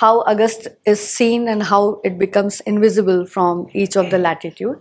how 0.00 0.22
Agast 0.24 0.68
is 0.84 1.00
seen 1.00 1.48
and 1.48 1.62
how 1.62 2.00
it 2.04 2.18
becomes 2.18 2.60
invisible 2.60 3.26
from 3.26 3.66
each 3.72 3.96
of 3.96 4.10
the 4.10 4.18
latitude. 4.18 4.80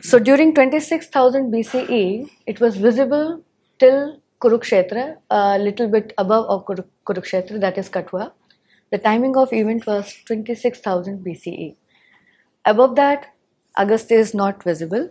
So 0.00 0.18
during 0.18 0.54
26,000 0.54 1.50
BCE, 1.52 2.30
it 2.46 2.60
was 2.60 2.76
visible 2.76 3.42
till 3.78 4.20
Kurukshetra, 4.40 5.16
a 5.30 5.58
little 5.58 5.88
bit 5.88 6.12
above 6.18 6.46
of 6.46 6.64
Kurukshetra, 7.06 7.60
that 7.60 7.78
is 7.78 7.88
Kathua. 7.88 8.32
The 8.90 8.98
timing 8.98 9.36
of 9.36 9.52
event 9.52 9.86
was 9.86 10.14
26,000 10.26 11.24
BCE. 11.24 11.76
Above 12.64 12.96
that, 12.96 13.26
Agast 13.78 14.10
is 14.10 14.34
not 14.34 14.62
visible. 14.62 15.10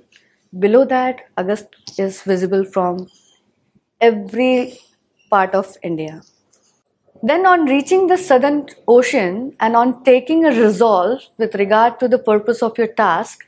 Below 0.58 0.86
that, 0.86 1.22
Agast 1.38 1.68
is 1.98 2.22
visible 2.24 2.66
from 2.66 3.08
every 4.02 4.78
part 5.30 5.56
of 5.56 5.78
India. 5.82 6.22
Then, 7.24 7.46
on 7.46 7.66
reaching 7.66 8.08
the 8.08 8.18
southern 8.18 8.66
ocean 8.88 9.56
and 9.60 9.76
on 9.76 10.04
taking 10.04 10.44
a 10.44 10.50
resolve 10.50 11.22
with 11.38 11.54
regard 11.54 12.00
to 12.00 12.08
the 12.08 12.18
purpose 12.18 12.64
of 12.64 12.78
your 12.80 12.88
task, 12.88 13.46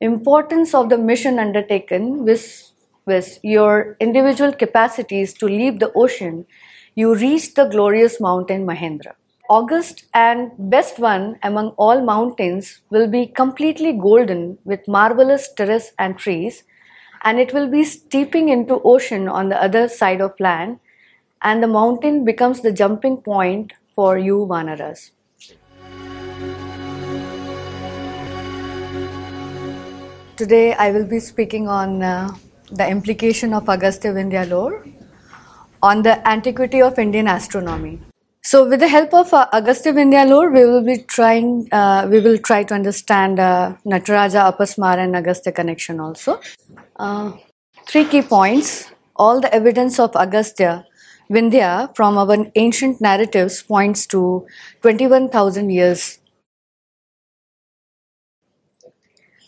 importance 0.00 0.74
of 0.74 0.88
the 0.90 0.96
mission 0.98 1.40
undertaken 1.40 2.24
with, 2.24 2.70
with 3.06 3.40
your 3.42 3.96
individual 3.98 4.52
capacities 4.52 5.34
to 5.34 5.46
leave 5.46 5.80
the 5.80 5.92
ocean, 5.94 6.46
you 6.94 7.14
reach 7.16 7.54
the 7.54 7.64
glorious 7.64 8.20
mountain 8.20 8.64
Mahendra. 8.64 9.14
August 9.48 10.04
and 10.14 10.52
best 10.56 11.00
one 11.00 11.36
among 11.42 11.70
all 11.70 12.00
mountains 12.02 12.80
will 12.90 13.08
be 13.08 13.26
completely 13.26 13.92
golden 13.92 14.56
with 14.64 14.86
marvelous 14.86 15.52
terrace 15.54 15.90
and 15.98 16.16
trees, 16.16 16.62
and 17.24 17.40
it 17.40 17.52
will 17.52 17.68
be 17.68 17.82
steeping 17.82 18.48
into 18.48 18.80
ocean 18.84 19.28
on 19.28 19.48
the 19.48 19.60
other 19.60 19.88
side 19.88 20.20
of 20.20 20.38
land, 20.38 20.78
and 21.42 21.62
the 21.62 21.66
mountain 21.66 22.24
becomes 22.24 22.60
the 22.60 22.72
jumping 22.72 23.16
point 23.16 23.72
for 23.94 24.18
you 24.18 24.46
Vanaras. 24.50 25.10
Today 30.36 30.74
I 30.74 30.90
will 30.90 31.06
be 31.06 31.20
speaking 31.20 31.68
on 31.68 32.02
uh, 32.02 32.30
the 32.72 32.88
implication 32.88 33.52
of 33.52 33.68
Agastya 33.68 34.12
Vindhya 34.12 34.48
lore 34.48 34.84
on 35.82 36.02
the 36.02 36.26
antiquity 36.28 36.80
of 36.82 36.98
Indian 36.98 37.28
astronomy. 37.28 38.00
So, 38.42 38.66
with 38.66 38.80
the 38.80 38.88
help 38.88 39.12
of 39.12 39.34
uh, 39.34 39.46
Agastya 39.52 39.92
Vindhyalore, 39.92 40.52
we 40.52 40.64
will 40.64 40.82
be 40.82 41.02
trying, 41.02 41.68
uh, 41.72 42.08
we 42.10 42.20
will 42.20 42.38
try 42.38 42.64
to 42.64 42.74
understand 42.74 43.38
uh, 43.38 43.74
Nataraja, 43.84 44.50
Apasmara, 44.50 45.04
and 45.04 45.14
Agastya 45.14 45.52
connection 45.52 46.00
also. 46.00 46.40
Uh, 46.96 47.32
three 47.86 48.06
key 48.06 48.22
points. 48.22 48.90
All 49.14 49.42
the 49.42 49.54
evidence 49.54 49.98
of 49.98 50.16
Agastya 50.16 50.86
Vindhya 51.30 51.94
from 51.94 52.18
our 52.18 52.46
ancient 52.56 53.00
narratives 53.00 53.62
points 53.62 54.06
to 54.06 54.46
21,000 54.82 55.70
years. 55.70 56.18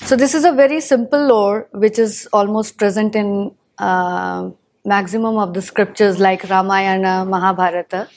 So, 0.02 0.16
this 0.16 0.34
is 0.34 0.44
a 0.44 0.52
very 0.52 0.80
simple 0.80 1.26
lore 1.26 1.68
which 1.72 1.98
is 1.98 2.28
almost 2.32 2.76
present 2.76 3.14
in 3.14 3.54
uh, 3.78 4.50
maximum 4.84 5.38
of 5.38 5.54
the 5.54 5.62
scriptures 5.62 6.18
like 6.18 6.48
Ramayana, 6.48 7.24
Mahabharata 7.24 8.08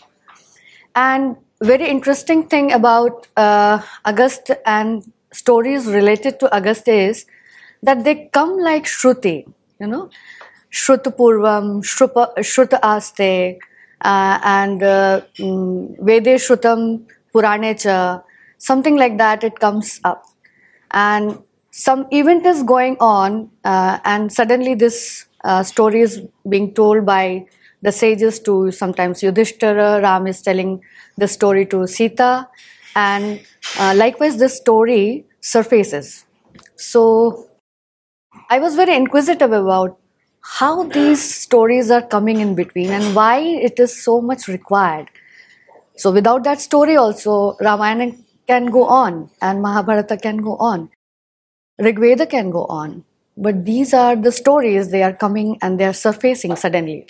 and 0.95 1.35
very 1.61 1.87
interesting 1.87 2.47
thing 2.47 2.71
about 2.71 3.27
uh, 3.37 3.79
Agast 4.05 4.55
and 4.65 5.11
stories 5.31 5.87
related 5.87 6.39
to 6.39 6.47
Agast 6.47 6.87
is 6.87 7.25
that 7.83 8.03
they 8.03 8.29
come 8.33 8.57
like 8.57 8.85
Shruti, 8.85 9.45
you 9.79 9.87
know, 9.87 10.09
Shrutapurvam, 10.75 11.81
Shruta 11.83 12.79
Aste, 12.83 13.57
uh, 14.01 14.39
and 14.43 14.83
uh, 14.83 15.21
um, 15.41 15.95
Vede 16.01 16.35
Shrutam 16.35 17.05
Puranecha, 17.33 18.23
something 18.57 18.97
like 18.97 19.17
that, 19.17 19.43
it 19.45 19.57
comes 19.59 20.01
up. 20.03 20.25
And 20.91 21.39
some 21.71 22.07
event 22.11 22.45
is 22.45 22.61
going 22.63 22.97
on, 22.99 23.51
uh, 23.63 23.99
and 24.03 24.31
suddenly 24.31 24.75
this 24.75 25.25
uh, 25.45 25.63
story 25.63 26.01
is 26.01 26.21
being 26.49 26.73
told 26.73 27.05
by 27.05 27.45
the 27.81 27.91
sages 27.91 28.39
to 28.41 28.71
sometimes 28.71 29.23
Yudhishthira, 29.23 30.01
Ram 30.01 30.27
is 30.27 30.41
telling 30.41 30.81
the 31.17 31.27
story 31.27 31.65
to 31.67 31.87
Sita, 31.87 32.49
and 32.95 33.39
uh, 33.79 33.93
likewise, 33.95 34.37
this 34.37 34.57
story 34.57 35.25
surfaces. 35.39 36.25
So, 36.75 37.47
I 38.49 38.59
was 38.59 38.75
very 38.75 38.95
inquisitive 38.95 39.51
about 39.51 39.99
how 40.45 40.83
these 40.83 41.21
stories 41.35 41.89
are 41.89 42.01
coming 42.01 42.39
in 42.39 42.53
between 42.55 42.91
and 42.91 43.15
why 43.15 43.39
it 43.39 43.79
is 43.79 44.01
so 44.03 44.21
much 44.21 44.47
required. 44.47 45.09
So, 45.95 46.11
without 46.11 46.43
that 46.43 46.61
story, 46.61 46.95
also, 46.95 47.55
Ramayana 47.59 48.13
can 48.47 48.67
go 48.67 48.85
on 48.85 49.29
and 49.41 49.61
Mahabharata 49.61 50.17
can 50.17 50.37
go 50.37 50.55
on, 50.57 50.89
Rigveda 51.81 52.29
can 52.29 52.51
go 52.51 52.65
on. 52.65 53.03
But 53.37 53.65
these 53.65 53.93
are 53.93 54.15
the 54.15 54.31
stories, 54.31 54.91
they 54.91 55.03
are 55.03 55.13
coming 55.13 55.57
and 55.61 55.79
they 55.79 55.85
are 55.85 55.93
surfacing 55.93 56.55
suddenly. 56.55 57.07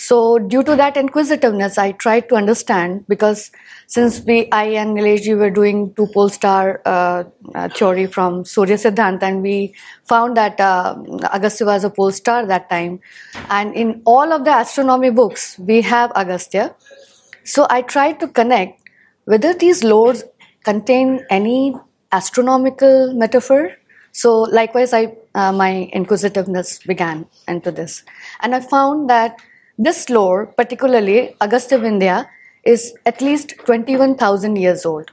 So 0.00 0.38
due 0.38 0.62
to 0.62 0.76
that 0.76 0.96
inquisitiveness, 0.96 1.76
I 1.76 1.92
tried 1.92 2.30
to 2.30 2.34
understand 2.34 3.04
because 3.06 3.50
since 3.86 4.22
we, 4.22 4.50
I 4.50 4.64
and 4.80 4.96
Nileshji 4.96 5.36
were 5.36 5.50
doing 5.50 5.92
two 5.94 6.06
pole 6.14 6.30
star 6.30 6.80
uh, 6.86 7.24
uh, 7.54 7.68
theory 7.68 8.06
from 8.06 8.46
Surya 8.46 8.76
Siddhanta 8.76 9.24
and 9.24 9.42
we 9.42 9.74
found 10.04 10.38
that 10.38 10.58
uh, 10.58 10.96
Agastya 11.34 11.66
was 11.66 11.84
a 11.84 11.90
pole 11.90 12.12
star 12.12 12.46
that 12.46 12.70
time. 12.70 13.00
And 13.50 13.74
in 13.74 14.00
all 14.06 14.32
of 14.32 14.46
the 14.46 14.58
astronomy 14.58 15.10
books, 15.10 15.58
we 15.58 15.82
have 15.82 16.10
Agastya. 16.16 16.74
So 17.44 17.66
I 17.68 17.82
tried 17.82 18.20
to 18.20 18.28
connect 18.28 18.80
whether 19.26 19.52
these 19.52 19.84
lords 19.84 20.24
contain 20.64 21.26
any 21.28 21.76
astronomical 22.10 23.12
metaphor. 23.12 23.72
So 24.12 24.40
likewise, 24.44 24.94
I, 24.94 25.14
uh, 25.34 25.52
my 25.52 25.90
inquisitiveness 25.92 26.78
began 26.78 27.26
into 27.46 27.70
this. 27.70 28.02
And 28.40 28.54
I 28.54 28.60
found 28.60 29.10
that 29.10 29.36
this 29.80 30.10
lore, 30.10 30.46
particularly 30.46 31.34
Agastya 31.40 31.78
Vindhya, 31.78 32.26
is 32.64 32.92
at 33.06 33.22
least 33.22 33.54
21,000 33.64 34.56
years 34.56 34.84
old. 34.84 35.10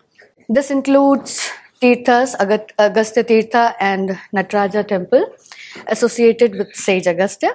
This 0.49 0.69
includes 0.69 1.49
Tirthas, 1.81 2.35
Agastya 2.77 3.23
Tirtha 3.23 3.75
and 3.79 4.19
Nataraja 4.35 4.85
temple 4.85 5.25
associated 5.87 6.55
with 6.55 6.75
sage 6.75 7.07
Agastya. 7.07 7.51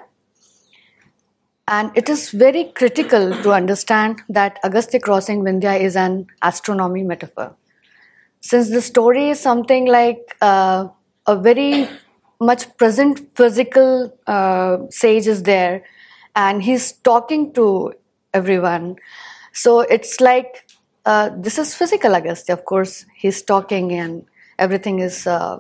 And 1.69 1.91
it 1.95 2.09
is 2.09 2.31
very 2.31 2.65
critical 2.75 3.31
to 3.43 3.53
understand 3.53 4.23
that 4.31 4.59
Agastya 4.65 5.01
crossing 5.01 5.43
Vindhya 5.43 5.81
is 5.81 5.97
an 5.97 6.27
astronomy 6.41 7.03
metaphor. 7.03 7.55
Since 8.41 8.71
the 8.71 8.81
story 8.81 9.29
is 9.31 9.39
something 9.39 9.87
like 9.87 10.37
uh, 10.41 10.89
a 11.27 11.37
very 11.37 11.89
much 12.41 12.75
present 12.79 13.21
physical 13.37 14.17
uh, 14.27 14.79
sage 14.91 15.27
is 15.27 15.43
there, 15.43 15.85
and 16.35 16.63
he's 16.63 16.93
talking 16.93 17.53
to 17.55 17.93
everyone. 18.35 18.97
So 19.53 19.81
it's 19.81 20.21
like 20.21 20.67
uh, 21.05 21.31
this 21.37 21.59
is 21.59 21.75
physical 21.75 22.15
Agastya, 22.15 22.55
of 22.55 22.65
course. 22.65 23.05
He's 23.17 23.43
talking 23.43 23.93
and 23.93 24.25
everything 24.59 25.01
is 25.01 25.27
uh, 25.27 25.59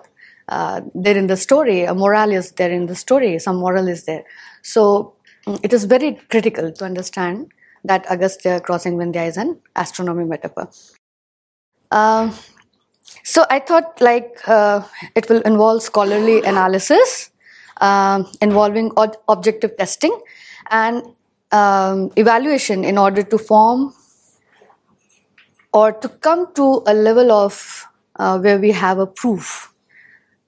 uh, 0.48 0.80
there 0.94 1.16
in 1.16 1.26
the 1.26 1.36
story. 1.36 1.82
A 1.84 1.94
moral 1.94 2.30
is 2.30 2.52
there 2.52 2.70
in 2.70 2.86
the 2.86 2.94
story. 2.94 3.38
Some 3.38 3.56
moral 3.56 3.88
is 3.88 4.04
there. 4.04 4.24
So 4.62 5.14
mm, 5.46 5.58
it 5.62 5.72
is 5.72 5.84
very 5.84 6.20
critical 6.30 6.72
to 6.72 6.84
understand 6.84 7.52
that 7.84 8.06
Agastya 8.08 8.60
crossing 8.60 8.96
Vindhya 8.96 9.26
is 9.26 9.36
an 9.36 9.58
astronomy 9.74 10.24
metaphor. 10.24 10.70
Um, 11.90 12.34
so 13.24 13.44
I 13.50 13.58
thought 13.58 14.00
like 14.00 14.38
uh, 14.46 14.82
it 15.14 15.28
will 15.28 15.40
involve 15.42 15.82
scholarly 15.82 16.42
analysis 16.42 17.30
um, 17.80 18.30
involving 18.40 18.92
ob- 18.96 19.16
objective 19.28 19.76
testing 19.76 20.18
and 20.72 21.02
um, 21.52 22.10
evaluation 22.16 22.82
in 22.82 22.98
order 22.98 23.22
to 23.22 23.38
form 23.38 23.94
or 25.72 25.92
to 25.92 26.08
come 26.08 26.52
to 26.54 26.82
a 26.86 26.94
level 26.94 27.30
of 27.30 27.86
uh, 28.16 28.38
where 28.38 28.58
we 28.58 28.72
have 28.72 28.98
a 28.98 29.06
proof 29.06 29.72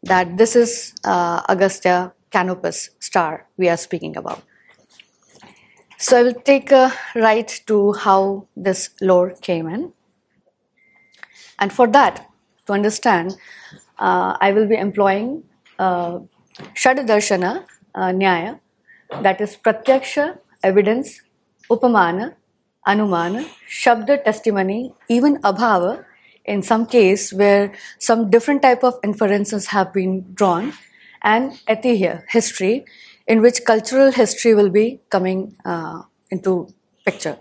that 0.03 0.37
this 0.37 0.57
is 0.57 0.95
uh, 1.05 2.11
Canopus 2.31 2.91
star 2.99 3.47
we 3.57 3.69
are 3.69 3.77
speaking 3.77 4.17
about. 4.17 4.43
So 5.99 6.19
I 6.19 6.23
will 6.25 6.35
take 6.35 6.73
a 6.73 6.93
right 7.15 7.49
to 7.67 7.93
how 7.93 8.49
this 8.57 8.91
lore 9.01 9.31
came 9.41 9.69
in. 9.69 9.93
And 11.59 11.73
for 11.73 11.87
that, 11.87 12.29
to 12.67 12.73
understand, 12.73 13.37
uh, 13.99 14.37
I 14.41 14.53
will 14.53 14.67
be 14.67 14.77
employing 14.77 15.45
uh, 15.79 16.19
Shadadarshana 16.75 17.65
uh, 17.95 18.01
Nyaya, 18.09 18.59
that 19.23 19.41
is 19.41 19.57
pratyaksha 19.57 20.39
evidence 20.63 21.21
upamana 21.71 22.35
anumana 22.87 23.45
shabda 23.83 24.23
testimony 24.25 24.81
even 25.09 25.37
abhava 25.51 26.05
in 26.45 26.63
some 26.63 26.87
case 26.87 27.33
where 27.33 27.73
some 27.99 28.31
different 28.31 28.63
type 28.63 28.83
of 28.85 28.95
inferences 29.03 29.67
have 29.67 29.93
been 29.93 30.35
drawn 30.35 30.73
and 31.23 31.53
etihya 31.75 32.23
history 32.29 32.85
in 33.27 33.41
which 33.41 33.65
cultural 33.65 34.13
history 34.13 34.55
will 34.55 34.71
be 34.71 35.01
coming 35.09 35.57
uh, 35.65 36.03
into 36.31 36.69
picture. 37.05 37.39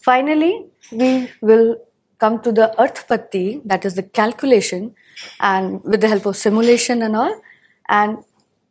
Finally, 0.00 0.66
we 0.90 1.30
will 1.40 1.76
come 2.18 2.40
to 2.42 2.50
the 2.50 2.74
Arthpatti, 2.78 3.62
that 3.64 3.84
is 3.84 3.94
the 3.94 4.02
calculation, 4.02 4.94
and 5.38 5.82
with 5.84 6.00
the 6.00 6.08
help 6.08 6.26
of 6.26 6.36
simulation 6.36 7.02
and 7.02 7.14
all, 7.14 7.40
and 7.88 8.18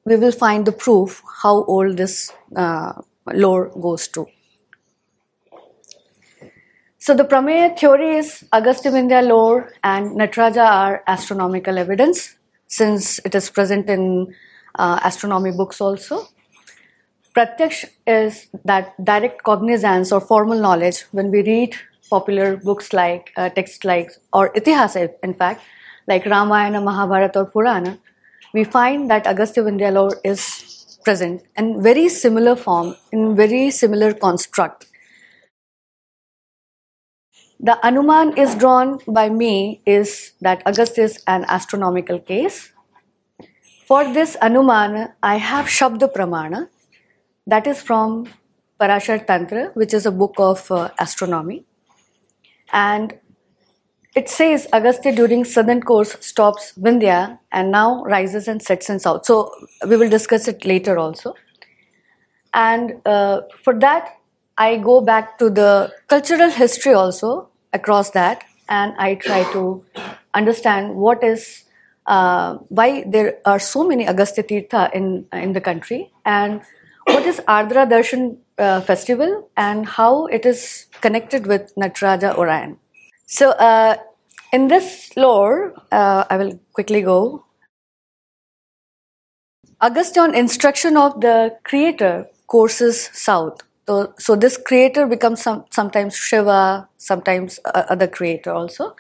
we 0.08 0.16
will 0.16 0.32
find 0.32 0.66
the 0.66 0.72
proof 0.72 1.22
how 1.44 1.64
old 1.66 1.98
this 1.98 2.32
uh, 2.56 2.94
lore 3.34 3.70
goes 3.88 4.08
to. 4.08 4.26
So 6.98 7.14
the 7.14 7.24
Prameya 7.24 7.78
theory 7.78 8.16
is 8.18 8.44
Agastya 8.54 8.92
lore 9.22 9.74
and 9.84 10.18
Nataraja 10.20 10.66
are 10.66 11.04
astronomical 11.08 11.78
evidence 11.78 12.36
since 12.68 13.20
it 13.20 13.36
is 13.36 13.50
present 13.50 13.90
in 13.90 14.34
uh, 14.76 15.00
astronomy 15.04 15.52
books 15.52 15.82
also. 15.82 16.28
Pratyaksh 17.36 17.86
is 18.08 18.48
that 18.66 18.94
direct 19.04 19.44
cognizance 19.44 20.12
or 20.12 20.22
formal 20.22 20.60
knowledge 20.60 21.02
when 21.12 21.32
we 21.32 21.44
read 21.44 21.76
popular 22.10 22.58
books 22.58 22.94
like 22.94 23.32
uh, 23.38 23.50
texts 23.50 23.84
like 23.84 24.12
or 24.34 24.52
itihasa 24.54 25.10
in 25.22 25.34
fact 25.34 25.62
like 26.08 26.26
Ramayana, 26.26 26.80
Mahabharata 26.82 27.40
or 27.40 27.46
Purana, 27.46 28.00
we 28.54 28.64
find 28.64 29.10
that 29.10 29.28
Agastya 29.28 29.64
Vindhya 29.64 30.12
is 30.24 31.00
present 31.04 31.44
in 31.56 31.82
very 31.82 32.10
similar 32.10 32.56
form, 32.56 32.96
in 33.12 33.36
very 33.36 33.72
similar 33.72 34.14
construct. 34.14 34.88
The 37.60 37.80
Anuman 37.84 38.38
is 38.38 38.56
drawn 38.56 39.00
by 39.08 39.30
me 39.30 39.82
is 39.86 40.34
that 40.42 40.62
Agastya 40.66 41.04
is 41.06 41.24
an 41.28 41.46
astronomical 41.48 42.20
case. 42.20 42.72
For 43.88 44.14
this 44.14 44.36
Anuman, 44.42 45.14
I 45.24 45.38
have 45.38 45.66
Shabda 45.66 46.14
Pramana, 46.14 46.70
that 47.48 47.66
is 47.66 47.82
from 47.82 48.28
Parashar 48.80 49.26
Tantra, 49.26 49.72
which 49.74 49.94
is 49.94 50.06
a 50.06 50.12
book 50.12 50.36
of 50.38 50.70
uh, 50.72 50.90
astronomy. 51.00 51.66
And 52.72 53.18
it 54.18 54.28
says 54.28 54.68
Agastya 54.74 55.14
during 55.16 55.46
southern 55.46 55.82
course 55.82 56.16
stops 56.20 56.74
Vindhya 56.86 57.38
and 57.52 57.72
now 57.72 58.04
rises 58.04 58.48
and 58.48 58.62
sets 58.62 58.90
in 58.90 59.00
south. 59.00 59.26
So 59.26 59.52
we 59.88 59.96
will 59.96 60.10
discuss 60.10 60.48
it 60.48 60.66
later 60.66 60.98
also. 60.98 61.36
And 62.54 62.94
uh, 63.06 63.42
for 63.64 63.78
that, 63.80 64.18
I 64.58 64.78
go 64.78 65.02
back 65.02 65.38
to 65.38 65.52
the 65.52 65.94
cultural 66.08 66.50
history 66.50 66.94
also 66.94 67.50
across 67.74 68.10
that, 68.12 68.44
and 68.68 68.96
I 68.98 69.14
try 69.16 69.44
to 69.54 69.86
understand 70.34 70.96
what 70.96 71.24
is 71.24 71.66
uh, 72.08 72.56
why 72.70 73.04
there 73.06 73.38
are 73.46 73.60
so 73.60 73.88
many 73.88 74.08
Agastya 74.08 74.44
Tirtha 74.46 74.92
in 74.94 75.28
in 75.32 75.54
the 75.54 75.62
country 75.62 76.12
and 76.26 76.62
what 77.06 77.28
is 77.28 77.40
Ardra 77.48 77.86
Darshan 77.94 78.38
uh, 78.58 78.82
festival 78.82 79.48
and 79.56 79.86
how 79.86 80.26
it 80.26 80.46
is 80.56 80.88
connected 81.02 81.46
with 81.46 81.72
Nataraja 81.76 82.36
Orion. 82.36 82.78
So, 83.28 83.52
uh, 83.52 83.98
in 84.54 84.68
this 84.68 85.16
lore, 85.16 85.74
uh, 85.92 86.24
I 86.30 86.38
will 86.38 86.60
quickly 86.74 87.02
go. 87.02 87.46
Agastya, 89.82 90.24
on 90.24 90.36
instruction 90.36 90.98
of 90.98 91.22
the 91.22 91.56
creator, 91.64 92.28
courses 92.48 93.10
south. 93.14 93.62
So, 93.88 94.14
so 94.18 94.36
this 94.36 94.58
creator 94.58 95.06
becomes 95.06 95.42
some, 95.42 95.66
sometimes 95.70 96.16
Shiva, 96.16 96.90
sometimes 96.98 97.60
uh, 97.64 97.84
other 97.90 98.08
creator 98.08 98.52
also. 98.52 98.96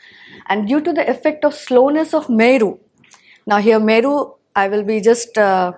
And 0.48 0.68
due 0.68 0.82
to 0.82 0.94
the 0.94 1.10
effect 1.10 1.44
of 1.44 1.54
slowness 1.54 2.14
of 2.14 2.30
Meru, 2.30 2.78
now 3.46 3.58
here 3.58 3.80
Meru, 3.80 4.34
I 4.56 4.68
will 4.70 4.84
be 4.84 5.02
just 5.02 5.38
uh, 5.38 5.74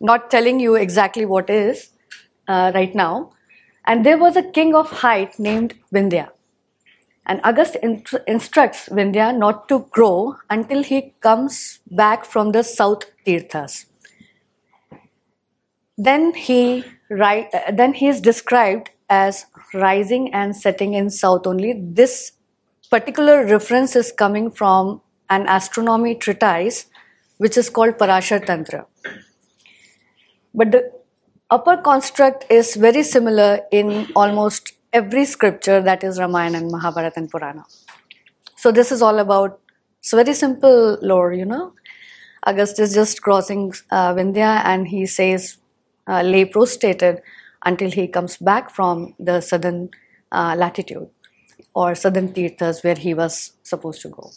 not 0.00 0.30
telling 0.30 0.60
you 0.60 0.74
exactly 0.74 1.24
what 1.24 1.50
is 1.50 1.90
uh, 2.48 2.72
right 2.74 2.94
now. 2.94 3.32
And 3.86 4.04
there 4.04 4.18
was 4.18 4.36
a 4.36 4.42
king 4.42 4.74
of 4.74 4.90
height 4.90 5.38
named 5.38 5.74
Vindhya. 5.92 6.28
And 7.28 7.42
Agast 7.42 7.76
instructs 8.26 8.88
Vindhya 8.88 9.36
not 9.36 9.68
to 9.68 9.80
grow 9.90 10.36
until 10.48 10.82
he 10.82 11.12
comes 11.20 11.80
back 11.90 12.24
from 12.24 12.52
the 12.52 12.62
south 12.62 13.04
Tirthas. 13.26 13.84
Then 15.98 16.32
he, 16.32 16.84
ri- 17.10 17.48
uh, 17.52 17.72
then 17.72 17.92
he 17.92 18.08
is 18.08 18.22
described 18.22 18.90
as 19.10 19.44
rising 19.74 20.32
and 20.32 20.56
setting 20.56 20.94
in 20.94 21.10
south 21.10 21.46
only. 21.46 21.74
This 21.78 22.32
particular 22.90 23.44
reference 23.44 23.94
is 23.94 24.10
coming 24.10 24.50
from 24.50 25.02
an 25.28 25.46
astronomy 25.48 26.14
treatise 26.14 26.86
which 27.36 27.58
is 27.58 27.68
called 27.68 27.98
Parashar 27.98 28.44
Tantra. 28.46 28.86
But 30.54 30.72
the 30.72 30.90
upper 31.50 31.76
construct 31.76 32.50
is 32.50 32.74
very 32.74 33.02
similar 33.02 33.60
in 33.70 34.08
almost 34.16 34.72
every 34.92 35.24
scripture 35.24 35.80
that 35.82 36.02
is 36.02 36.18
Ramayana 36.18 36.58
and 36.58 36.70
Mahabharata 36.70 37.18
and 37.18 37.30
Purana. 37.30 37.64
So 38.56 38.72
this 38.72 38.90
is 38.90 39.02
all 39.02 39.18
about, 39.18 39.60
it's 40.00 40.12
very 40.12 40.34
simple 40.34 40.98
lore, 41.02 41.32
you 41.32 41.44
know. 41.44 41.74
Agast 42.46 42.78
is 42.78 42.94
just 42.94 43.20
crossing 43.22 43.72
uh, 43.90 44.14
Vindhya 44.14 44.62
and 44.64 44.88
he 44.88 45.06
says, 45.06 45.58
uh, 46.06 46.22
lay 46.22 46.44
prostrated 46.44 47.20
until 47.64 47.90
he 47.90 48.06
comes 48.06 48.36
back 48.36 48.70
from 48.70 49.14
the 49.18 49.40
southern 49.40 49.90
uh, 50.32 50.54
latitude 50.56 51.08
or 51.74 51.94
southern 51.94 52.32
tirthas 52.32 52.82
where 52.82 52.94
he 52.94 53.12
was 53.12 53.52
supposed 53.62 54.00
to 54.02 54.08
go. 54.08 54.30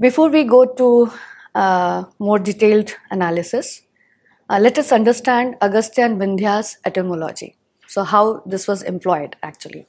Before 0.00 0.30
we 0.30 0.44
go 0.44 0.64
to 0.64 1.12
uh, 1.54 2.04
more 2.18 2.38
detailed 2.38 2.94
analysis, 3.10 3.82
uh, 4.48 4.58
let 4.58 4.78
us 4.78 4.92
understand 4.92 5.56
Agastya 5.60 6.04
and 6.06 6.20
Vindhya's 6.20 6.78
etymology. 6.84 7.57
So, 7.88 8.04
how 8.04 8.42
this 8.46 8.68
was 8.68 8.82
employed 8.82 9.36
actually. 9.42 9.86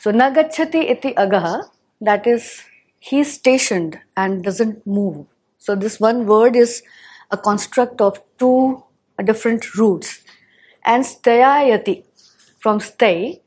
So, 0.00 0.12
Nagachati 0.12 0.90
iti 0.90 1.14
agaha, 1.14 1.64
that 2.00 2.26
is, 2.26 2.64
he 2.98 3.20
is 3.20 3.32
stationed 3.32 3.98
and 4.16 4.42
doesn't 4.42 4.86
move. 4.86 5.26
So, 5.58 5.74
this 5.76 6.00
one 6.00 6.26
word 6.26 6.56
is 6.56 6.82
a 7.30 7.36
construct 7.36 8.00
of 8.00 8.20
two 8.38 8.82
different 9.22 9.74
roots. 9.76 10.22
And 10.84 11.04
stayayati, 11.04 12.04
from 12.58 12.80
stay, 12.80 13.42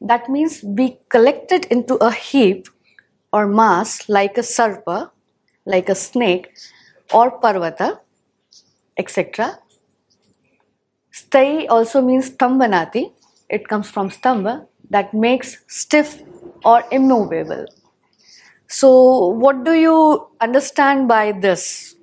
that 0.00 0.28
means 0.28 0.60
be 0.60 0.98
collected 1.08 1.66
into 1.66 1.94
a 1.96 2.10
heap 2.10 2.68
or 3.32 3.46
mass 3.46 4.08
like 4.08 4.36
a 4.36 4.42
sarpa 4.42 5.10
like 5.64 5.88
a 5.88 5.94
snake 5.94 6.50
or 7.12 7.40
parvata, 7.40 8.00
etc. 8.98 9.58
Stai 11.11 11.67
also 11.67 12.01
means 12.01 12.29
stambanati. 12.29 13.11
It 13.49 13.67
comes 13.67 13.89
from 13.89 14.09
stamba 14.09 14.67
that 14.89 15.13
makes 15.13 15.57
stiff 15.67 16.21
or 16.63 16.83
immovable. 16.91 17.65
So, 18.67 19.27
what 19.27 19.63
do 19.63 19.73
you 19.73 20.27
understand 20.41 21.07
by 21.07 21.31
this? 21.31 21.95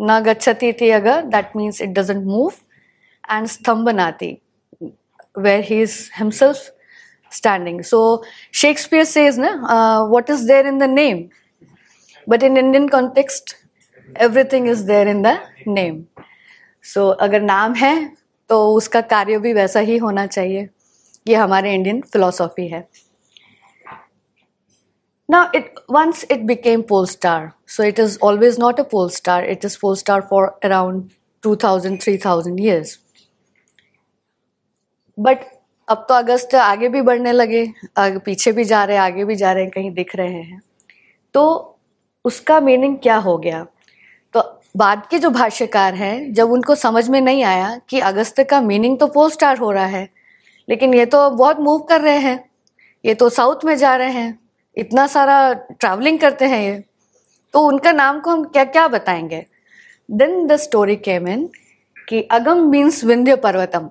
Nagachati 0.00 0.78
tiyaga, 0.78 1.30
that 1.30 1.54
means 1.54 1.80
it 1.80 1.92
doesn't 1.94 2.24
move, 2.24 2.62
and 3.28 3.46
stambanati, 3.46 4.40
where 5.34 5.62
he 5.62 5.80
is 5.80 6.10
himself 6.14 6.70
standing. 7.30 7.82
So, 7.82 8.24
Shakespeare 8.50 9.04
says, 9.04 9.38
na, 9.38 9.66
uh, 9.66 10.06
what 10.06 10.30
is 10.30 10.46
there 10.46 10.66
in 10.66 10.78
the 10.78 10.86
name? 10.86 11.30
But 12.26 12.42
in 12.42 12.56
Indian 12.56 12.88
context, 12.88 13.56
everything 14.16 14.66
is 14.66 14.86
there 14.86 15.06
in 15.06 15.22
the 15.22 15.40
name. 15.64 16.08
So 16.82 17.10
अगर 17.20 17.40
नाम 17.42 17.74
है 17.74 17.94
तो 18.51 18.57
उसका 18.75 19.01
कार्य 19.01 19.37
भी 19.37 19.53
वैसा 19.53 19.79
ही 19.79 19.97
होना 19.97 20.25
चाहिए 20.27 20.67
ये 21.27 21.35
हमारे 21.35 21.73
इंडियन 21.73 22.01
फिलोसॉफी 22.13 22.67
है 22.67 22.87
ना 25.29 25.51
it 25.55 25.79
once 25.91 26.25
it 26.31 26.41
became 26.43 26.81
Now, 26.83 26.83
it 26.83 26.83
once 26.83 26.83
it 26.83 26.83
became 26.83 26.83
Polestar, 26.83 27.55
so 27.65 27.83
it 27.83 27.99
is 27.99 28.17
always 28.17 28.57
not 28.57 28.79
a 28.79 28.83
Polestar. 28.83 29.43
It 29.45 29.63
is 29.63 29.77
Polestar 29.77 30.21
for 30.21 30.55
around 30.61 31.13
2,000, 31.43 32.01
3,000 32.01 32.57
years. 32.57 32.97
But 35.17 35.45
अब 35.89 36.05
तो 36.09 36.13
अगस्त 36.13 36.55
आगे 36.55 36.89
भी 36.89 37.01
बढ़ने 37.01 37.31
लगे 37.31 37.65
आगे 37.97 38.17
पीछे 38.17 38.51
भी 38.51 38.63
जा 38.63 38.83
रहे 38.83 38.97
हैं 38.97 39.03
आगे 39.03 39.25
भी 39.25 39.35
जा 39.35 39.51
रहे 39.51 39.63
हैं 39.63 39.71
कहीं 39.71 39.91
दिख 39.93 40.15
रहे 40.15 40.41
हैं 40.41 40.61
तो 41.33 41.43
उसका 42.25 42.59
मीनिंग 42.59 42.97
क्या 42.97 43.17
हो 43.17 43.37
गया 43.37 43.65
बाद 44.77 45.05
के 45.11 45.19
जो 45.19 45.29
भाष्यकार 45.29 45.95
हैं, 45.95 46.33
जब 46.33 46.51
उनको 46.51 46.75
समझ 46.75 47.09
में 47.09 47.21
नहीं 47.21 47.43
आया 47.43 47.79
कि 47.89 47.99
अगस्त 47.99 48.43
का 48.43 48.61
मीनिंग 48.61 48.97
तो 48.99 49.07
पोल 49.07 49.31
स्टार 49.31 49.57
हो 49.57 49.71
रहा 49.71 49.85
है, 49.85 50.09
लेकिन 50.69 50.93
ये 50.93 51.05
तो 51.05 51.29
बहुत 51.29 51.59
मूव 51.59 51.79
कर 51.79 52.01
रहे 52.01 52.17
हैं। 52.17 52.49
ये 53.05 53.13
तो 53.13 53.29
साउथ 53.29 53.65
में 53.65 53.75
जा 53.75 53.95
रहे 53.95 54.11
हैं। 54.11 54.39
इतना 54.77 55.07
सारा 55.07 55.53
ट्रैवलिंग 55.53 56.19
करते 56.19 56.45
हैं 56.45 56.61
ये। 56.61 56.83
तो 57.53 57.65
उनका 57.67 57.91
नाम 57.91 58.19
को 58.19 58.29
हम 58.29 58.43
क्या 58.43 58.63
क्या 58.63 58.87
बताएँगे? 58.87 59.45
Then 60.11 60.47
the 60.47 60.55
story 60.55 60.95
came 60.95 61.27
in 61.27 61.49
कि 62.09 62.21
अगम 62.21 62.69
मीन्स 62.69 63.03
विंध्य 63.03 63.35
पर्वतम 63.35 63.89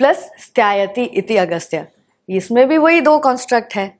प्लस 0.00 0.30
स्त्यायति 0.38 1.02
इति 1.02 1.36
अगस्त्य। 1.36 1.86
इसमें 2.28 2.68
भी 2.68 2.78
वही 2.78 3.00
दो 3.00 3.18
कॉन्स्ट्रक्ट 3.18 3.74
है, 3.74 3.98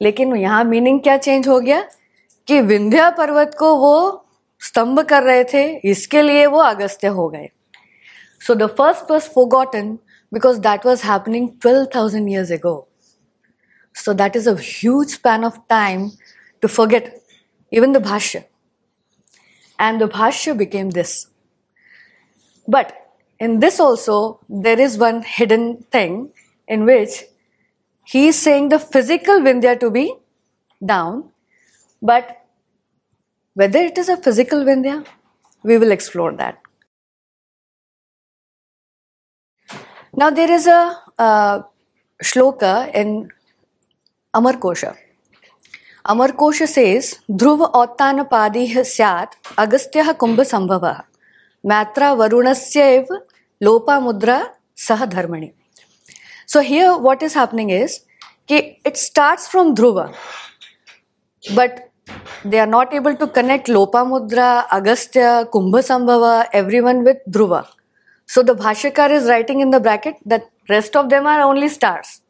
लेकिन 0.00 0.36
यहाँ 0.36 0.64
मीनिंग 0.64 1.00
क्या 1.00 1.16
चेंज 1.16 1.48
हो 1.48 1.60
गया? 1.60 1.84
कि 2.48 2.60
विंध्या 2.60 3.10
पर्वत 3.10 3.56
को 3.58 3.74
वो 3.76 4.24
स्तंभ 4.62 5.00
कर 5.08 5.22
रहे 5.22 5.44
थे, 5.52 5.64
इसके 5.90 6.22
लिए 6.22 6.46
वो 6.46 6.58
अगस्त्य 6.60 7.08
हो 7.08 7.28
गए। 7.28 7.48
So 8.42 8.54
the 8.54 8.66
first 8.78 9.10
was 9.10 9.28
forgotten 9.34 9.98
because 10.32 10.58
that 10.60 10.86
was 10.86 11.02
happening 11.06 11.48
twelve 11.62 11.86
thousand 11.94 12.28
years 12.28 12.50
ago 12.50 12.76
so 13.96 14.12
that 14.14 14.36
is 14.36 14.48
huge 14.50 14.60
span 15.12 15.44
of 15.44 15.58
time 15.68 16.08
to 16.62 16.68
forget 16.68 17.14
even 17.72 17.92
the 17.92 18.02
भाष्य 18.02 18.44
एंड 19.78 20.02
द 20.02 20.08
भाष्य 20.12 20.52
became 20.52 20.90
this 20.90 21.14
but 22.68 22.92
in 23.40 23.58
this 23.58 23.80
also 23.80 24.18
there 24.62 24.80
is 24.80 24.98
one 24.98 25.22
hidden 25.26 25.74
thing 25.94 26.26
in 26.68 26.84
which 26.84 27.24
he 28.08 28.30
sang 28.32 28.70
the 28.70 28.76
physical 28.76 29.42
Vindhya 29.42 29.74
to 29.74 29.90
be 29.90 30.10
down 30.80 31.22
but 32.02 32.32
whether 33.58 33.80
it 33.90 33.98
is 33.98 34.08
a 34.08 34.16
physical 34.16 34.60
Vindhya, 34.66 35.04
we 35.64 35.78
will 35.78 35.90
explore 35.90 36.32
that. 36.40 36.58
Now, 40.14 40.30
there 40.30 40.50
is 40.50 40.66
a 40.68 40.96
uh, 41.18 41.62
shloka 42.22 42.94
in 42.94 43.30
Amar 44.32 44.52
Kosha. 44.64 44.96
Amar 46.04 46.28
Kosha 46.28 46.68
says, 46.68 47.18
Dhruva 47.28 47.72
Ottanapadi 47.72 48.84
Syat 48.86 49.34
Agastya 49.56 50.14
Kumbha 50.14 50.46
Sambhava 50.52 51.02
Matra 51.66 52.14
Varunasya 52.20 53.08
Lopa 53.60 53.98
Mudra 54.06 54.50
Saha 54.76 55.10
Dharmani. 55.10 55.52
So, 56.46 56.60
here 56.60 56.96
what 56.96 57.24
is 57.24 57.34
happening 57.34 57.70
is 57.70 58.00
it 58.48 58.96
starts 58.96 59.48
from 59.48 59.74
Dhruva, 59.74 60.14
but 61.56 61.87
they 62.44 62.58
are 62.58 62.66
not 62.66 62.92
able 62.94 63.14
to 63.16 63.26
connect 63.26 63.68
Lopamudra, 63.68 64.66
Agastya, 64.70 65.46
Kumbha 65.52 65.82
Sambhava, 65.82 66.46
everyone 66.52 67.04
with 67.04 67.18
Dhruva. 67.28 67.66
So 68.26 68.42
the 68.42 68.54
Bhashyakar 68.54 69.10
is 69.10 69.24
writing 69.28 69.60
in 69.60 69.70
the 69.70 69.80
bracket 69.80 70.16
that 70.26 70.50
rest 70.68 70.96
of 70.96 71.08
them 71.08 71.26
are 71.26 71.40
only 71.40 71.68
stars. 71.68 72.20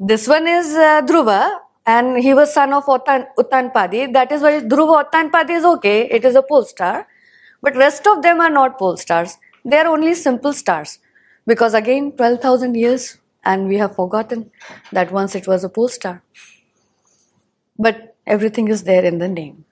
This 0.00 0.26
one 0.28 0.46
is 0.46 0.74
uh, 0.74 1.02
Dhruva 1.02 1.58
and 1.86 2.18
he 2.18 2.32
was 2.32 2.54
son 2.54 2.72
of 2.72 2.84
Uttan, 2.86 3.26
Uttanpadi. 3.38 4.12
That 4.12 4.32
is 4.32 4.40
why 4.40 4.60
Dhruva 4.60 5.04
Uttanpadi 5.04 5.50
is 5.50 5.64
okay. 5.64 6.08
It 6.10 6.24
is 6.24 6.34
a 6.36 6.42
pole 6.42 6.64
star. 6.64 7.06
But 7.60 7.76
rest 7.76 8.06
of 8.06 8.22
them 8.22 8.40
are 8.40 8.50
not 8.50 8.78
pole 8.78 8.96
stars. 8.96 9.36
They 9.64 9.78
are 9.78 9.86
only 9.86 10.14
simple 10.14 10.52
stars. 10.52 10.98
Because 11.46 11.74
again, 11.74 12.12
12,000 12.12 12.74
years 12.74 13.18
and 13.44 13.68
we 13.68 13.76
have 13.78 13.94
forgotten 13.94 14.50
that 14.92 15.12
once 15.12 15.34
it 15.34 15.46
was 15.46 15.64
a 15.64 15.68
pole 15.68 15.88
star. 15.88 16.22
But 17.78 18.13
everything 18.26 18.68
is 18.68 18.84
there 18.84 19.04
in 19.04 19.18
the 19.18 19.28
name. 19.28 19.64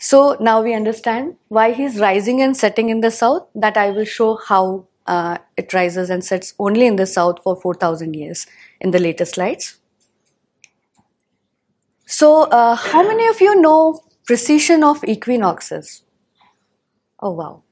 So 0.00 0.36
now 0.40 0.62
we 0.62 0.74
understand 0.74 1.36
why 1.48 1.72
he's 1.72 1.98
rising 1.98 2.40
and 2.40 2.56
setting 2.56 2.88
in 2.88 3.00
the 3.00 3.10
south. 3.10 3.46
That 3.54 3.76
I 3.76 3.90
will 3.90 4.04
show 4.04 4.36
how 4.36 4.86
uh, 5.06 5.38
it 5.56 5.72
rises 5.74 6.10
and 6.10 6.24
sets 6.24 6.54
only 6.58 6.86
in 6.86 6.96
the 6.96 7.06
south 7.06 7.42
for 7.42 7.60
4000 7.60 8.14
years 8.14 8.46
in 8.80 8.90
the 8.92 8.98
later 8.98 9.24
slides. 9.24 9.76
So, 12.06 12.42
uh, 12.50 12.74
how 12.74 13.06
many 13.06 13.28
of 13.28 13.40
you 13.40 13.54
know 13.60 14.00
precession 14.24 14.82
of 14.82 15.04
equinoxes? 15.04 16.02
Oh, 17.20 17.30
wow. 17.32 17.62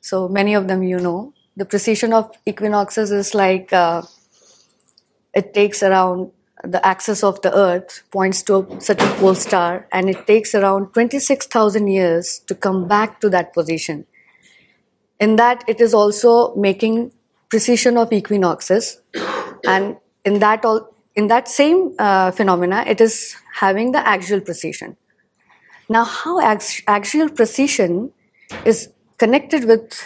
So, 0.00 0.28
many 0.28 0.54
of 0.54 0.68
them 0.68 0.82
you 0.82 0.98
know. 0.98 1.32
The 1.56 1.64
precession 1.64 2.12
of 2.12 2.30
equinoxes 2.46 3.10
is 3.10 3.34
like 3.34 3.72
uh, 3.72 4.02
it 5.34 5.54
takes 5.54 5.82
around 5.82 6.30
the 6.64 6.84
axis 6.86 7.22
of 7.24 7.40
the 7.42 7.54
earth 7.56 8.02
points 8.10 8.42
to 8.42 8.56
a 8.56 8.80
certain 8.80 9.08
pole 9.18 9.34
star 9.34 9.86
and 9.92 10.10
it 10.10 10.26
takes 10.26 10.54
around 10.54 10.92
26,000 10.92 11.88
years 11.88 12.40
to 12.46 12.54
come 12.54 12.86
back 12.86 13.20
to 13.20 13.30
that 13.30 13.52
position. 13.52 14.06
In 15.18 15.36
that, 15.36 15.64
it 15.68 15.80
is 15.80 15.92
also 15.94 16.54
making 16.54 17.12
precession 17.50 17.98
of 17.98 18.12
equinoxes, 18.12 19.02
and 19.66 19.96
in 20.24 20.38
that 20.38 20.64
all, 20.64 20.94
in 21.14 21.26
that 21.26 21.46
same 21.46 21.94
uh, 21.98 22.30
phenomena, 22.30 22.84
it 22.86 23.00
is 23.00 23.36
having 23.54 23.92
the 23.92 24.06
axial 24.06 24.40
precession. 24.40 24.96
Now, 25.90 26.04
how 26.04 26.40
ax- 26.40 26.82
axial 26.86 27.28
precession 27.28 28.12
is 28.64 28.88
connected 29.18 29.64
with 29.64 30.02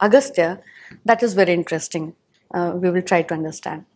Agastya, 0.00 0.60
that 1.04 1.22
is 1.22 1.34
very 1.34 1.52
interesting. 1.54 2.14
Uh, 2.52 2.72
we 2.76 2.90
will 2.90 3.02
try 3.02 3.22
to 3.22 3.34
understand. 3.34 3.86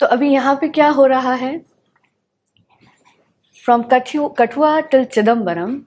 तो 0.00 0.06
अभी 0.06 0.28
यहाँ 0.30 0.54
पे 0.60 0.68
क्या 0.68 0.88
हो 0.88 1.06
रहा 1.06 1.34
है? 1.34 1.58
From 3.64 3.82
Kathua 4.38 4.78
till 4.90 5.04
Chidambaram 5.04 5.80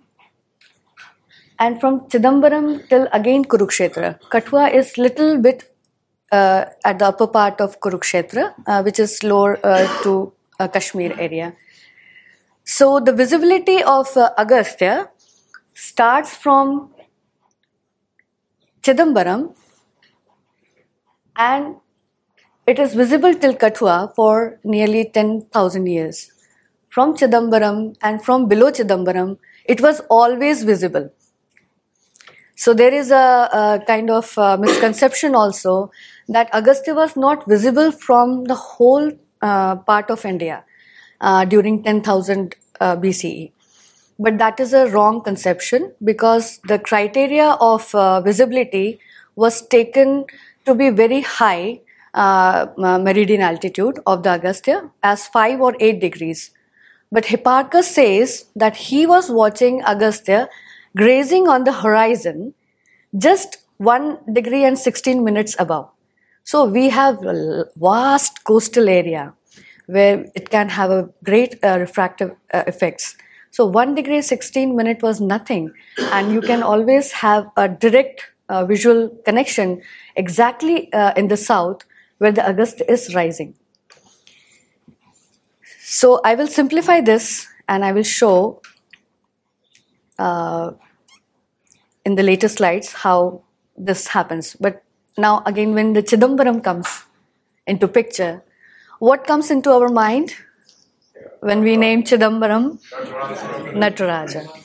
and 1.60 1.80
from 1.80 2.00
Chidambaram 2.12 2.74
till 2.90 3.06
again 3.14 3.44
Kurukshetra 3.44 4.14
Kathua 4.32 4.68
is 4.80 4.94
little 5.00 5.38
bit 5.38 5.64
at 6.32 6.96
the 6.98 7.04
upper 7.04 7.26
part 7.34 7.62
of 7.62 7.78
Kurukshetra 7.82 8.50
which 8.84 9.00
is 9.00 9.20
lower 9.26 9.88
to 10.04 10.16
Kashmir 10.76 11.20
area 11.20 11.52
so 12.68 13.00
the 13.00 13.10
visibility 13.18 13.82
of 13.92 14.20
Agastya 14.20 15.04
start 15.80 16.26
from 16.26 16.80
Chidambaram 18.84 19.50
and 21.36 21.74
It 22.70 22.78
is 22.78 22.94
visible 22.94 23.34
till 23.34 23.56
Kathua 23.56 24.14
for 24.16 24.60
nearly 24.64 25.06
10,000 25.06 25.88
years. 25.88 26.32
From 26.90 27.16
Chidambaram 27.16 27.96
and 28.04 28.24
from 28.24 28.48
below 28.48 28.70
Chidambaram, 28.70 29.40
it 29.66 29.82
was 29.82 30.02
always 30.02 30.62
visible. 30.62 31.10
So 32.56 32.76
there 32.76 32.94
is 32.94 33.10
a, 33.10 33.50
a 33.62 33.84
kind 33.88 34.12
of 34.12 34.38
uh, 34.38 34.56
misconception 34.58 35.34
also 35.34 35.90
that 36.28 36.48
Agastya 36.54 36.94
was 36.94 37.16
not 37.16 37.48
visible 37.48 37.92
from 37.92 38.44
the 38.44 38.54
whole 38.54 39.14
uh, 39.42 39.78
part 39.78 40.12
of 40.12 40.24
India 40.24 40.64
uh, 41.22 41.46
during 41.46 41.82
10,000 41.82 42.56
uh, 42.80 42.96
BCE. 42.98 43.52
But 44.20 44.38
that 44.38 44.60
is 44.60 44.74
a 44.74 44.88
wrong 44.92 45.24
conception 45.24 45.92
because 46.04 46.60
the 46.68 46.78
criteria 46.78 47.58
of 47.60 47.96
uh, 47.96 48.22
visibility 48.22 49.00
was 49.36 49.68
taken 49.68 50.26
to 50.68 50.76
be 50.76 50.92
very 50.92 51.22
high 51.22 51.80
uh, 52.14 52.68
meridian 52.78 53.42
altitude 53.42 54.00
of 54.06 54.24
the 54.24 54.30
Agastya 54.30 54.90
as 55.04 55.28
5 55.28 55.62
or 55.62 55.76
8 55.80 56.00
degrees. 56.00 56.52
But 57.12 57.26
Hipparchus 57.26 57.84
says 57.84 58.46
that 58.56 58.76
he 58.76 59.06
was 59.06 59.30
watching 59.30 59.82
Agastya 59.82 60.50
grazing 60.96 61.48
on 61.48 61.64
the 61.64 61.74
horizon 61.74 62.54
just 63.18 63.58
1 63.78 64.34
degree 64.34 64.64
and 64.64 64.78
16 64.78 65.24
minutes 65.24 65.56
above. 65.60 65.90
So 66.44 66.66
we 66.66 66.90
have 66.90 67.24
a 67.24 67.66
vast 67.78 68.44
coastal 68.44 68.90
area 68.90 69.34
where 69.86 70.26
it 70.36 70.50
can 70.50 70.70
have 70.70 70.92
a 70.92 71.10
great 71.24 71.64
uh, 71.64 71.78
refractive 71.80 72.36
uh, 72.54 72.64
effects. 72.68 73.16
So 73.52 73.66
1 73.66 73.96
degree 73.96 74.22
16 74.22 74.76
minute 74.76 75.02
was 75.02 75.20
nothing 75.20 75.72
and 76.12 76.32
you 76.32 76.42
can 76.42 76.62
always 76.62 77.12
have 77.12 77.48
a 77.58 77.68
direct 77.68 78.22
uh, 78.50 78.66
visual 78.66 79.10
connection 79.26 79.82
exactly 80.16 80.92
uh, 80.94 81.14
in 81.16 81.28
the 81.28 81.38
south 81.38 81.84
where 82.20 82.32
the 82.32 82.42
Agast 82.42 82.82
is 82.88 83.14
rising. 83.16 83.56
So 85.82 86.22
I 86.24 86.36
will 86.36 86.48
simplify 86.48 87.02
this 87.02 87.48
and 87.68 87.84
I 87.84 87.92
will 87.92 88.04
show 88.04 88.62
uh, 90.20 90.72
in 92.06 92.16
the 92.16 92.24
later 92.24 92.48
slides 92.48 92.94
how 92.94 93.42
this 93.76 94.08
happens. 94.08 94.56
But 94.60 94.84
now 95.18 95.42
again 95.46 95.74
when 95.74 95.94
the 95.94 96.04
Chidambaram 96.04 96.64
comes 96.64 97.04
into 97.66 97.88
picture, 97.88 98.44
what 99.00 99.26
comes 99.26 99.50
into 99.50 99.72
our 99.72 99.90
mind 99.90 100.36
when 101.40 101.62
we 101.62 101.76
name 101.76 102.04
Chidambaram? 102.04 102.80
Nataraja. 103.74 104.48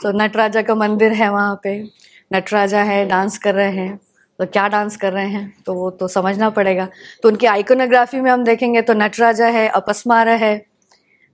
So 0.00 0.12
Nataraja 0.12 0.66
ka 0.66 0.72
mandir 0.72 1.14
hai 1.14 1.28
wahan 1.28 1.58
pe. 1.62 1.90
Nataraja 2.32 2.82
है 2.82 3.98
तो 4.40 4.46
क्या 4.46 4.66
dance 4.68 4.96
कर 4.96 5.12
रहे 5.12 5.28
हैं 5.28 5.62
तो 5.66 5.74
वो 5.74 5.90
तो 5.92 6.06
समझना 6.08 6.48
पड़ेगा। 6.50 6.88
तो 7.22 7.28
उनकी 7.28 7.46
आइकोनोग्राफी 7.46 8.20
में 8.20 8.30
हम 8.30 8.44
देखेंगे 8.44 8.82
तो 8.82 8.92
नटराजा 8.94 9.46
है, 9.46 9.66
अपस्मार 9.68 10.28
है। 10.28 10.56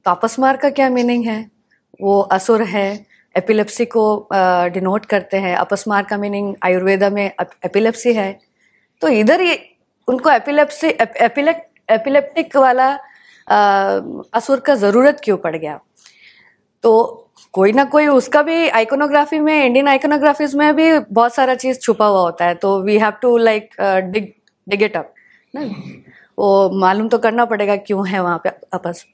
तो 0.06 0.10
अपस्मार 0.10 0.56
का 0.56 0.70
क्या 0.70 0.88
मीनिंग 0.90 1.26
है? 1.26 1.38
वो 2.00 2.20
असुर 2.20 2.62
है 2.64 3.06
एपिलेप्सी 3.34 3.84
को 3.86 4.28
डिनोट 4.74 5.06
करते 5.06 5.36
हैं। 5.36 5.54
अपस्मार 5.56 6.02
का 6.04 6.16
मीनिंग 6.18 6.54
आयुर्वेदा 6.64 7.10
में 7.10 7.24
एपिलेप्सी 7.24 8.14
है। 8.14 8.38
तो 9.02 9.08
इधर 9.10 9.40
ये, 9.40 9.58
उनको 10.08 10.30
एपिलेप्सी 10.30 10.88
एपिलेप्टिक 10.88 12.56
वाला 12.56 12.90
असुर 14.34 14.60
का 14.60 14.74
ज़रूरत 14.74 15.20
क्यों 15.24 15.36
पड़ 15.36 15.56
गया? 15.56 15.78
तो 16.84 17.25
कोई 17.56 17.72
ना 17.72 17.84
कोई 17.86 18.06
उसका 18.08 18.42
भी 18.42 18.68
आइकोनोग्राफी 18.70 19.38
में 19.40 19.54
इंडियन 19.54 19.88
आइकोनोग्राफीज 19.88 20.54
में 20.54 20.74
भी 20.76 20.88
बहुत 21.00 21.34
सारा 21.34 21.54
चीज़ 21.56 21.78
छुपा 21.78 22.06
हुआ 22.06 22.20
होता 22.20 22.44
है 22.44 22.54
तो 22.54 22.80
we 22.82 22.98
have 22.98 23.12
to 23.22 23.36
like 23.38 23.70
dig 24.10 24.32
dig 24.66 24.82
it 24.82 24.96
up 24.96 25.14
वो 26.38 26.48
मालूम 26.80 27.08
तो 27.08 27.18
करना 27.18 27.44
पड़ेगा 27.44 27.76
क्यों 27.78 28.06
है 28.08 28.20
वहाँ 28.20 28.40
पे 28.44 28.50
अपस, 28.74 29.04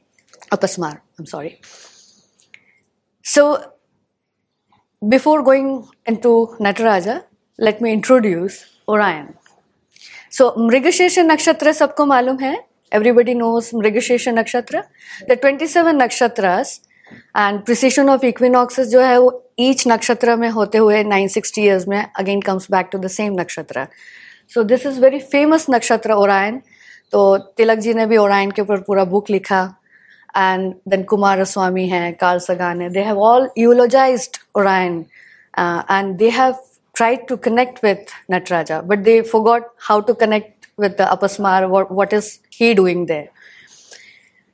Apasmara 0.53 0.91
I 0.91 1.21
am 1.21 1.25
sorry 1.25 1.55
so 3.25 3.45
before 5.03 5.43
going 5.43 5.83
into 6.23 6.35
Nataraja 6.63 7.21
let 7.59 7.83
me 7.83 7.93
introduce 7.93 8.61
Orion 8.89 9.29
so 10.33 10.55
Mrigashirsha 10.59 11.19
नक्षत्र 11.21 11.73
सबको 11.75 12.07
मालूम 12.07 12.39
है 12.39 12.57
एवरीबडी 12.93 13.35
नोज़ 13.35 13.71
मृगशेष 13.77 14.29
नक्षत्र 14.31 14.83
द 15.29 15.39
ट्वेंटी 15.41 15.67
सेवन 15.69 16.03
नक्षत्र 16.03 16.57
एंड 17.37 17.61
प्रिसिशन 17.64 18.09
ऑफ़ 18.11 18.25
इक्विनॉक्सिस 18.26 18.88
जो 18.88 19.00
है 19.00 19.19
वो 19.19 19.38
ईच 19.59 19.87
नक्षत्र 19.88 20.37
में 20.37 20.49
होते 20.50 20.78
हुए 20.78 21.02
960 21.04 21.28
सिक्सटी 21.28 21.62
ईयर्स 21.62 21.87
में 21.88 22.04
again 22.19 22.40
comes 22.40 22.66
back 22.71 22.88
to 22.92 22.99
the 22.99 23.07
same 23.07 23.40
nakshatra 23.40 23.87
so 24.54 24.62
this 24.62 24.87
is 24.87 25.00
very 25.00 25.19
famous 25.33 25.66
nakshatra 25.71 26.12
Orion 26.12 26.61
तो 27.12 27.37
तिलक 27.57 27.78
जी 27.78 27.95
ने 27.95 28.07
भी 28.07 28.16
ओरायन 28.16 28.50
के 28.50 28.62
ऊपर 28.62 28.81
पूरा 28.81 29.04
बुक 29.04 29.31
लिखा। 29.31 29.62
एंड 30.37 30.73
देन 30.88 31.02
कुमार 31.04 31.45
स्वामी 31.45 31.87
हैं 31.88 32.12
कार्ल 32.14 32.38
सगान 32.40 32.81
है। 32.81 32.88
They 32.90 33.00
have 33.00 33.19
all 33.23 33.49
eulogise 33.59 34.28
Orion 34.57 35.04
and 35.59 36.16
they 36.16 36.28
have 36.31 36.54
tried 36.97 37.28
to 37.28 37.37
connect 37.37 37.85
with 37.85 38.11
Nataraja 38.31 38.81
but 38.81 38.99
they 38.99 39.21
forgot 39.40 39.66
how 39.81 40.00
to 40.00 40.14
connect 40.14 40.66
with 40.81 40.90
the 40.99 41.00
Apasmara 41.00 41.64
what 41.66 42.12
is 42.14 42.28
he 42.61 42.73
doing 42.75 43.07
there. 43.07 43.26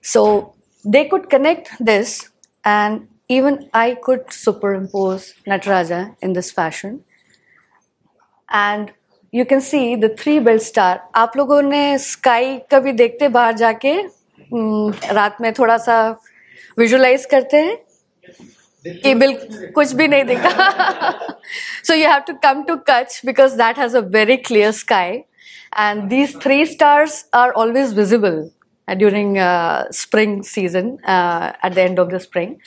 So 0.04 0.54
they 0.84 1.02
could 1.04 1.26
connect 1.30 1.68
this 1.82 2.20
and 2.63 3.07
even 3.29 3.69
I 3.73 3.95
could 3.95 4.31
superimpose 4.31 5.33
Nataraja 5.47 6.15
in 6.21 6.33
this 6.33 6.51
fashion. 6.51 7.03
And 8.49 8.91
you 9.31 9.45
can 9.45 9.61
see 9.61 9.95
the 9.95 10.09
three 10.09 10.39
belt 10.39 10.61
star. 10.61 10.99
आप 11.15 11.37
लोगों 11.37 11.61
ने 11.61 11.97
sky 11.99 12.57
कभी 12.71 12.91
देखते 12.91 13.27
बाहर 13.29 13.53
जाके 13.57 13.95
रात 15.15 15.37
में 15.41 15.51
थोड़ा 15.59 15.77
सा 15.77 15.97
विजुलाइज 16.79 17.25
करते 17.31 17.57
हैं 17.57 17.77
कि 18.85 19.13
बिल 19.15 19.33
कुछ 19.75 19.93
भी 19.93 20.07
नहीं 20.07 20.23
दिखा 20.23 21.11
so 21.83 21.93
you 21.93 22.05
have 22.05 22.25
to 22.25 22.35
come 22.45 22.65
to 22.65 22.77
Kutch 22.89 23.23
because 23.25 23.55
that 23.57 23.77
has 23.77 23.93
a 23.93 24.01
very 24.01 24.37
clear 24.37 24.71
sky 24.71 25.25
and 25.75 26.09
these 26.09 26.35
three 26.45 26.65
stars 26.65 27.25
are 27.33 27.51
always 27.53 27.93
visible 27.93 28.51
during 28.87 29.37
uh, 29.37 29.85
spring 29.91 30.43
season 30.43 30.99
uh, 31.05 31.53
at 31.61 31.73
the 31.75 31.81
end 31.81 31.99
of 31.99 32.09
the 32.09 32.19
spring 32.19 32.59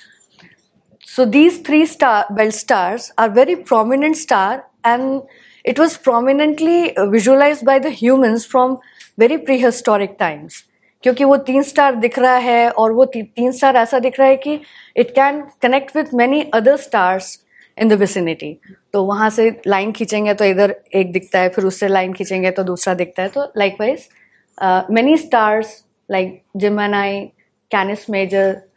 so 1.01 1.25
these 1.25 1.59
three 1.59 1.85
star 1.87 2.27
belt 2.31 2.55
stars 2.55 3.11
are 3.19 3.29
very 3.31 3.57
prominent 3.57 4.17
star 4.17 4.65
and 4.85 5.23
it 5.65 5.79
was 5.79 5.97
prominently 5.99 6.95
visualized 7.11 7.65
by 7.65 7.79
the 7.79 7.91
humans 7.91 8.47
from 8.47 8.79
very 9.19 9.39
prehistoric 9.39 10.19
times 10.19 10.65
क्योंकि 11.03 11.25
वो 11.25 11.37
तीन 11.47 11.63
star 11.63 11.95
दिख 11.95 12.19
रहा 12.19 12.37
है 12.37 12.71
और 12.71 12.93
वो 12.93 13.05
ती, 13.05 13.23
तीन 13.23 13.53
स्टार 13.53 13.77
ऐसा 13.77 13.99
दिख 13.99 14.19
रहा 14.21 14.29
है 14.29 14.37
कि 14.37 14.61
it 14.97 15.11
can 15.15 15.41
connect 15.63 15.97
with 15.97 16.15
many 16.15 16.43
other 16.55 16.77
stars 16.77 17.39
in 17.79 17.89
the 17.89 17.93
vicinity 18.01 18.53
तो 18.93 19.05
वहां 19.05 19.29
से 19.31 19.49
लाइन 19.67 19.93
खींचेंगे 19.93 20.35
तो 20.35 20.45
इधर 20.45 20.75
एक 20.95 21.13
दिखता 21.13 21.41
है 21.41 21.49
फिर 21.49 21.65
उससे 21.65 21.89
लाइन 21.89 22.13
खींचेंगे 22.13 22.51
तो 22.51 22.63
दूसरा 22.65 22.95
दिखता 22.95 23.23
है 23.23 23.29
तो 23.29 23.45
likewise 23.81 24.09
many 24.91 25.17
stars 25.17 25.83
like 26.12 26.44
Gemini, 26.58 27.30
Canis 27.72 28.08
Major, 28.10 28.68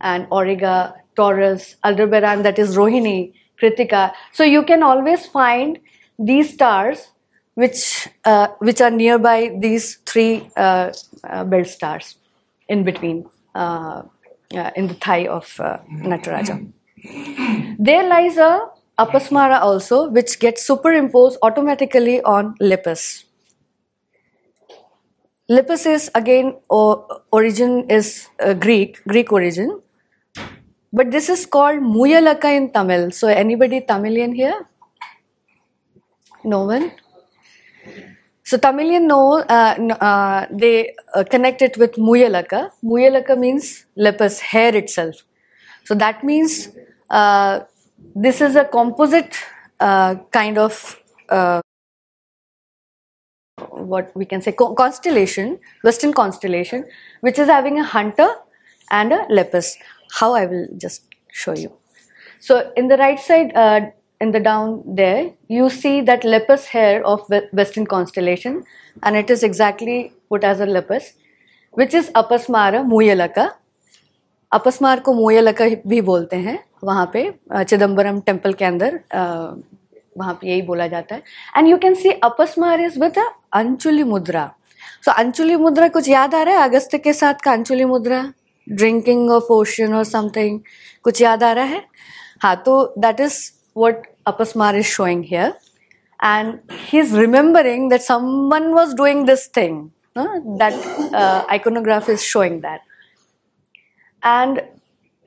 and 0.00 0.26
Auriga, 0.30 0.94
Taurus, 1.16 1.76
Aldebaran, 1.84 2.42
that 2.42 2.58
is 2.58 2.76
Rohini, 2.76 3.32
Kritika. 3.60 4.12
So 4.32 4.44
you 4.44 4.62
can 4.62 4.82
always 4.82 5.26
find 5.26 5.78
these 6.18 6.52
stars 6.54 7.08
which 7.54 8.08
uh, 8.24 8.48
which 8.58 8.80
are 8.80 8.90
nearby 8.90 9.50
these 9.60 9.96
three 10.06 10.48
uh, 10.56 10.92
uh, 11.24 11.44
belt 11.44 11.66
stars 11.66 12.14
in 12.68 12.84
between 12.84 13.26
uh, 13.54 14.02
uh, 14.54 14.70
in 14.76 14.86
the 14.86 14.94
thigh 14.94 15.26
of 15.26 15.60
uh, 15.60 15.78
Nataraja. 15.90 16.56
There 17.78 18.08
lies 18.08 18.36
a 18.36 18.68
Apasmara 18.98 19.60
also, 19.60 20.08
which 20.08 20.38
gets 20.40 20.66
superimposed 20.66 21.38
automatically 21.42 22.20
on 22.22 22.54
Lepus. 22.60 23.24
Lepus 25.50 25.86
is 25.86 26.10
again 26.14 26.56
origin 26.68 27.88
is 27.88 28.28
Greek, 28.60 29.02
Greek 29.08 29.32
origin, 29.32 29.80
but 30.92 31.10
this 31.10 31.30
is 31.30 31.46
called 31.46 31.80
Muyalaka 31.80 32.54
in 32.54 32.70
Tamil. 32.70 33.10
So 33.12 33.28
anybody 33.28 33.80
Tamilian 33.80 34.34
here? 34.34 34.66
No 36.44 36.64
one. 36.64 36.92
So 38.44 38.58
Tamilian 38.58 39.06
know 39.06 39.38
uh, 39.40 39.74
uh, 40.00 40.46
they 40.50 40.94
uh, 41.14 41.24
connect 41.24 41.62
it 41.62 41.78
with 41.78 41.92
Muyalaka. 41.92 42.70
Muyalaka 42.84 43.38
means 43.38 43.86
lepus, 43.96 44.40
hare 44.40 44.76
itself. 44.76 45.16
So 45.84 45.94
that 45.94 46.22
means 46.22 46.68
uh, 47.08 47.60
this 48.14 48.42
is 48.42 48.54
a 48.54 48.66
composite 48.66 49.34
uh, 49.80 50.16
kind 50.30 50.58
of 50.58 51.02
uh, 51.30 51.62
what 53.78 54.14
we 54.14 54.24
can 54.24 54.42
say 54.42 54.52
constellation, 54.52 55.58
Western 55.82 56.12
constellation, 56.12 56.84
which 57.20 57.38
is 57.38 57.48
having 57.48 57.78
a 57.78 57.84
hunter 57.84 58.28
and 58.90 59.12
a 59.12 59.26
lepus. 59.28 59.76
How 60.12 60.34
I 60.34 60.46
will 60.46 60.66
just 60.76 61.04
show 61.32 61.52
you. 61.52 61.72
So 62.40 62.72
in 62.76 62.88
the 62.88 62.96
right 62.96 63.18
side, 63.18 63.52
uh, 63.54 63.90
in 64.20 64.32
the 64.32 64.40
down 64.40 64.82
there, 64.86 65.30
you 65.48 65.70
see 65.70 66.00
that 66.02 66.24
lepus 66.24 66.66
hare 66.66 67.04
of 67.04 67.28
Western 67.52 67.86
constellation, 67.86 68.64
and 69.02 69.16
it 69.16 69.30
is 69.30 69.42
exactly 69.42 70.12
put 70.28 70.44
as 70.44 70.60
a 70.60 70.66
lepus, 70.66 71.12
which 71.72 71.94
is 71.94 72.10
Apasmara 72.10 72.84
Muyalaka. 72.84 73.52
Apasmara 74.52 75.00
को 75.00 75.12
मोयलका 75.12 75.64
भी 75.86 76.00
बोलते 76.00 76.36
हैं 76.36 76.58
वहाँ 76.84 77.10
पे 77.12 77.22
Chidambaram 77.52 78.20
temple 78.20 78.52
के 78.52 78.64
अंदर 78.64 79.00
वहाँ 80.18 80.34
पे 80.40 80.48
यही 80.48 80.62
बोला 80.62 80.86
जाता 80.86 81.14
है। 81.14 81.22
And 81.56 81.68
you 81.68 81.76
can 81.78 81.94
see 81.94 82.10
Apasmara 82.24 82.80
is 82.80 82.98
with 83.00 83.18
anchuli 83.54 84.02
mudra 84.04 84.50
so 85.04 85.12
anchuli 85.12 85.56
मुद्रा 85.56 85.88
कुछ 85.88 86.08
याद 86.08 86.34
आ 86.34 86.42
रहा 86.42 86.58
है? 86.58 86.68
अगस्त 86.68 86.96
के 87.04 87.12
साथ 87.12 87.34
का 87.44 87.52
अंचुली 87.52 87.84
मुद्रा 87.84 88.22
ड्रिंकिंग 88.66 89.30
ऑफ़ 89.30 89.52
ओशन 89.52 89.94
और 89.94 90.04
समथिंग 90.04 90.60
कुछ 91.04 91.20
याद 91.22 91.42
आ 91.42 91.52
रहा 91.52 91.64
है? 91.64 91.84
हाँ 92.42 92.56
तो 92.66 92.94
that 92.98 93.20
is 93.20 93.38
what 93.76 94.06
Apasmara 94.26 94.76
is 94.76 94.86
showing 94.86 95.24
here 95.28 95.54
and 96.20 96.58
he 96.70 96.98
is 97.00 97.16
remembering 97.16 97.90
that 97.90 98.00
someone 98.52 98.66
was 98.72 98.94
doing 98.96 99.26
this 99.26 99.48
thing 99.56 99.88
that 100.18 101.14
iconograph 101.50 102.10
is 102.10 102.20
showing 102.20 102.60
that 102.60 102.80
and 104.22 104.60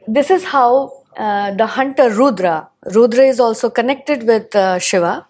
this 0.07 0.31
is 0.31 0.45
how 0.47 0.87
uh, 1.17 1.51
the 1.51 1.65
hunter 1.65 2.09
Rudra, 2.09 2.69
Rudra 2.93 3.23
is 3.23 3.39
also 3.39 3.69
connected 3.69 4.23
with 4.23 4.55
uh, 4.55 4.79
Shiva. 4.79 5.27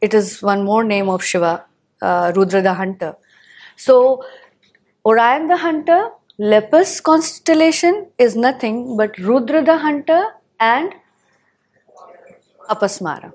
It 0.00 0.14
is 0.14 0.42
one 0.42 0.64
more 0.64 0.84
name 0.84 1.08
of 1.08 1.24
Shiva, 1.24 1.64
uh, 2.00 2.32
Rudra 2.36 2.62
the 2.62 2.74
hunter. 2.74 3.16
So, 3.76 4.24
Orion 5.04 5.48
the 5.48 5.56
hunter, 5.56 6.10
Lepus 6.38 7.02
constellation 7.02 8.08
is 8.18 8.36
nothing 8.36 8.96
but 8.96 9.16
Rudra 9.18 9.64
the 9.64 9.78
hunter 9.78 10.24
and 10.60 10.94
Apasmara. 12.68 13.32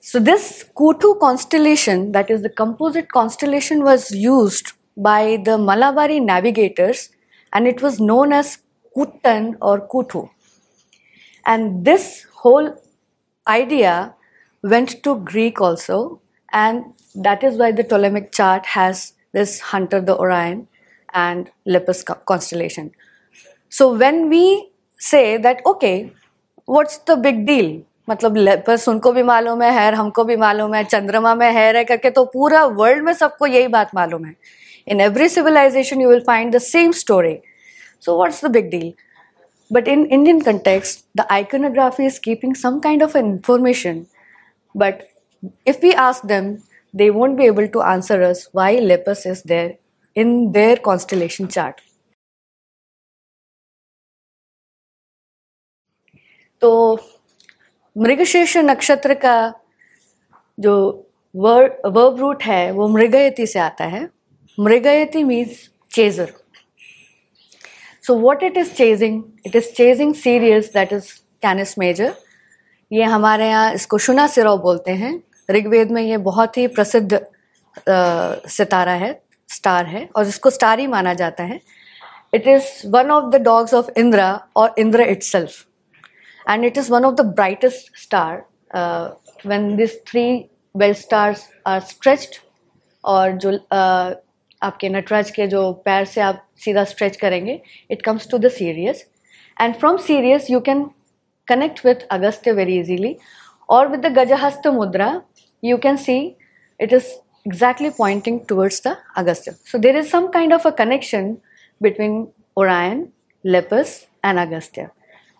So 0.00 0.18
this 0.18 0.64
Kutu 0.74 1.20
constellation, 1.20 2.12
that 2.12 2.30
is 2.30 2.42
the 2.42 2.48
composite 2.48 3.12
constellation, 3.12 3.84
was 3.84 4.10
used 4.12 4.72
by 4.96 5.42
the 5.44 5.58
Malavari 5.58 6.24
navigators 6.24 7.10
and 7.52 7.66
it 7.66 7.82
was 7.82 8.00
known 8.00 8.32
as 8.32 8.58
Kuttan 8.96 9.56
or 9.60 9.86
Kutu. 9.86 10.30
And 11.49 11.85
this 11.85 12.25
whole 12.33 12.81
idea 13.47 14.13
went 14.63 15.03
to 15.03 15.15
Greek 15.19 15.61
also 15.61 16.19
and 16.51 16.83
that 17.15 17.43
is 17.43 17.57
why 17.57 17.71
the 17.71 17.83
Ptolemaic 17.83 18.31
chart 18.31 18.65
has 18.65 19.13
this 19.33 19.59
Hunter 19.59 20.01
the 20.01 20.17
Orion 20.17 20.67
and 21.13 21.49
Lepus 21.65 22.03
constellation. 22.03 22.91
So 23.69 23.95
when 23.95 24.29
we 24.29 24.69
say 24.97 25.37
that, 25.37 25.61
okay, 25.65 26.11
what's 26.65 26.97
the 26.99 27.17
big 27.17 27.45
deal? 27.45 27.83
मतलब 28.09 28.63
बस 28.67 28.87
उनको 28.89 29.11
भी 29.11 29.23
मालूम 29.23 29.61
है 29.61 29.71
हैर 29.73 29.93
हमको 29.93 30.23
भी 30.23 30.35
मालूम 30.37 30.73
है 30.75 30.83
चंद्रमा 30.83 31.33
में 31.35 31.49
हैर 31.51 31.77
है 31.77 31.83
करके 31.83 32.09
तो 32.17 32.23
पूरा 32.33 32.63
वर्ल्ड 32.79 33.03
में 33.03 33.13
सबको 33.13 33.45
यही 33.47 33.67
बात 33.75 33.95
मालूम 33.95 34.25
है 34.25 34.35
in 34.87 35.01
every 35.01 35.29
civilization 35.29 36.01
you 36.01 36.09
will 36.09 36.23
find 36.27 36.55
the 36.55 36.57
same 36.61 36.91
story 37.01 37.37
so 38.05 38.17
what's 38.17 38.43
the 38.45 38.51
big 38.51 38.69
deal 38.71 38.91
but 39.70 39.88
in 39.88 40.06
indian 40.06 40.40
context 40.40 41.04
the 41.14 41.26
iconography 41.32 42.06
is 42.06 42.18
keeping 42.18 42.54
some 42.54 42.80
kind 42.80 43.02
of 43.02 43.14
information 43.16 44.06
but 44.74 45.08
if 45.64 45.82
we 45.82 45.92
ask 45.94 46.22
them 46.22 46.62
they 46.94 47.10
won't 47.10 47.36
be 47.36 47.44
able 47.44 47.68
to 47.68 47.82
answer 47.82 48.22
us 48.22 48.48
why 48.52 48.70
lepus 48.90 49.24
is 49.26 49.42
there 49.42 49.70
in 50.16 50.52
their 50.52 50.76
constellation 50.88 51.48
chart 51.48 51.80
तो 56.62 56.70
मृगशीर्ष 57.96 58.56
नक्षत्र 58.56 59.14
का 59.14 59.36
जो 60.58 60.74
word 61.34 61.72
verb 61.94 62.18
root 62.20 62.42
है 62.42 62.70
वो 62.72 62.88
मृगयति 62.88 63.46
से 63.46 63.58
आता 63.58 63.84
है 63.94 64.08
मृगयति 64.60 65.22
means 65.24 65.68
chaser 65.94 66.32
so 68.10 68.16
what 68.16 68.42
it 68.42 68.56
is 68.56 68.70
chasing? 68.74 69.18
It 69.44 69.54
is 69.54 69.70
chasing 69.70 70.14
sirius 70.14 70.70
that 70.70 70.92
is 70.92 71.08
canis 71.42 71.76
major. 71.78 72.12
ये 72.90 73.04
हमारे 73.04 73.48
यहाँ 73.48 73.72
इसको 73.74 73.98
शुना 73.98 74.26
सिरो 74.26 74.56
बोलते 74.58 74.92
हैं। 75.02 75.12
ऋग्वेद 75.50 75.90
में 75.90 76.02
ये 76.02 76.16
बहुत 76.28 76.56
ही 76.58 76.66
प्रसिद्ध 76.78 77.20
सितारा 78.54 78.92
है 79.02 79.10
स्टार 79.48 79.86
है 79.86 80.08
और 80.16 80.26
इसको 80.28 80.50
स्टार 80.50 80.78
ही 80.80 80.86
माना 80.86 81.12
जाता 81.20 81.44
है। 81.44 81.60
It 82.34 82.48
is 82.48 82.64
one 82.94 83.10
of 83.10 83.30
the 83.32 83.40
dogs 83.42 83.74
of 83.74 83.90
Indra 83.98 84.28
और 84.56 84.74
Indra 84.78 85.06
itself 85.22 86.50
and 86.50 86.64
it 86.64 86.78
is 86.78 86.90
one 86.92 87.04
of 87.04 87.14
the 87.14 87.26
brightest 87.36 87.96
star 88.02 88.42
when 89.46 89.74
this 89.76 89.98
three 90.10 90.24
belt 90.74 90.94
stars 90.94 91.48
are 91.66 91.80
stretched 91.92 92.36
और 93.04 93.32
जो 93.44 93.52
uh, 93.52 94.14
आपके 94.62 94.88
नटराज 94.88 95.30
के 95.30 95.46
जो 95.46 95.72
पैर 95.84 96.04
से 96.04 96.20
आप 96.20 96.46
सीधा 96.64 96.84
स्ट्रेच 96.84 97.16
करेंगे 97.16 97.60
it 97.90 98.02
comes 98.02 98.28
to 98.30 98.38
the 98.38 98.48
Sirius 98.50 99.04
and 99.56 99.74
from 99.74 99.96
Sirius 100.06 100.50
you 100.50 100.60
can 100.60 100.84
connect 101.48 101.84
with 101.86 102.06
Agast 102.10 102.48
very 102.56 102.78
easily 102.80 103.16
और 103.68 103.88
विद 103.88 104.00
द 104.00 104.12
गजहस्त 104.18 104.66
मुद्रा 104.74 105.10
you 105.62 105.76
can 105.78 105.96
see 105.98 106.18
it 106.80 106.92
is 106.92 107.06
exactly 107.46 107.90
pointing 107.98 108.40
towards 108.48 108.82
the 108.86 108.96
Agast 109.16 109.50
so 109.66 109.78
there 109.78 109.96
is 109.96 110.08
some 110.08 110.26
kind 110.28 110.52
of 110.54 110.66
a 110.68 110.70
connection 110.78 111.36
between 111.80 112.26
Orion 112.56 113.06
Lepus 113.44 113.98
and 114.24 114.38
Agast 114.38 114.78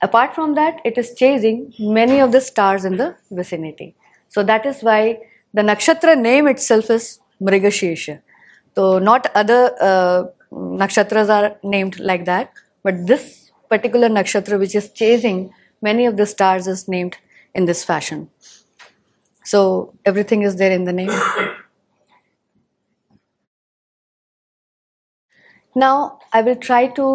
apart 0.00 0.32
from 0.32 0.54
that 0.54 0.82
it 0.86 0.98
is 0.98 1.12
chasing 1.14 1.92
many 1.94 2.20
of 2.20 2.30
the 2.30 2.38
stars 2.42 2.84
in 2.86 2.96
the 2.96 3.14
vicinity 3.32 3.92
so 4.32 4.42
that 4.42 4.66
is 4.66 4.84
why 4.84 5.12
the 5.54 5.60
nakshatra 5.70 6.14
name 6.16 6.48
itself 6.68 6.90
is 6.90 7.16
Mrigashirsha 7.42 8.08
तो 8.76 8.98
not 9.00 9.26
other 9.36 10.32
nakshatra 10.82 11.30
are 11.30 11.50
named 11.64 11.96
like 12.00 12.24
that 12.24 12.60
but 12.84 12.94
this 13.06 13.28
particular 13.70 14.10
nakshatra 14.10 14.56
which 14.56 14.76
is 14.76 14.88
chasing 14.96 15.46
many 15.82 16.06
of 16.08 16.14
the 16.14 16.24
stars 16.26 16.68
is 16.68 16.84
named 16.88 17.14
in 17.54 17.66
this 17.66 17.84
fashion 17.86 18.26
so 19.44 19.62
everything 20.08 20.44
is 20.44 20.56
there 20.56 20.72
in 20.72 20.84
the 20.84 20.94
name 20.94 21.10
now 25.76 26.08
I 26.34 26.42
will 26.42 26.54
try 26.62 26.88
to 26.96 27.08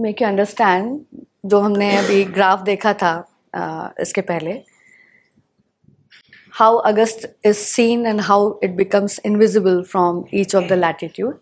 make 0.00 0.22
you 0.22 0.28
understand 0.28 1.00
जो 1.50 1.60
हमने 1.60 1.96
अभी 1.96 2.24
graph 2.34 2.60
देखा 2.62 2.92
था 2.94 3.14
इसके 4.00 4.20
पहले 4.22 4.52
how 6.52 6.82
Agast 6.82 7.24
is 7.42 7.58
seen 7.58 8.06
and 8.06 8.20
how 8.20 8.58
it 8.62 8.76
becomes 8.76 9.18
invisible 9.18 9.84
from 9.84 10.26
each 10.30 10.54
of 10.54 10.68
the 10.68 10.76
latitude. 10.76 11.38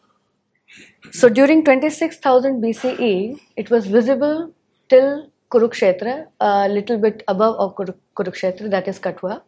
So 1.10 1.28
during 1.28 1.64
26,000 1.64 2.62
BCE, 2.62 3.40
it 3.56 3.70
was 3.70 3.86
visible 3.86 4.52
till 4.88 5.30
Kurukshetra, 5.50 6.26
a 6.40 6.68
little 6.68 6.98
bit 6.98 7.24
above 7.26 7.56
of 7.56 7.74
Kurukshetra, 8.14 8.70
that 8.70 8.86
is 8.86 8.98
Kathua. 8.98 9.42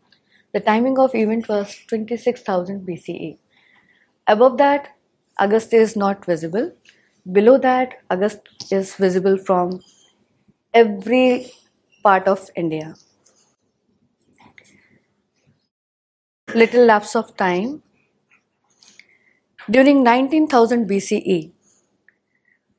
The 0.52 0.60
timing 0.60 0.98
of 0.98 1.14
event 1.14 1.48
was 1.48 1.76
26,000 1.88 2.86
BCE. 2.86 3.38
Above 4.26 4.58
that, 4.58 4.88
Agast 5.40 5.72
is 5.72 5.96
not 5.96 6.24
visible. 6.24 6.72
Below 7.30 7.58
that, 7.58 7.94
Agast 8.10 8.40
is 8.72 8.96
visible 8.96 9.38
from 9.38 9.80
every 10.74 11.52
part 12.02 12.26
of 12.26 12.50
India. 12.56 12.94
Little 16.54 16.84
lapse 16.84 17.16
of 17.16 17.34
time. 17.36 17.82
During 19.70 20.02
19,000 20.02 20.86
BCE, 20.88 21.50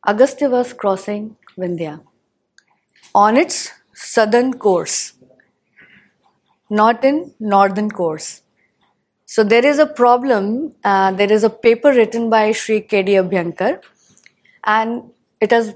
Agastya 0.05 0.49
was 0.49 0.73
crossing 0.73 1.37
Vindhya 1.57 2.01
on 3.15 3.37
its 3.37 3.71
southern 3.93 4.53
course, 4.53 5.13
not 6.69 7.03
in 7.03 7.33
northern 7.39 7.89
course. 7.89 8.41
So 9.25 9.43
there 9.43 9.65
is 9.65 9.79
a 9.79 9.87
problem. 9.87 10.75
Uh, 10.83 11.11
there 11.11 11.31
is 11.31 11.43
a 11.43 11.49
paper 11.49 11.91
written 11.91 12.29
by 12.29 12.51
Sri 12.51 12.81
K.D. 12.81 13.13
Abhyankar, 13.13 13.81
and 14.65 15.03
it 15.41 15.51
has 15.51 15.73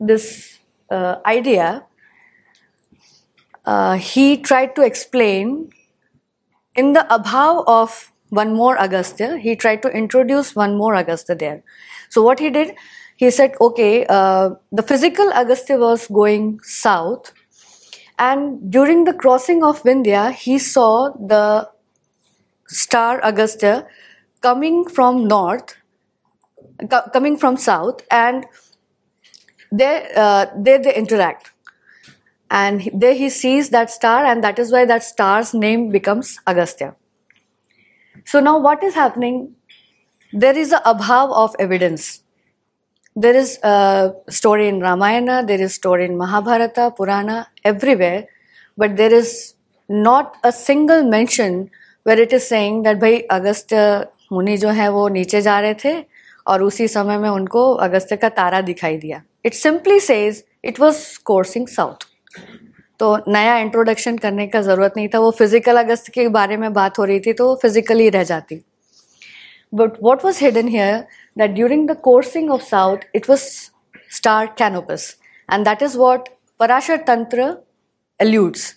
this 0.00 0.58
uh, 0.90 1.16
idea. 1.24 1.84
Uh, 3.64 3.94
he 3.96 4.38
tried 4.38 4.74
to 4.74 4.82
explain 4.82 5.70
in 6.74 6.92
the 6.92 7.06
abhav 7.10 7.64
of 7.66 8.12
one 8.30 8.54
more 8.54 8.78
Agastya, 8.78 9.36
he 9.38 9.56
tried 9.56 9.82
to 9.82 9.88
introduce 9.88 10.54
one 10.54 10.76
more 10.76 10.94
Agastya 10.94 11.34
there. 11.34 11.62
So 12.08 12.22
what 12.22 12.38
he 12.38 12.50
did, 12.50 12.74
he 13.16 13.30
said, 13.30 13.54
okay, 13.60 14.06
uh, 14.08 14.50
the 14.72 14.82
physical 14.82 15.32
Agastya 15.32 15.78
was 15.78 16.06
going 16.06 16.60
south, 16.62 17.32
and 18.18 18.70
during 18.70 19.04
the 19.04 19.14
crossing 19.14 19.64
of 19.64 19.82
Vindhya, 19.82 20.32
he 20.32 20.58
saw 20.58 21.10
the 21.10 21.68
star 22.66 23.20
Agastya 23.24 23.86
coming 24.40 24.86
from 24.86 25.26
north, 25.26 25.76
co- 26.88 27.08
coming 27.12 27.36
from 27.36 27.56
south, 27.56 28.02
and 28.10 28.46
there, 29.72 30.08
uh, 30.16 30.46
there 30.56 30.78
they 30.78 30.94
interact 30.94 31.52
And 32.49 32.89
there 32.93 33.13
he 33.13 33.29
sees 33.29 33.69
that 33.69 33.89
star, 33.89 34.25
and 34.25 34.43
that 34.43 34.59
is 34.59 34.71
why 34.71 34.85
that 34.85 35.03
star's 35.03 35.53
name 35.53 35.89
becomes 35.89 36.39
Agastya. 36.47 36.95
So 38.23 38.39
now 38.39 38.59
what 38.59 38.83
is 38.83 38.93
happening? 38.93 39.55
There 40.33 40.57
is 40.57 40.71
a 40.71 40.79
abhav 40.79 41.33
of 41.33 41.55
evidence 41.59 42.21
there 43.15 43.35
is 43.35 43.59
a 43.63 44.13
story 44.29 44.67
in 44.67 44.81
Ramayana, 44.81 45.43
there 45.45 45.61
is 45.61 45.73
story 45.73 46.05
in 46.05 46.17
Mahabharata, 46.17 46.91
Purana, 46.95 47.47
everywhere, 47.63 48.27
but 48.77 48.97
there 48.97 49.13
is 49.13 49.53
not 49.87 50.35
a 50.43 50.51
single 50.51 51.03
mention 51.03 51.69
where 52.03 52.19
it 52.19 52.33
is 52.33 52.45
saying 52.45 52.83
that 52.83 52.99
भाई 52.99 53.19
अगस्त्य 53.31 53.77
मुनि 54.31 54.57
जो 54.57 54.69
है 54.69 54.89
वो 54.91 55.07
नीचे 55.09 55.41
जा 55.41 55.59
रहे 55.59 55.73
थे 55.83 55.93
और 56.47 56.63
उसी 56.63 56.87
समय 56.87 57.17
में 57.17 57.29
उनको 57.29 57.71
अगस्त्य 57.85 58.15
का 58.17 58.29
तारा 58.39 58.61
दिखाई 58.61 58.97
दिया 58.97 59.21
it 59.45 59.53
simply 59.53 59.99
says 59.99 60.43
it 60.65 60.79
was 60.79 61.05
कोर्सिंग 61.25 61.67
south 61.67 62.05
तो 63.00 63.16
नया 63.28 63.56
इंट्रोडक्शन 63.58 64.18
करने 64.18 64.46
का 64.46 64.60
ज़रूरत 64.62 64.94
नहीं 64.96 65.08
था। 65.08 65.18
वो 65.18 65.30
फ़िज़िकल 65.30 65.78
अगस्त 65.78 66.08
के 66.14 66.26
बारे 66.30 66.56
में 66.56 66.72
बात 66.72 66.98
हो 66.98 67.04
रही 67.04 67.20
थी 67.20 67.32
तो 67.32 67.46
वो 67.48 67.54
फ़िज़िकल 67.62 68.08
रह 68.10 68.24
जाती। 68.24 68.60
But 69.72 70.02
what 70.02 70.24
was 70.24 70.44
hidden 70.44 70.68
here 70.68 70.98
that 71.36 71.50
during 71.50 71.88
the 71.88 71.96
coursing 72.04 72.50
of 72.50 72.62
south 72.62 72.98
it 73.16 73.28
was 73.30 73.40
star 74.16 74.54
Canopus 74.58 75.14
and 75.48 75.64
that 75.64 75.82
is 75.82 75.96
what 75.98 76.28
Parashar 76.60 76.96
Tantra 77.06 77.54
alludes 78.20 78.74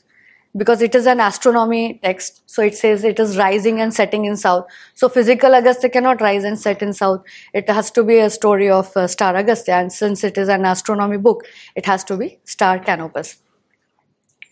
because 0.56 0.84
it 0.84 0.96
is 0.96 1.10
an 1.10 1.20
astronomy 1.20 1.88
text 2.04 2.34
so 2.52 2.62
it 2.62 2.74
says 2.74 3.06
it 3.06 3.20
is 3.20 3.38
rising 3.38 3.80
and 3.80 3.92
setting 3.92 4.26
in 4.26 4.36
south 4.36 4.64
so 5.00 5.08
physical 5.08 5.58
Agast 5.58 5.86
cannot 5.94 6.22
rise 6.22 6.46
and 6.46 6.58
set 6.58 6.84
in 6.84 6.92
south 6.94 7.56
it 7.56 7.70
has 7.72 7.92
to 7.96 8.04
be 8.04 8.20
a 8.20 8.28
story 8.30 8.70
of 8.70 9.00
star 9.00 9.36
Agast 9.36 9.70
and 9.70 9.90
since 9.92 10.26
it 10.26 10.38
is 10.38 10.52
an 10.52 10.66
astronomy 10.66 11.18
book 11.28 11.44
it 11.78 11.88
has 11.90 12.06
to 12.08 12.18
be 12.18 12.32
star 12.48 12.78
Canopus 12.80 13.38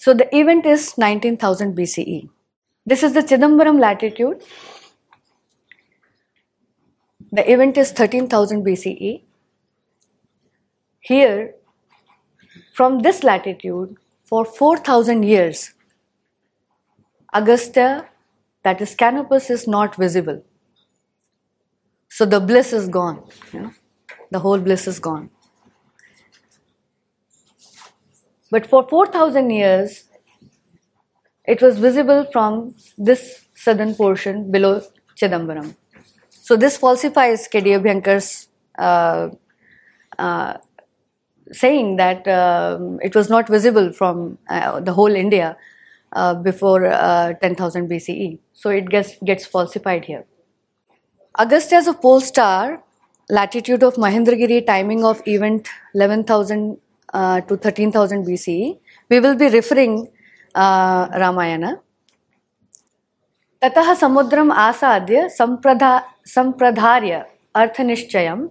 So 0.03 0.13
the 0.13 0.27
event 0.35 0.65
is 0.65 0.97
19,000 0.97 1.75
BCE. 1.77 2.29
This 2.85 3.03
is 3.03 3.13
the 3.13 3.21
Chidambaram 3.21 3.79
latitude 3.79 4.41
the 7.31 7.49
event 7.51 7.77
is 7.77 7.91
13,000 7.91 8.65
BCE. 8.65 9.21
Here, 10.99 11.55
from 12.73 12.99
this 12.99 13.23
latitude, 13.23 13.95
for 14.25 14.45
4,000 14.45 15.23
years, 15.23 15.73
Agastya, 17.33 18.09
that 18.63 18.81
is 18.81 18.93
Canopus, 18.95 19.49
is 19.49 19.67
not 19.67 19.95
visible. 19.95 20.43
So 22.09 22.25
the 22.25 22.39
bliss 22.39 22.73
is 22.73 22.89
gone. 22.89 23.23
You 23.53 23.61
know? 23.61 23.71
The 24.29 24.39
whole 24.39 24.59
bliss 24.59 24.87
is 24.87 24.99
gone. 24.99 25.29
But 28.51 28.67
for 28.67 28.87
4,000 28.87 29.49
years, 29.49 30.03
it 31.45 31.61
was 31.61 31.79
visible 31.79 32.27
from 32.31 32.75
this 32.97 33.45
southern 33.55 33.95
portion 33.95 34.51
below 34.51 34.81
Chidambaram. 35.15 35.75
So 36.29 36.57
this 36.57 36.77
falsifies 36.77 37.47
K.D. 37.47 37.75
Uh, 38.77 39.29
uh, 40.19 40.57
saying 41.51 41.95
that 41.95 42.27
um, 42.27 42.99
it 43.01 43.15
was 43.15 43.29
not 43.29 43.47
visible 43.47 43.93
from 43.93 44.37
uh, 44.49 44.81
the 44.81 44.93
whole 44.93 45.15
India 45.15 45.57
uh, 46.13 46.33
before 46.33 46.85
uh, 46.85 47.33
10,000 47.33 47.89
BCE. 47.89 48.39
So 48.53 48.69
it 48.69 48.89
gets, 48.89 49.17
gets 49.23 49.45
falsified 49.45 50.05
here. 50.05 50.25
Agastya 51.39 51.77
as 51.77 51.87
a 51.87 51.93
pole 51.93 52.19
star, 52.19 52.83
latitude 53.29 53.83
of 53.83 53.95
Mahendragiri, 53.95 54.65
timing 54.65 55.05
of 55.05 55.21
event 55.25 55.69
11,000 55.95 56.77
uh, 57.12 57.40
to 57.42 57.56
13,000 57.56 58.26
BCE. 58.26 58.78
We 59.08 59.20
will 59.20 59.36
be 59.36 59.48
referring 59.48 60.08
Ramayana. 60.54 61.80
ततः 63.62 63.94
समुद्रम 63.94 64.50
आसाद्य 64.52 65.28
संप्रधा 65.28 65.92
संप्रधार्य 66.34 67.22
अर्थनिश्चयम् 67.60 68.46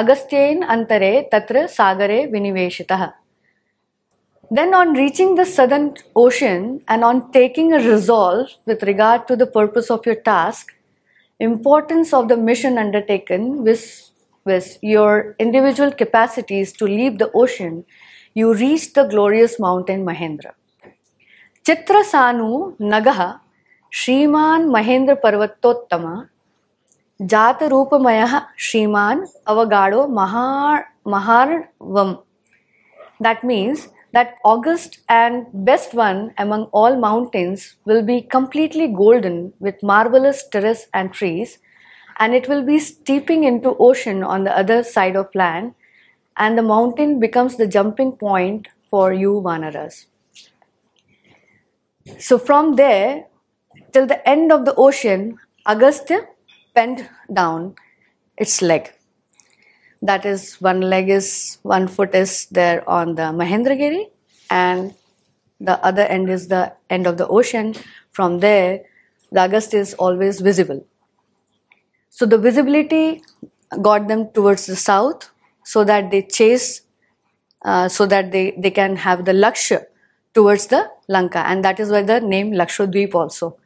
अगस्त्येन 0.00 0.62
अंतरे 0.74 1.10
तत्र 1.32 1.66
सागरे 1.76 2.24
विनिवेशितः 2.32 3.06
Then, 4.48 4.74
on 4.74 4.92
reaching 4.92 5.34
the 5.34 5.44
southern 5.44 5.94
ocean 6.14 6.80
and 6.86 7.02
on 7.02 7.32
taking 7.32 7.72
a 7.72 7.78
resolve 7.78 8.46
with 8.64 8.84
regard 8.84 9.26
to 9.26 9.34
the 9.34 9.46
purpose 9.46 9.90
of 9.90 10.06
your 10.06 10.14
task, 10.14 10.72
importance 11.40 12.12
of 12.14 12.28
the 12.28 12.36
mission 12.36 12.78
undertaken 12.78 13.64
with, 13.64 14.12
with 14.44 14.78
your 14.82 15.34
individual 15.40 15.90
capacities 15.90 16.72
to 16.74 16.84
leave 16.84 17.18
the 17.18 17.28
ocean, 17.32 17.84
you 18.33 18.53
reach 18.53 18.93
the 18.93 19.03
glorious 19.03 19.59
mountain 19.59 20.05
Mahendra. 20.05 20.51
Chitrasanu 21.65 22.77
Nagaha 22.79 23.39
Shriman 23.91 24.69
Mahendra 24.69 25.19
Jata 27.21 27.69
Rupamaya 27.69 28.47
Shriman 28.57 29.27
Avagado 29.45 30.09
Mahar 30.09 30.85
Maharvam. 31.05 32.23
That 33.19 33.43
means 33.43 33.89
that 34.13 34.35
august 34.43 34.99
and 35.07 35.45
best 35.53 35.93
one 35.93 36.33
among 36.37 36.63
all 36.71 36.97
mountains 36.97 37.75
will 37.85 38.01
be 38.01 38.21
completely 38.21 38.87
golden 38.87 39.53
with 39.59 39.81
marvelous 39.83 40.47
terrace 40.49 40.87
and 40.93 41.13
trees, 41.13 41.59
and 42.17 42.33
it 42.33 42.47
will 42.49 42.63
be 42.63 42.79
steeping 42.79 43.43
into 43.43 43.75
ocean 43.77 44.23
on 44.23 44.43
the 44.43 44.57
other 44.57 44.83
side 44.83 45.15
of 45.15 45.33
land, 45.35 45.75
and 46.37 46.57
the 46.57 46.61
mountain 46.61 47.19
becomes 47.19 47.57
the 47.57 47.67
jumping 47.67 48.13
point 48.13 48.67
for 48.89 49.13
you 49.13 49.41
Vanaras. 49.45 50.05
So 52.17 52.37
from 52.37 52.75
there 52.75 53.25
till 53.91 54.07
the 54.07 54.27
end 54.27 54.51
of 54.51 54.65
the 54.65 54.75
ocean, 54.75 55.37
Agastya 55.65 56.27
bent 56.73 57.07
down 57.31 57.75
its 58.37 58.61
leg 58.61 58.93
that 60.01 60.25
is 60.25 60.55
one 60.59 60.81
leg 60.81 61.09
is 61.09 61.59
one 61.61 61.87
foot 61.87 62.15
is 62.15 62.47
there 62.47 62.87
on 62.89 63.15
the 63.15 63.29
Mahendragiri 63.39 64.09
and 64.49 64.93
the 65.59 65.83
other 65.85 66.01
end 66.03 66.29
is 66.29 66.47
the 66.47 66.73
end 66.89 67.05
of 67.05 67.17
the 67.17 67.27
ocean. 67.27 67.75
From 68.11 68.39
there, 68.39 68.81
the 69.31 69.41
Agast 69.41 69.73
is 69.73 69.93
always 69.93 70.41
visible. 70.41 70.85
So 72.09 72.25
the 72.25 72.37
visibility 72.37 73.23
got 73.81 74.07
them 74.07 74.31
towards 74.31 74.65
the 74.65 74.75
south 74.75 75.30
so 75.63 75.83
that 75.83 76.11
they 76.11 76.21
chase, 76.23 76.81
uh, 77.63 77.87
so 77.87 78.05
that 78.05 78.31
they, 78.31 78.55
they 78.57 78.71
can 78.71 78.95
have 78.95 79.25
the 79.25 79.33
Lakshya 79.33 79.85
towards 80.33 80.67
the 80.67 80.89
Lanka. 81.07 81.39
And 81.39 81.63
that 81.63 81.79
is 81.79 81.89
why 81.91 82.01
the 82.03 82.19
name 82.21 82.51
Lakshadweep 82.51 83.13
also. 83.15 83.57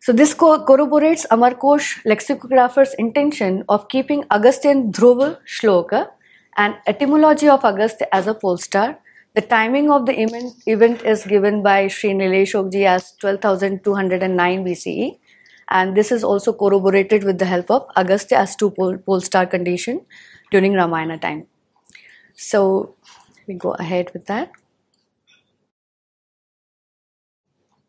So 0.00 0.12
this 0.12 0.34
co- 0.34 0.62
corroborates 0.64 1.26
Amarkosh 1.30 2.04
lexicographer's 2.04 2.92
intention 2.98 3.64
of 3.70 3.88
keeping 3.88 4.24
Agastyan 4.24 4.92
Dhruva 4.92 5.38
Shloka 5.46 6.08
and 6.58 6.74
etymology 6.86 7.48
of 7.48 7.64
Agastya 7.64 8.08
as 8.12 8.26
a 8.26 8.34
pole 8.34 8.58
star. 8.58 8.98
The 9.34 9.40
timing 9.40 9.90
of 9.90 10.04
the 10.06 10.20
event, 10.20 10.52
event 10.66 11.02
is 11.02 11.24
given 11.24 11.62
by 11.62 11.88
Sri 11.88 12.10
Nilesh 12.10 12.54
Oakji 12.54 12.84
as 12.84 13.12
12,209 13.12 14.64
BCE 14.64 15.18
and 15.68 15.96
this 15.96 16.12
is 16.12 16.24
also 16.24 16.52
corroborated 16.52 17.24
with 17.24 17.38
the 17.38 17.46
help 17.46 17.70
of 17.70 17.86
Agastya 17.96 18.38
as 18.38 18.56
two 18.56 18.70
pole, 18.70 18.98
pole 18.98 19.20
star 19.20 19.46
condition 19.46 20.04
during 20.50 20.74
Ramayana 20.74 21.18
time. 21.18 21.46
So 22.34 22.94
we 23.46 23.54
go 23.54 23.72
ahead 23.72 24.10
with 24.12 24.26
that. 24.26 24.52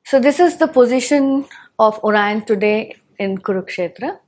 So 0.03 0.19
this 0.19 0.39
is 0.39 0.57
the 0.57 0.67
position 0.67 1.45
of 1.79 2.03
Orion 2.03 2.45
today 2.45 2.95
in 3.17 3.39
Kurukshetra. 3.39 4.19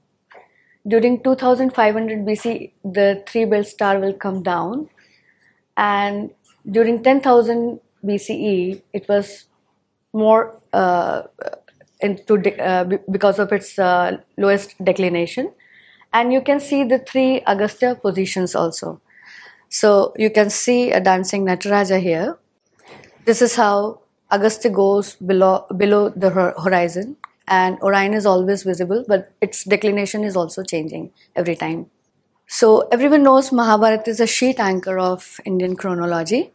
During 0.88 1.22
2500 1.22 2.26
BC, 2.26 2.72
the 2.84 3.24
three 3.28 3.46
belt 3.46 3.68
star 3.68 4.00
will 4.00 4.14
come 4.14 4.42
down, 4.42 4.90
and 5.76 6.32
during 6.70 7.04
10,000 7.04 7.80
BCE, 8.06 8.82
it 8.94 9.08
was 9.08 9.46
more 10.14 10.60
uh, 10.74 11.24
into 12.02 12.38
de- 12.38 12.60
uh, 12.60 12.84
because 13.12 13.40
of 13.40 13.52
its 13.52 13.78
uh, 13.80 14.18
lowest 14.38 14.76
declination, 14.84 15.52
and 16.14 16.34
you 16.34 16.42
can 16.42 16.60
see 16.60 16.84
the 16.84 17.00
three 17.00 17.42
Agastya 17.48 17.96
positions 17.96 18.56
also. 18.56 19.02
So 19.70 20.14
you 20.18 20.30
can 20.30 20.50
see 20.50 20.92
a 20.92 21.00
dancing 21.02 21.46
Nataraja 21.46 22.00
here. 22.02 22.38
This 23.26 23.42
is 23.42 23.56
how 23.56 24.00
Agastya 24.32 24.72
goes 24.72 25.16
below 25.16 25.66
below 25.78 26.10
the 26.10 26.30
horizon 26.30 27.18
and 27.48 27.80
Orion 27.82 28.14
is 28.14 28.26
always 28.26 28.64
visible, 28.64 29.06
but 29.08 29.32
its 29.42 29.64
declination 29.64 30.24
is 30.24 30.36
also 30.36 30.64
changing 30.64 31.12
every 31.36 31.56
time. 31.56 31.88
So 32.48 32.88
everyone 32.92 33.24
knows 33.24 33.52
Mahabharata 33.52 34.10
is 34.12 34.20
a 34.20 34.28
sheet 34.28 34.60
anchor 34.60 35.00
of 35.00 35.40
Indian 35.46 35.76
chronology. 35.76 36.54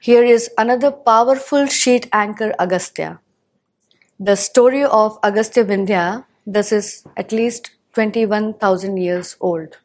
Here 0.00 0.24
is 0.24 0.50
another 0.58 0.90
powerful 0.92 1.66
sheet 1.66 2.08
anchor, 2.12 2.54
Agastya. 2.58 3.20
The 4.20 4.36
story 4.36 4.84
of 4.84 5.18
Agastya 5.24 5.64
Vindhya, 5.64 6.24
this 6.46 6.70
is 6.70 7.04
at 7.16 7.32
least 7.32 7.72
21,000 7.94 8.96
years 8.96 9.36
old. 9.40 9.78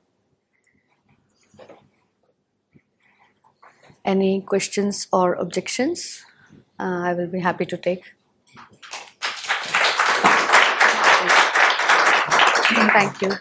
Any 4.06 4.42
questions 4.42 5.08
or 5.12 5.34
objections? 5.34 6.24
Uh, 6.80 7.02
I 7.06 7.14
will 7.16 7.28
be 7.28 7.40
happy 7.40 7.66
to 7.66 7.76
take. 7.76 8.14
Thank 12.94 13.22
you. 13.24 13.32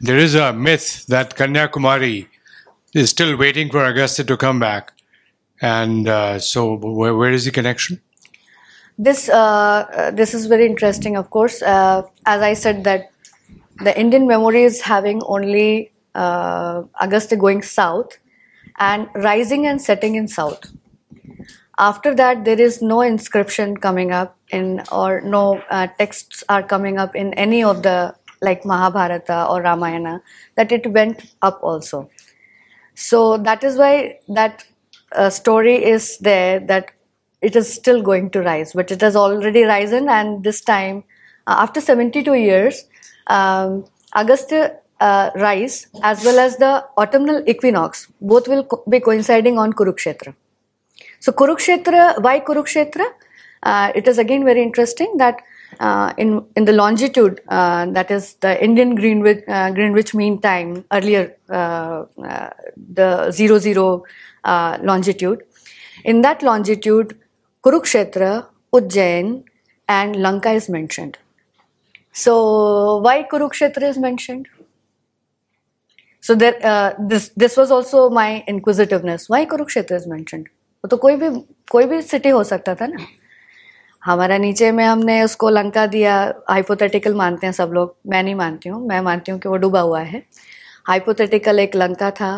There 0.00 0.18
is 0.18 0.36
a 0.36 0.52
myth 0.52 1.06
that 1.06 1.36
Kanyakumari 1.36 2.28
is 2.94 3.10
still 3.10 3.36
waiting 3.36 3.70
for 3.70 3.84
Agastya 3.84 4.24
to 4.24 4.36
come 4.36 4.58
back. 4.58 4.92
And 5.60 6.08
uh, 6.08 6.38
so, 6.38 6.76
where, 6.76 7.14
where 7.14 7.32
is 7.32 7.44
the 7.44 7.50
connection? 7.50 8.00
This 8.96 9.28
uh, 9.28 10.12
this 10.14 10.34
is 10.34 10.46
very 10.46 10.66
interesting. 10.66 11.16
Of 11.16 11.30
course, 11.30 11.62
uh, 11.62 12.02
as 12.26 12.42
I 12.42 12.54
said, 12.54 12.84
that 12.84 13.10
the 13.82 13.98
Indian 13.98 14.26
memory 14.26 14.62
is 14.62 14.80
having 14.80 15.22
only 15.24 15.90
uh, 16.14 16.84
Agastya 17.00 17.38
going 17.38 17.62
south 17.62 18.18
and 18.78 19.08
rising 19.14 19.66
and 19.66 19.82
setting 19.82 20.14
in 20.14 20.28
south 20.28 20.70
after 21.78 22.14
that 22.14 22.44
there 22.44 22.60
is 22.60 22.80
no 22.80 23.00
inscription 23.00 23.76
coming 23.76 24.12
up 24.12 24.36
in 24.50 24.82
or 24.92 25.20
no 25.22 25.60
uh, 25.70 25.86
texts 25.98 26.44
are 26.48 26.62
coming 26.62 26.98
up 26.98 27.14
in 27.16 27.34
any 27.34 27.64
of 27.64 27.82
the 27.82 28.14
like 28.40 28.64
mahabharata 28.64 29.46
or 29.50 29.62
ramayana 29.62 30.22
that 30.54 30.70
it 30.70 30.86
went 30.92 31.34
up 31.42 31.58
also 31.62 32.08
so 32.94 33.36
that 33.38 33.64
is 33.64 33.76
why 33.76 34.18
that 34.28 34.64
uh, 35.12 35.30
story 35.30 35.76
is 35.84 36.18
there 36.18 36.60
that 36.60 36.90
it 37.42 37.56
is 37.56 37.72
still 37.72 38.02
going 38.02 38.30
to 38.30 38.40
rise 38.42 38.72
but 38.72 38.90
it 38.90 39.00
has 39.00 39.16
already 39.16 39.64
risen 39.64 40.08
and 40.08 40.44
this 40.44 40.60
time 40.60 41.04
uh, 41.46 41.56
after 41.58 41.80
72 41.80 42.34
years 42.34 42.84
um, 43.26 43.84
uh, 45.00 45.30
rise 45.36 45.88
as 46.02 46.24
well 46.24 46.38
as 46.38 46.56
the 46.58 46.84
autumnal 46.96 47.42
equinox 47.46 48.08
both 48.20 48.48
will 48.48 48.64
co- 48.64 48.82
be 48.88 49.00
coinciding 49.00 49.58
on 49.58 49.72
kurukshetra 49.72 50.34
so 51.20 51.32
Kurukshetra, 51.32 52.22
why 52.22 52.40
Kurukshetra? 52.40 53.06
Uh, 53.62 53.92
it 53.94 54.06
is 54.06 54.18
again 54.18 54.44
very 54.44 54.62
interesting 54.62 55.16
that 55.16 55.40
uh, 55.79 56.13
in 56.17 56.45
in 56.55 56.65
the 56.65 56.73
longitude 56.73 57.41
uh, 57.47 57.85
that 57.87 58.11
is 58.11 58.33
the 58.35 58.61
Indian 58.63 58.95
Greenwich 58.95 59.43
uh, 59.47 59.71
Greenwich 59.71 60.13
Mean 60.13 60.39
Time 60.41 60.83
earlier 60.91 61.35
uh, 61.49 62.05
uh, 62.23 62.49
the 62.93 63.31
zero 63.31 63.59
zero 63.59 64.03
longitude. 64.45 65.43
In 66.05 66.21
that 66.21 66.41
longitude, 66.41 67.17
Kurukshetra, 67.63 68.47
Ujjain, 68.73 69.43
and 69.87 70.15
Lanka 70.15 70.51
is 70.51 70.69
mentioned. 70.69 71.17
So 72.13 72.97
why 72.97 73.23
Kurukshetra 73.23 73.83
is 73.83 73.97
mentioned? 73.97 74.47
So 76.21 76.35
there, 76.35 76.95
this 76.99 77.29
this 77.35 77.57
was 77.57 77.71
also 77.71 78.09
my 78.09 78.43
inquisitiveness. 78.47 79.29
Why 79.29 79.45
Kurukshetra 79.45 79.97
is 79.97 80.07
mentioned? 80.07 80.47
वो 80.83 80.87
तो 80.87 80.97
कोई 80.97 81.15
भी 81.15 81.29
कोई 81.71 81.85
भी 81.85 82.01
city 82.01 82.29
हो 82.29 82.43
सकता 82.43 82.75
था 82.75 82.87
ना 82.87 83.05
हमारा 84.04 84.36
नीचे 84.38 84.70
में 84.72 84.84
हमने 84.84 85.22
उसको 85.22 85.50
लंका 85.50 85.86
दिया। 85.86 86.16
हाइपोथेटिकल 86.50 87.14
मानते 87.14 87.46
हैं 87.46 87.52
सब 87.52 87.70
लोग। 87.74 87.96
मैं 88.06 88.22
नहीं 88.22 88.34
मानती 88.34 88.68
हूँ। 88.68 88.86
मैं 88.88 89.00
मानती 89.00 89.32
हूँ 89.32 89.40
कि 89.40 89.48
वो 89.48 89.56
डूबा 89.56 89.80
हुआ 89.80 90.00
है। 90.00 90.22
हाइपोथेटिकल 90.88 91.58
एक 91.60 91.76
लंका 91.76 92.10
था। 92.20 92.32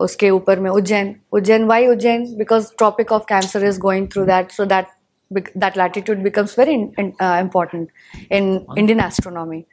उसके 0.00 0.30
ऊपर 0.30 0.60
में 0.60 0.70
Ujjain. 0.70 1.14
Ujjain 1.32 1.64
why 1.66 1.86
Ujjain? 1.86 2.24
Because 2.38 2.66
tropic 2.78 3.12
of 3.12 3.22
cancer 3.28 3.64
is 3.66 3.78
going 3.80 4.08
through 4.12 4.24
that 4.24 4.50
so 4.52 4.64
that 4.64 4.86
that 5.30 5.76
latitude 5.78 6.18
becomes 6.22 6.58
very 6.58 6.74
important 6.74 7.88
in 8.32 8.44
Indian 8.78 9.00
astronomy 9.00 9.64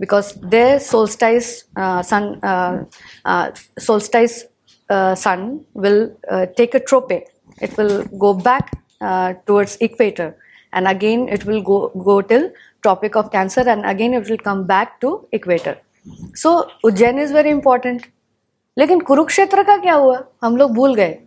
because 0.00 0.32
they 0.50 0.78
solstice 0.78 1.44
sun 2.10 2.80
solstice 3.80 4.30
sun 5.24 5.58
will 5.76 6.04
take 6.56 6.76
a 6.76 6.78
trope 6.88 7.22
it 7.62 7.78
will 7.80 8.02
go 8.24 8.32
back 8.46 8.70
towards 9.46 9.76
equator 9.82 10.32
and 10.72 10.88
again 10.88 11.28
it 11.28 11.44
will 11.44 11.62
go, 11.62 11.78
go 12.04 12.20
till 12.22 12.48
tropic 12.82 13.16
of 13.16 13.30
cancer 13.32 13.64
and 13.68 13.84
again 13.84 14.14
it 14.14 14.28
will 14.28 14.42
come 14.48 14.66
back 14.66 15.00
to 15.00 15.10
equator. 15.32 15.74
So 16.36 16.50
Ujjain 16.84 17.18
is 17.20 17.34
very 17.34 17.50
important 17.50 18.06
लेकिन 18.76 19.00
कुरुक्षेत्र 19.08 19.62
का 19.62 19.76
क्या 19.76 19.94
हुआ? 19.94 20.22
हम 20.44 20.56
लोग 20.56 20.72
भूल 20.74 20.94
गए। 20.94 21.18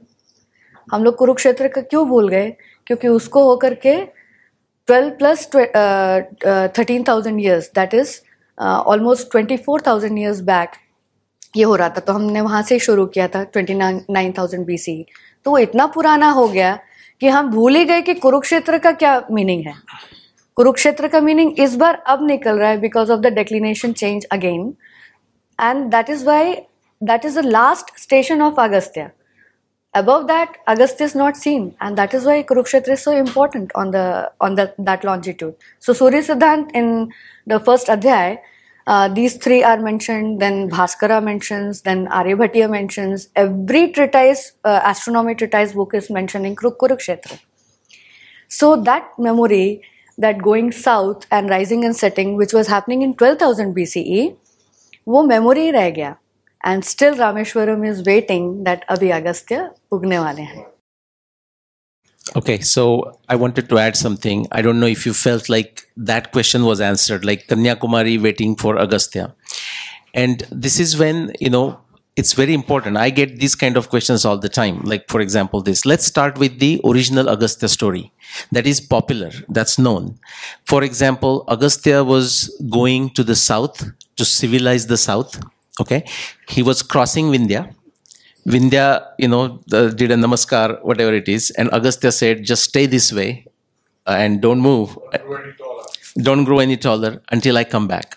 हम 0.88 1.04
लोग 1.04 1.16
कुरुक्षेत्र 1.16 1.68
का 1.68 1.82
क्यों 1.82 2.08
भूल 2.08 2.30
गए? 2.30 2.50
क्योंकि 2.88 3.08
उसको 3.08 3.44
होकर 3.44 3.74
के 3.86 3.96
twelve 4.88 5.10
plus 5.20 5.46
thirteen 6.78 7.04
thousand 7.08 7.40
years 7.42 7.70
that 7.76 7.94
is 7.94 8.18
almost 8.58 9.32
twenty 9.32 9.58
four 9.58 9.82
thousand 9.88 10.20
years 10.20 10.42
back 10.50 10.72
ये 11.58 11.64
हो 11.64 11.76
रहा 11.76 11.90
था। 11.90 12.00
तो 12.00 12.14
हमने 12.14 12.42
वहाँ 12.42 12.62
से 12.64 12.80
शुरू 12.80 13.06
किया 13.06 13.28
था 13.36 13.44
twenty 13.44 13.74
nine 13.74 14.34
thousand 14.38 14.66
B 14.66 14.78
C 14.78 15.06
तो 15.46 15.52
वो 15.52 15.58
इतना 15.58 15.86
पुराना 15.96 16.30
हो 16.32 16.48
गया 16.48 16.78
कि 17.22 17.28
हम 17.28 17.50
भूल 17.52 17.76
ही 17.76 17.86
गए 17.86 18.02
कि 18.02 18.14
कुरुक्षेत्र 18.14 18.78
का 18.78 18.92
क्या 18.92 19.22
मीनिंग 19.32 19.66
है। 19.68 19.74
कुरुक्षेत्र 20.58 21.08
का 21.08 21.20
मीनिंग 21.22 21.60
इस 21.60 21.76
बार 21.76 21.96
अब 22.08 22.26
निकल 22.28 22.58
रहा 22.60 22.70
है 22.70 22.78
because 22.80 23.12
of 23.12 23.20
the 23.20 23.34
declination 23.34 23.94
change 23.94 24.26
again 24.32 24.74
and 25.60 25.86
that 25.92 26.10
is 26.10 26.26
why 26.26 26.54
that 27.02 27.26
is 27.26 27.40
the 27.40 27.46
last 27.46 27.98
station 28.00 28.42
of 28.42 28.62
Agastya 28.62 29.10
above 29.94 30.24
that 30.24 30.58
Agast 30.68 31.02
is 31.02 31.18
not 31.18 31.36
seen 31.36 31.72
and 31.84 31.96
that 31.96 32.16
is 32.16 32.26
why 32.28 32.44
Kurukshetra 32.44 32.92
is 32.92 33.00
so 33.00 33.12
important 33.14 33.72
on 33.76 33.92
the 33.92 34.30
on 34.42 34.56
that 34.56 35.06
longitude 35.06 35.54
so 35.84 35.94
Surya 35.94 36.22
Siddhanta 36.22 36.76
in 36.76 37.08
the 37.48 37.58
first 37.58 37.90
adhyaya 37.90 38.38
uh, 38.88 39.08
these 39.08 39.38
three 39.38 39.64
are 39.64 39.80
mentioned 39.80 40.42
then 40.42 40.70
bhaskara 40.70 41.24
mentions 41.24 41.82
then 41.82 42.06
aryabhatiya 42.08 42.70
mentions 42.70 43.28
every 43.36 43.92
treatise 43.92 44.54
uh, 44.64 44.82
astronomy 44.84 45.36
treatise 45.36 45.74
book 45.74 45.94
is 45.94 46.10
mentioning 46.10 46.56
kurukshetra 46.56 47.40
so 48.48 48.76
that 48.90 49.12
memory 49.18 49.82
that 50.18 50.42
going 50.42 50.72
south 50.72 51.26
and 51.32 51.50
rising 51.50 51.84
and 51.84 51.96
setting 51.96 52.36
which 52.36 52.54
was 52.54 52.68
happening 52.68 53.02
in 53.02 53.14
12000 53.14 53.74
bce 53.80 54.34
वो 55.08 55.22
memory 55.24 55.70
रह 55.72 55.90
गया 55.90 56.16
and 56.68 56.84
still 56.84 57.14
Rameshwaram 57.16 57.86
is 57.86 58.02
waiting 58.04 58.54
that 58.66 58.84
अभी 58.90 59.10
अगस्त्य 59.18 59.70
उगने 59.94 60.20
वाले 60.20 60.42
हैं 60.42 60.66
Okay, 62.36 62.60
so 62.60 63.20
I 63.30 63.36
wanted 63.36 63.70
to 63.70 63.78
add 63.78 63.96
something. 63.96 64.48
I 64.52 64.62
don't 64.62 64.80
know 64.80 64.88
if 64.88 65.06
you 65.06 65.14
felt 65.14 65.48
like 65.48 65.88
that 65.96 66.32
question 66.32 66.66
was 66.66 66.82
answered, 66.82 67.24
like 67.24 67.48
Kanyakumari 67.48 68.22
waiting 68.22 68.56
for 68.56 68.78
Agastya. 68.78 69.36
And 70.14 70.46
this 70.52 70.80
is 70.80 70.98
when, 70.98 71.34
you 71.40 71.50
know, 71.50 71.80
it's 72.16 72.34
very 72.34 72.54
important. 72.54 72.98
I 72.98 73.10
get 73.10 73.40
these 73.40 73.56
kind 73.56 73.78
of 73.78 73.90
questions 73.90 74.26
all 74.26 74.38
the 74.38 74.50
time. 74.50 74.82
Like, 74.84 75.08
for 75.10 75.22
example, 75.22 75.62
this. 75.62 75.86
Let's 75.86 76.06
start 76.06 76.38
with 76.38 76.60
the 76.60 76.82
original 76.86 77.30
Agastya 77.30 77.68
story 77.68 78.12
that 78.52 78.66
is 78.66 78.82
popular, 78.82 79.32
that's 79.50 79.78
known. 79.78 80.18
For 80.64 80.84
example, 80.84 81.44
Agastya 81.48 82.04
was 82.04 82.56
going 82.70 83.10
to 83.12 83.24
the 83.24 83.36
south 83.36 83.86
to 84.16 84.26
civilize 84.26 84.88
the 84.88 84.98
south. 84.98 85.42
Okay. 85.80 86.06
He 86.48 86.64
was 86.64 86.82
crossing 86.82 87.32
Vindhya 87.32 87.74
Vindhya, 88.48 89.14
you 89.18 89.28
know, 89.28 89.62
the, 89.68 89.90
did 89.90 90.12
a 90.12 90.16
namaskar, 90.16 90.84
whatever 90.84 91.14
it 91.14 91.28
is, 91.28 91.50
and 91.52 91.70
Agastya 91.74 92.12
said, 92.12 92.44
just 92.44 92.64
stay 92.64 92.86
this 92.86 93.12
way 93.12 93.46
uh, 94.06 94.12
and 94.12 94.42
don't 94.42 94.60
move. 94.60 94.98
Don't 96.18 96.44
grow 96.44 96.60
any 96.60 96.78
taller 96.78 97.22
until 97.32 97.58
I 97.58 97.64
come 97.64 97.88
back. 97.88 98.16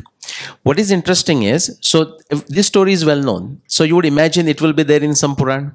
What 0.63 0.79
is 0.79 0.91
interesting 0.91 1.45
is, 1.45 1.79
so 1.81 2.19
this 2.49 2.67
story 2.67 2.93
is 2.93 3.05
well 3.05 3.21
known. 3.21 3.63
So 3.67 3.85
you 3.85 3.97
would 3.97 4.05
imagine 4.05 4.47
it 4.49 4.61
will 4.61 4.75
be 4.75 4.83
there 4.83 5.03
in 5.03 5.15
some 5.15 5.35
Puran 5.35 5.73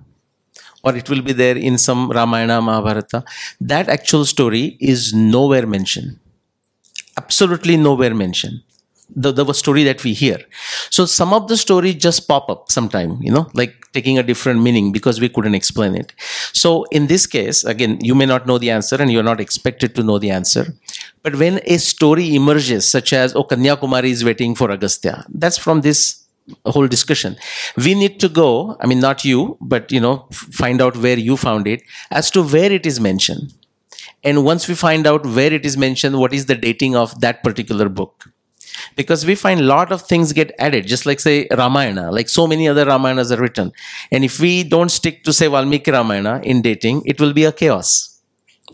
or 0.83 0.95
it 0.95 1.09
will 1.09 1.21
be 1.21 1.33
there 1.33 1.57
in 1.57 1.77
some 1.77 2.11
Ramayana, 2.11 2.61
Mahabharata. 2.61 3.23
That 3.59 3.89
actual 3.89 4.25
story 4.25 4.77
is 4.79 5.13
nowhere 5.13 5.65
mentioned. 5.65 6.19
Absolutely 7.17 7.77
nowhere 7.77 8.13
mentioned 8.13 8.61
the, 9.15 9.31
the 9.31 9.53
story 9.53 9.83
that 9.83 10.03
we 10.03 10.13
hear. 10.13 10.39
So 10.89 11.05
some 11.05 11.33
of 11.33 11.47
the 11.47 11.57
stories 11.57 11.95
just 11.95 12.27
pop 12.27 12.49
up 12.49 12.71
sometime, 12.71 13.21
you 13.21 13.31
know, 13.31 13.49
like 13.53 13.91
taking 13.93 14.17
a 14.17 14.23
different 14.23 14.61
meaning 14.61 14.91
because 14.91 15.19
we 15.19 15.29
couldn't 15.29 15.55
explain 15.55 15.95
it. 15.95 16.13
So 16.53 16.85
in 16.85 17.07
this 17.07 17.27
case, 17.27 17.63
again, 17.63 17.99
you 18.01 18.15
may 18.15 18.25
not 18.25 18.47
know 18.47 18.57
the 18.57 18.71
answer 18.71 18.95
and 18.95 19.11
you're 19.11 19.23
not 19.23 19.39
expected 19.39 19.95
to 19.95 20.03
know 20.03 20.19
the 20.19 20.31
answer. 20.31 20.73
But 21.21 21.35
when 21.35 21.61
a 21.65 21.77
story 21.77 22.35
emerges, 22.35 22.89
such 22.89 23.13
as, 23.13 23.35
oh, 23.35 23.43
Kanyakumari 23.43 24.09
is 24.09 24.23
waiting 24.23 24.55
for 24.55 24.71
Agastya, 24.71 25.25
that's 25.29 25.57
from 25.57 25.81
this 25.81 26.23
whole 26.65 26.87
discussion. 26.87 27.37
We 27.77 27.95
need 27.95 28.19
to 28.19 28.29
go, 28.29 28.75
I 28.81 28.87
mean, 28.87 28.99
not 28.99 29.23
you, 29.23 29.57
but, 29.61 29.91
you 29.91 30.01
know, 30.01 30.27
find 30.31 30.81
out 30.81 30.97
where 30.97 31.17
you 31.17 31.37
found 31.37 31.67
it 31.67 31.83
as 32.11 32.29
to 32.31 32.43
where 32.43 32.71
it 32.71 32.85
is 32.85 32.99
mentioned. 32.99 33.53
And 34.23 34.43
once 34.43 34.67
we 34.67 34.75
find 34.75 35.05
out 35.05 35.25
where 35.25 35.53
it 35.53 35.65
is 35.65 35.77
mentioned, 35.77 36.17
what 36.17 36.33
is 36.33 36.45
the 36.45 36.55
dating 36.55 36.95
of 36.95 37.19
that 37.21 37.43
particular 37.43 37.89
book? 37.89 38.25
Because 38.95 39.25
we 39.25 39.35
find 39.35 39.59
a 39.59 39.63
lot 39.63 39.91
of 39.91 40.01
things 40.01 40.33
get 40.33 40.51
added 40.59 40.87
just 40.87 41.05
like 41.05 41.19
say 41.19 41.47
ramayana 41.51 42.11
like 42.11 42.29
so 42.29 42.47
many 42.47 42.67
other 42.67 42.85
ramayanas 42.85 43.35
are 43.35 43.41
written. 43.41 43.71
And 44.11 44.23
if 44.23 44.39
we 44.39 44.63
don't 44.63 44.89
stick 44.89 45.23
to 45.23 45.33
say 45.33 45.47
valmiki 45.47 45.91
ramayana 45.91 46.41
in 46.43 46.61
dating 46.61 47.03
it 47.05 47.19
will 47.19 47.33
be 47.33 47.45
a 47.45 47.51
chaos. 47.51 48.19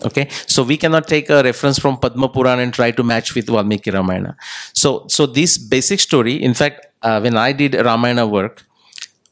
Okay? 0.03 0.27
So 0.47 0.63
we 0.63 0.77
cannot 0.77 1.07
take 1.07 1.29
a 1.29 1.43
reference 1.43 1.79
from 1.79 1.97
padma 1.97 2.29
puran 2.29 2.59
and 2.59 2.73
try 2.73 2.91
to 2.91 3.03
match 3.03 3.35
with 3.35 3.47
valmiki 3.47 3.91
ramayana. 3.91 4.37
So 4.73 5.05
so 5.07 5.25
this 5.25 5.57
basic 5.57 5.99
story 5.99 6.35
in 6.41 6.53
fact 6.53 6.87
uh, 7.01 7.19
when 7.19 7.37
i 7.37 7.51
did 7.51 7.75
ramayana 7.75 8.27
work 8.27 8.65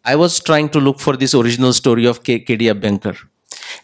i 0.05 0.15
was 0.15 0.39
trying 0.39 0.69
to 0.69 0.79
look 0.79 0.99
for 0.99 1.17
this 1.17 1.33
original 1.35 1.73
story 1.73 2.05
of 2.05 2.23
K- 2.23 2.43
kd 2.43 2.73
abhyankar. 2.73 3.17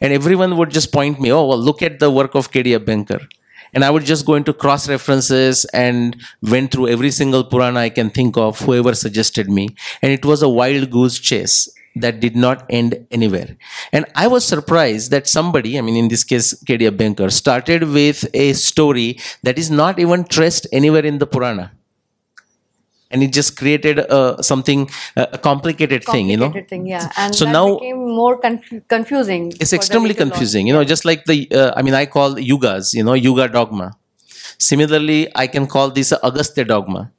And 0.02 0.14
everyone 0.14 0.58
would 0.58 0.70
just 0.70 0.92
point 0.92 1.20
me 1.20 1.32
oh 1.32 1.46
well 1.46 1.58
look 1.58 1.82
at 1.82 2.00
the 2.00 2.12
work 2.12 2.36
of 2.36 2.52
kd 2.52 2.78
abhyankar 2.80 3.22
and 3.74 3.84
I 3.84 3.90
would 3.90 4.06
just 4.06 4.26
go 4.26 4.36
into 4.36 4.54
cross 4.54 4.88
references 4.88 5.66
and 5.66 6.16
went 6.42 6.72
through 6.72 6.90
every 6.90 7.12
single 7.12 7.44
Purana 7.44 7.80
I 7.80 7.90
can 7.90 8.10
think 8.10 8.38
of, 8.38 8.60
whoever 8.60 8.94
suggested 8.94 9.50
me. 9.50 9.76
And 10.02 10.12
it 10.12 10.26
was 10.26 10.42
a 10.42 10.50
wild 10.50 10.92
goose 10.92 11.20
chase 11.20 11.70
that 11.96 12.20
did 12.20 12.36
not 12.36 12.66
end 12.70 13.06
anywhere. 13.12 13.56
And 13.92 14.06
I 14.16 14.28
was 14.28 14.46
surprised 14.46 15.12
that 15.12 15.28
somebody, 15.28 15.78
I 15.78 15.82
mean, 15.82 15.96
in 15.96 16.08
this 16.08 16.24
case, 16.24 16.54
KD 16.64 16.90
Abhyankar, 16.90 17.32
started 17.32 17.84
with 17.84 18.26
a 18.34 18.54
story 18.54 19.20
that 19.44 19.60
is 19.60 19.70
not 19.70 20.00
even 20.00 20.24
traced 20.24 20.68
anywhere 20.72 21.06
in 21.06 21.20
the 21.20 21.28
Purana 21.28 21.72
and 23.14 23.24
it 23.24 23.32
just 23.32 23.56
created 23.58 24.00
uh, 24.00 24.42
something 24.42 24.90
uh, 25.16 25.28
a 25.32 25.38
complicated, 25.38 26.04
thing 26.04 26.30
you 26.30 26.38
know? 26.38 26.52
Thing, 26.68 26.86
yeah. 26.88 27.12
And 27.18 27.34
so 27.34 27.46
that 27.46 27.52
now 27.52 27.76
became 27.76 28.06
more 28.22 28.38
conf- 28.40 28.88
confusing 28.90 29.54
it's 29.60 29.74
extremely 29.74 30.14
confusing 30.14 30.68
you 30.68 30.74
know 30.74 30.84
just 30.84 31.06
like 31.06 31.26
the 31.26 31.38
uh, 31.52 31.72
i 31.78 31.82
mean 31.82 31.94
i 31.94 32.06
call 32.06 32.36
yugas 32.36 32.94
you 32.94 33.04
know 33.04 33.14
yuga 33.14 33.48
dogma. 33.48 33.92
Similarly 34.60 35.32
i 35.36 35.48
can 35.48 35.68
call 35.68 35.92
this 35.92 36.12
agastya 36.12 36.66
dogma. 36.66 37.12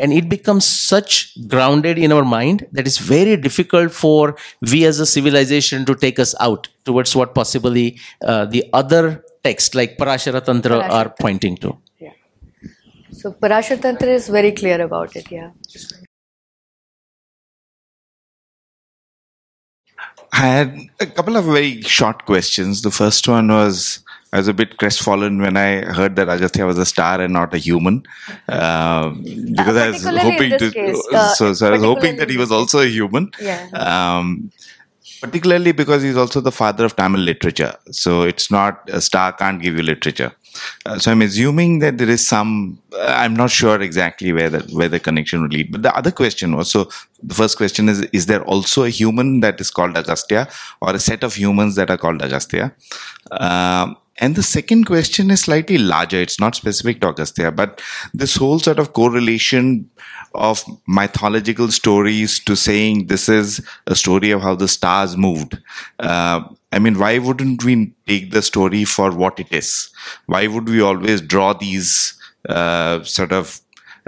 And 0.00 0.12
it 0.12 0.28
becomes 0.28 0.64
such 0.64 1.36
grounded 1.46 1.98
in 1.98 2.10
our 2.10 2.24
mind 2.24 2.66
that 2.72 2.86
it's 2.86 2.98
very 2.98 3.36
difficult 3.36 3.92
for 3.92 4.36
we 4.72 4.84
as 4.84 4.98
a 4.98 5.06
civilization 5.06 5.84
to 5.84 5.94
take 5.94 6.18
us 6.18 6.34
out 6.40 6.68
towards 6.84 7.14
what 7.14 7.34
possibly 7.34 8.00
uh, 8.22 8.46
the 8.46 8.64
other 8.72 9.22
texts 9.44 9.74
like 9.74 9.96
parashara 9.98 10.44
tantra 10.44 10.78
are 10.98 11.14
pointing 11.20 11.56
to 11.56 11.76
so 13.20 13.32
parashar 13.44 13.78
tantra 13.86 14.18
is 14.20 14.28
very 14.38 14.52
clear 14.60 14.80
about 14.88 15.16
it 15.20 15.30
yeah 15.38 15.50
I 20.32 20.46
had 20.46 20.80
a 21.00 21.06
couple 21.06 21.36
of 21.36 21.46
very 21.46 21.82
short 21.82 22.24
questions. 22.24 22.82
The 22.82 22.90
first 22.90 23.26
one 23.26 23.48
was 23.48 24.00
I 24.32 24.36
was 24.38 24.48
a 24.48 24.52
bit 24.52 24.76
crestfallen 24.76 25.40
when 25.40 25.56
I 25.56 25.80
heard 25.80 26.16
that 26.16 26.28
Agastya 26.28 26.66
was 26.66 26.78
a 26.78 26.84
star 26.84 27.20
and 27.20 27.32
not 27.32 27.54
a 27.54 27.58
human, 27.58 28.02
um, 28.48 29.22
because 29.56 29.76
I 29.76 29.88
was 29.88 30.04
hoping 30.04 30.58
to. 30.58 30.70
case, 30.70 31.08
uh, 31.12 31.34
so, 31.34 31.54
so 31.54 31.68
I 31.68 31.70
was 31.70 31.82
hoping 31.82 32.16
that 32.16 32.28
he 32.28 32.36
was 32.36 32.52
also 32.52 32.80
a 32.80 32.86
human. 32.86 33.30
Yeah. 33.40 33.68
Um, 33.72 34.52
particularly 35.20 35.72
because 35.72 36.02
he's 36.02 36.16
also 36.16 36.40
the 36.40 36.52
father 36.52 36.84
of 36.84 36.96
Tamil 36.96 37.20
literature. 37.20 37.74
So 37.90 38.22
it's 38.22 38.50
not 38.50 38.88
a 38.88 39.00
star 39.00 39.32
can't 39.32 39.60
give 39.60 39.76
you 39.76 39.82
literature. 39.82 40.32
Uh, 40.86 40.98
so 40.98 41.10
I'm 41.12 41.22
assuming 41.22 41.78
that 41.80 41.98
there 41.98 42.08
is 42.08 42.26
some. 42.26 42.80
Uh, 42.92 43.14
I'm 43.16 43.34
not 43.34 43.50
sure 43.50 43.80
exactly 43.80 44.32
where 44.32 44.50
the 44.50 44.60
where 44.72 44.88
the 44.88 45.00
connection 45.00 45.42
would 45.42 45.52
lead. 45.52 45.70
But 45.70 45.82
the 45.82 45.94
other 45.94 46.10
question 46.10 46.56
was 46.56 46.70
so. 46.70 46.88
The 47.22 47.34
first 47.34 47.56
question 47.56 47.88
is: 47.88 48.00
Is 48.12 48.26
there 48.26 48.42
also 48.44 48.84
a 48.84 48.90
human 48.90 49.40
that 49.40 49.60
is 49.60 49.70
called 49.70 49.96
Agastya, 49.96 50.48
or 50.80 50.94
a 50.94 50.98
set 50.98 51.22
of 51.22 51.34
humans 51.34 51.76
that 51.76 51.90
are 51.90 51.98
called 51.98 52.22
Agastya? 52.22 52.72
Um, 53.30 53.96
and 54.20 54.34
the 54.34 54.42
second 54.42 54.84
question 54.84 55.30
is 55.30 55.42
slightly 55.42 55.78
larger. 55.78 56.20
It's 56.20 56.40
not 56.40 56.56
specific 56.56 57.00
to 57.00 57.08
Agastya, 57.08 57.52
but 57.52 57.80
this 58.12 58.36
whole 58.36 58.58
sort 58.58 58.78
of 58.80 58.92
correlation 58.92 59.88
of 60.34 60.64
mythological 60.86 61.70
stories 61.70 62.38
to 62.40 62.56
saying 62.56 63.06
this 63.06 63.28
is 63.28 63.64
a 63.86 63.94
story 63.94 64.30
of 64.30 64.42
how 64.42 64.54
the 64.54 64.68
stars 64.68 65.16
moved. 65.16 65.58
Uh, 65.98 66.42
I 66.72 66.78
mean, 66.78 66.98
why 66.98 67.18
wouldn't 67.18 67.64
we 67.64 67.92
take 68.06 68.30
the 68.30 68.42
story 68.42 68.84
for 68.84 69.10
what 69.10 69.40
it 69.40 69.52
is? 69.52 69.90
Why 70.26 70.46
would 70.46 70.68
we 70.68 70.80
always 70.80 71.20
draw 71.20 71.52
these 71.52 72.14
uh, 72.48 73.02
sort 73.04 73.32
of 73.32 73.60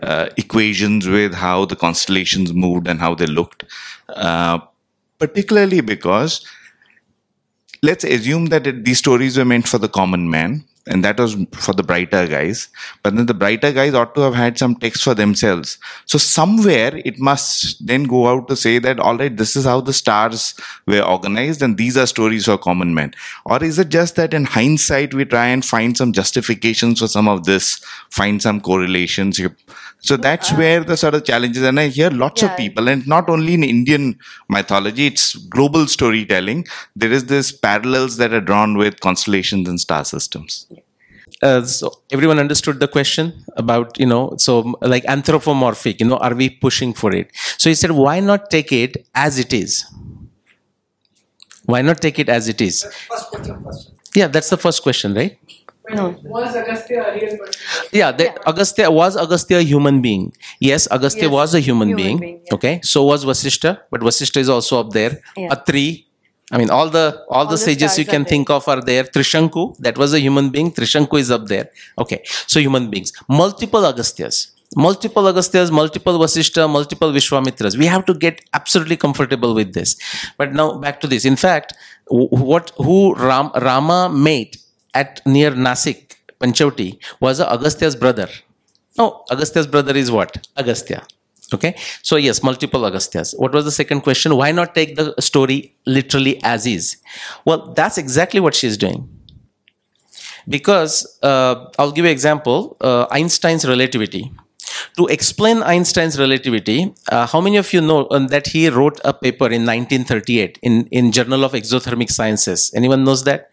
uh, 0.02 0.28
equations 0.36 1.08
with 1.08 1.34
how 1.34 1.64
the 1.64 1.76
constellations 1.76 2.52
moved 2.52 2.86
and 2.86 3.00
how 3.00 3.14
they 3.14 3.26
looked? 3.26 3.64
Uh, 4.08 4.58
particularly 5.18 5.80
because 5.80 6.44
let's 7.82 8.04
assume 8.04 8.46
that 8.46 8.66
it, 8.66 8.84
these 8.84 8.98
stories 8.98 9.38
were 9.38 9.44
meant 9.44 9.68
for 9.68 9.78
the 9.78 9.88
common 9.88 10.30
man 10.30 10.64
and 10.86 11.04
that 11.04 11.20
was 11.20 11.36
for 11.52 11.72
the 11.72 11.82
brighter 11.82 12.26
guys. 12.26 12.68
But 13.02 13.14
then 13.14 13.26
the 13.26 13.34
brighter 13.34 13.72
guys 13.72 13.94
ought 13.94 14.14
to 14.14 14.22
have 14.22 14.34
had 14.34 14.58
some 14.58 14.74
text 14.74 15.02
for 15.02 15.14
themselves. 15.14 15.78
So 16.06 16.16
somewhere 16.16 16.96
it 17.04 17.18
must 17.18 17.86
then 17.86 18.04
go 18.04 18.28
out 18.28 18.48
to 18.48 18.56
say 18.56 18.78
that, 18.78 18.98
all 18.98 19.16
right, 19.16 19.36
this 19.36 19.56
is 19.56 19.66
how 19.66 19.82
the 19.82 19.92
stars 19.92 20.54
were 20.86 21.02
organized 21.02 21.60
and 21.62 21.76
these 21.76 21.96
are 21.96 22.06
stories 22.06 22.46
for 22.46 22.56
common 22.56 22.94
men. 22.94 23.14
Or 23.44 23.62
is 23.62 23.78
it 23.78 23.90
just 23.90 24.16
that 24.16 24.32
in 24.32 24.46
hindsight 24.46 25.12
we 25.12 25.24
try 25.26 25.46
and 25.46 25.64
find 25.64 25.96
some 25.96 26.12
justifications 26.12 27.00
for 27.00 27.08
some 27.08 27.28
of 27.28 27.44
this, 27.44 27.80
find 28.08 28.40
some 28.40 28.60
correlations? 28.60 29.40
You- 30.02 30.08
So 30.08 30.16
that's 30.16 30.52
where 30.52 30.82
the 30.84 30.96
sort 30.96 31.14
of 31.14 31.24
challenges, 31.24 31.62
and 31.62 31.78
I 31.78 31.88
hear 31.88 32.10
lots 32.10 32.42
of 32.42 32.56
people, 32.56 32.88
and 32.88 33.06
not 33.06 33.28
only 33.28 33.54
in 33.54 33.64
Indian 33.64 34.18
mythology, 34.48 35.06
it's 35.06 35.34
global 35.34 35.86
storytelling. 35.86 36.66
There 36.96 37.12
is 37.12 37.26
this 37.26 37.52
parallels 37.52 38.16
that 38.16 38.32
are 38.32 38.40
drawn 38.40 38.76
with 38.76 39.00
constellations 39.00 39.68
and 39.68 39.80
star 39.80 40.04
systems. 40.04 40.66
uh, 41.48 41.62
so 41.64 41.88
everyone 42.16 42.38
understood 42.42 42.80
the 42.80 42.88
question 42.94 43.28
about 43.62 43.98
you 44.02 44.06
know 44.12 44.22
so 44.44 44.54
like 44.94 45.04
anthropomorphic 45.14 46.00
you 46.02 46.06
know 46.10 46.18
are 46.28 46.34
we 46.40 46.48
pushing 46.66 46.92
for 47.02 47.12
it? 47.20 47.30
So 47.58 47.70
he 47.70 47.74
said 47.82 47.92
why 47.92 48.20
not 48.20 48.50
take 48.56 48.72
it 48.72 49.06
as 49.14 49.38
it 49.44 49.52
is? 49.52 49.84
Why 51.64 51.82
not 51.82 52.00
take 52.00 52.18
it 52.18 52.28
as 52.28 52.48
it 52.48 52.60
is? 52.60 52.84
Yeah 54.14 54.26
that's 54.28 54.50
the 54.50 54.56
first 54.56 54.82
question 54.82 55.14
right 55.14 55.38
Was 55.96 56.54
Agastya 56.56 57.02
a 57.08 57.14
real 57.14 57.36
person? 57.38 57.62
yeah 57.92 58.10
that 58.12 58.38
agastya 58.46 58.90
was 58.90 59.16
agastya 59.16 59.58
a 59.58 59.62
human 59.62 60.00
being. 60.00 60.32
Yes 60.60 60.86
agastya 60.90 61.22
Yes, 61.28 61.32
was 61.32 61.54
a 61.54 61.60
human, 61.60 61.88
human 61.88 61.96
being, 62.02 62.18
being, 62.18 62.40
yeah. 62.46 62.54
okay? 62.54 62.80
So 62.82 63.04
was 63.04 63.24
vasishta 63.24 63.78
but 63.90 64.00
vasishta 64.00 64.38
is 64.38 64.48
also 64.48 64.80
up 64.80 64.90
there. 64.90 65.20
Yeah. 65.36 65.52
atri 65.54 66.06
i 66.52 66.58
mean 66.58 66.70
all 66.70 66.88
the 66.88 67.04
all, 67.28 67.44
the 67.46 67.52
the 67.52 67.58
sages 67.58 67.98
you 67.98 68.04
can 68.04 68.24
think 68.24 68.50
of 68.50 68.68
are 68.68 68.80
there. 68.80 69.04
Trishanku 69.04 69.76
that 69.78 69.98
was 69.98 70.14
a 70.14 70.20
human 70.20 70.50
being. 70.50 70.70
Trishanku 70.72 71.18
is 71.18 71.30
up 71.30 71.46
there. 71.46 71.68
Okay 71.98 72.22
so 72.46 72.60
human 72.60 72.90
beings. 72.90 73.12
Multiple 73.28 73.82
agastyas. 73.92 74.38
Multiple 74.76 75.24
agastyas 75.32 75.70
multiple 75.72 76.16
vasishta 76.18 76.68
multiple 76.78 77.12
vishwamitras. 77.12 77.76
We 77.76 77.86
have 77.86 78.04
to 78.06 78.14
get 78.14 78.40
absolutely 78.54 78.96
comfortable 78.96 79.54
with 79.54 79.74
this. 79.74 79.96
But 80.38 80.52
now 80.52 80.78
back 80.78 81.00
to 81.00 81.06
this. 81.06 81.24
In 81.24 81.36
fact 81.36 81.74
what 82.08 82.72
who 82.76 83.14
Ram, 83.14 83.50
rama 83.54 84.08
made 84.08 84.56
at 84.94 85.20
near 85.26 85.52
nasik 85.52 86.16
panchavti 86.40 86.98
was 87.20 87.40
agastya's 87.40 87.96
brother. 87.96 88.28
No 88.98 89.24
agastya's 89.30 89.66
brother 89.66 89.96
is 89.96 90.10
what? 90.10 90.46
Agastya. 90.56 91.06
Okay? 91.52 91.74
So 92.02 92.16
yes 92.16 92.42
multiple 92.42 92.82
agastyas. 92.82 93.34
What 93.38 93.52
was 93.52 93.64
the 93.64 93.72
second 93.72 94.02
question? 94.02 94.36
Why 94.36 94.52
not 94.52 94.74
take 94.74 94.96
the 94.96 95.14
story 95.20 95.74
literally 95.86 96.40
as 96.42 96.66
is? 96.66 96.96
Well 97.44 97.72
that's 97.72 97.98
exactly 97.98 98.40
what 98.40 98.54
she's 98.54 98.76
doing. 98.76 99.08
Because 100.48 101.18
uh, 101.22 101.66
I'll 101.78 101.92
give 101.92 102.04
you 102.04 102.10
an 102.10 102.12
example 102.12 102.76
uh, 102.80 103.06
Einstein's 103.10 103.66
relativity. 103.66 104.32
To 104.96 105.06
explain 105.06 105.62
Einstein's 105.62 106.18
relativity, 106.18 106.94
uh, 107.10 107.26
how 107.26 107.40
many 107.40 107.56
of 107.56 107.72
you 107.72 107.80
know 107.80 108.06
um, 108.10 108.28
that 108.28 108.48
he 108.48 108.68
wrote 108.68 109.00
a 109.04 109.12
paper 109.12 109.46
in 109.46 109.66
1938 109.66 110.58
in, 110.62 110.86
in 110.90 111.12
Journal 111.12 111.44
of 111.44 111.52
Exothermic 111.52 112.10
Sciences? 112.10 112.70
Anyone 112.74 113.04
knows 113.04 113.24
that? 113.24 113.50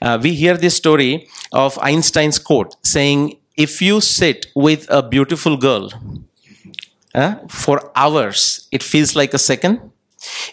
Uh, 0.00 0.18
we 0.20 0.34
hear 0.34 0.56
this 0.56 0.76
story 0.76 1.28
of 1.52 1.78
Einstein's 1.80 2.38
quote 2.38 2.76
saying, 2.82 3.38
"If 3.56 3.80
you 3.82 4.00
sit 4.00 4.46
with 4.54 4.86
a 4.90 5.02
beautiful 5.02 5.56
girl 5.56 5.90
uh, 7.14 7.36
for 7.48 7.90
hours, 7.96 8.68
it 8.72 8.82
feels 8.82 9.16
like 9.16 9.34
a 9.34 9.38
second. 9.38 9.80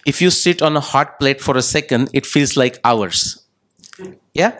If 0.05 0.21
you 0.21 0.30
sit 0.30 0.61
on 0.61 0.78
a 0.78 0.82
hot 0.82 1.19
plate 1.19 1.41
for 1.41 1.57
a 1.57 1.61
second, 1.61 2.09
it 2.13 2.26
feels 2.26 2.55
like 2.57 2.80
hours." 2.84 3.43
Yeah. 4.34 4.59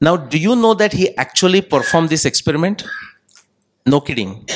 Now, 0.00 0.16
do 0.16 0.38
you 0.38 0.54
know 0.54 0.74
that 0.74 0.92
he 0.92 1.16
actually 1.16 1.62
performed 1.62 2.10
this 2.10 2.24
experiment? 2.24 2.84
No 3.86 4.00
kidding. 4.00 4.46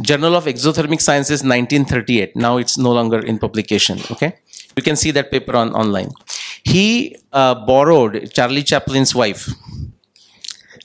Journal 0.00 0.34
of 0.34 0.46
Exothermic 0.46 1.00
Sciences, 1.00 1.42
1938. 1.42 2.34
Now 2.36 2.56
it's 2.56 2.78
no 2.78 2.92
longer 2.92 3.18
in 3.18 3.38
publication. 3.38 3.98
Okay, 4.10 4.36
you 4.76 4.82
can 4.82 4.96
see 4.96 5.10
that 5.10 5.30
paper 5.30 5.54
on 5.54 5.72
online. 5.74 6.10
He 6.64 7.16
uh, 7.32 7.54
borrowed 7.66 8.32
Charlie 8.32 8.62
Chaplin's 8.62 9.14
wife. 9.14 9.50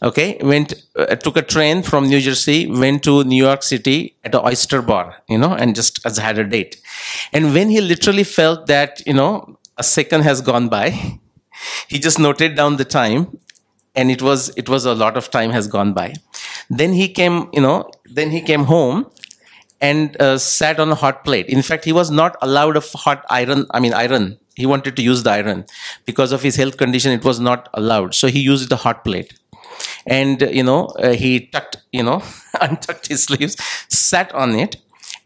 Okay, 0.04 0.38
went 0.42 0.74
uh, 0.96 1.16
took 1.16 1.38
a 1.38 1.42
train 1.42 1.82
from 1.82 2.08
New 2.08 2.20
Jersey, 2.20 2.68
went 2.68 3.04
to 3.04 3.24
New 3.24 3.44
York 3.44 3.64
City 3.64 4.16
at 4.24 4.36
an 4.36 4.42
oyster 4.46 4.82
bar, 4.82 5.16
you 5.28 5.38
know, 5.38 5.54
and 5.54 5.74
just 5.76 6.06
as 6.06 6.18
had 6.18 6.38
a 6.38 6.44
date. 6.44 6.80
And 7.34 7.54
when 7.54 7.70
he 7.70 7.82
literally 7.82 8.24
felt 8.24 8.68
that 8.68 9.02
you 9.08 9.14
know 9.14 9.58
a 9.78 9.84
second 9.84 10.22
has 10.22 10.42
gone 10.42 10.68
by, 10.70 11.20
he 11.88 11.98
just 11.98 12.20
noted 12.20 12.56
down 12.56 12.76
the 12.76 12.86
time 12.86 13.40
and 13.98 14.12
it 14.12 14.22
was 14.22 14.50
it 14.62 14.70
was 14.70 14.86
a 14.86 14.96
lot 14.96 15.18
of 15.18 15.30
time 15.32 15.52
has 15.52 15.68
gone 15.68 15.94
by. 15.94 16.14
Then 16.70 16.94
he 16.94 17.10
came 17.10 17.50
you 17.52 17.62
know 17.62 17.92
then 18.06 18.32
he 18.32 18.42
came 18.42 18.66
home 18.66 19.08
and 19.82 20.20
uh, 20.22 20.38
sat 20.38 20.80
on 20.80 20.92
a 20.92 20.96
hot 20.96 21.24
plate. 21.26 21.48
In 21.48 21.62
fact 21.62 21.84
he 21.86 21.92
was 21.92 22.12
not 22.12 22.38
allowed 22.42 22.78
a 22.78 22.84
hot 23.06 23.26
iron 23.30 23.66
i 23.72 23.80
mean 23.80 23.94
iron. 23.94 24.38
He 24.56 24.66
wanted 24.66 24.96
to 24.96 25.04
use 25.04 25.24
the 25.24 25.32
iron. 25.32 25.66
Because 26.06 26.32
of 26.32 26.42
his 26.42 26.56
health 26.56 26.78
condition 26.78 27.12
it 27.12 27.26
was 27.26 27.40
not 27.40 27.70
allowed. 27.74 28.16
So 28.16 28.28
he 28.28 28.40
used 28.40 28.70
the 28.70 28.78
hot 28.86 29.04
plate. 29.04 29.34
And 30.06 30.42
uh, 30.44 30.50
you 30.60 30.64
know 30.64 30.86
uh, 31.10 31.14
he 31.14 31.48
tucked 31.48 31.78
you 31.92 32.04
know 32.04 32.24
untucked 32.62 33.08
his 33.08 33.24
sleeves 33.24 33.58
sat 33.90 34.34
on 34.34 34.56
it. 34.56 34.78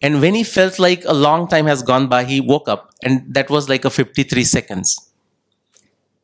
And 0.03 0.19
when 0.19 0.33
he 0.33 0.43
felt 0.43 0.79
like 0.79 1.03
a 1.05 1.13
long 1.13 1.47
time 1.47 1.67
has 1.67 1.83
gone 1.83 2.07
by 2.07 2.23
he 2.23 2.41
woke 2.41 2.67
up. 2.67 2.89
And 3.03 3.33
that 3.35 3.49
was 3.49 3.69
like 3.69 3.85
a 3.85 3.89
53 3.89 4.43
seconds 4.43 5.10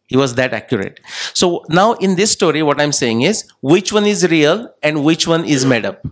he 0.08 0.18
was 0.18 0.36
that 0.36 0.54
accurate. 0.54 1.00
So 1.34 1.64
now 1.70 1.94
in 1.94 2.16
this 2.16 2.32
story 2.32 2.64
what 2.64 2.82
i'm 2.82 2.94
saying 2.94 3.22
is 3.22 3.46
which 3.62 3.94
one 3.94 4.06
is 4.06 4.28
real 4.30 4.70
and 4.82 5.04
which 5.04 5.28
one 5.28 5.46
is 5.46 5.66
made 5.66 5.86
up? 5.86 6.06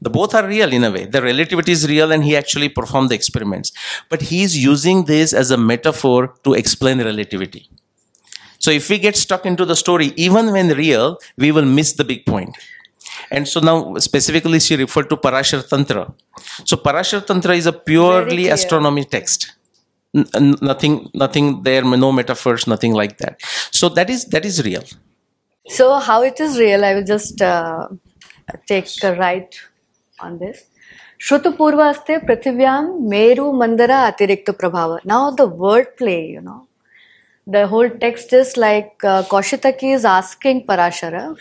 The 0.00 0.10
both 0.10 0.34
are 0.34 0.46
real 0.46 0.72
in 0.72 0.82
a 0.82 0.90
way. 0.90 1.04
The 1.04 1.22
relativity 1.22 1.70
is 1.70 1.88
real 1.88 2.10
and 2.10 2.24
he 2.24 2.36
actually 2.36 2.68
performed 2.68 3.10
the 3.10 3.14
experiments. 3.14 3.70
But 4.08 4.22
he 4.22 4.42
is 4.42 4.58
using 4.58 5.04
this 5.04 5.32
as 5.32 5.52
a 5.52 5.56
metaphor 5.56 6.34
to 6.42 6.54
explain 6.54 6.98
relativity. 6.98 7.68
So 8.58 8.72
if 8.72 8.88
we 8.90 8.98
get 8.98 9.16
stuck 9.16 9.46
into 9.46 9.64
the 9.64 9.76
story 9.76 10.12
even 10.16 10.52
when 10.52 10.68
real 10.68 11.18
we 11.36 11.52
will 11.52 11.64
miss 11.64 11.92
the 11.92 12.04
big 12.04 12.26
point. 12.26 12.56
And 13.30 13.46
so 13.46 13.60
now 13.60 13.94
specifically 13.96 14.60
she 14.60 14.76
referred 14.76 15.08
to 15.10 15.16
parashar 15.16 15.68
tantra. 15.68 16.12
So 16.64 16.76
parashar 16.76 17.26
tantra 17.26 17.54
is 17.54 17.66
a 17.66 17.72
purely 17.72 18.48
astronomy 18.48 19.04
text 19.04 19.52
Nothing 20.14 21.08
nothing 21.14 21.62
there 21.62 21.82
no 21.82 22.12
metaphors 22.12 22.66
nothing 22.66 22.92
like 22.92 23.16
that 23.18 23.40
so 23.70 23.88
that 23.88 24.10
is 24.10 24.26
that 24.26 24.44
is 24.44 24.62
real 24.62 24.84
So, 25.68 26.00
how 26.00 26.22
it 26.22 26.40
is 26.40 26.58
real, 26.58 26.84
I 26.84 26.94
will 26.94 27.04
just 27.04 27.40
uh, 27.40 27.88
take 28.66 28.86
a 29.04 29.14
right 29.14 29.54
on 30.18 30.38
this. 30.38 30.64
Shrutapurvaste 31.20 32.26
Prithivyam 32.26 33.02
Meru 33.02 33.52
Mandara 33.52 34.10
Atirikta 34.12 34.56
Prabhava. 34.58 35.04
Now, 35.04 35.30
the 35.30 35.46
word 35.46 35.96
play, 35.96 36.28
you 36.28 36.40
know, 36.40 36.66
the 37.46 37.68
whole 37.68 37.88
text 37.88 38.32
is 38.32 38.56
like 38.56 38.92
uh, 39.04 39.22
Kaushitaki 39.22 39.94
is 39.94 40.04
asking 40.04 40.66
Parashara 40.66 41.36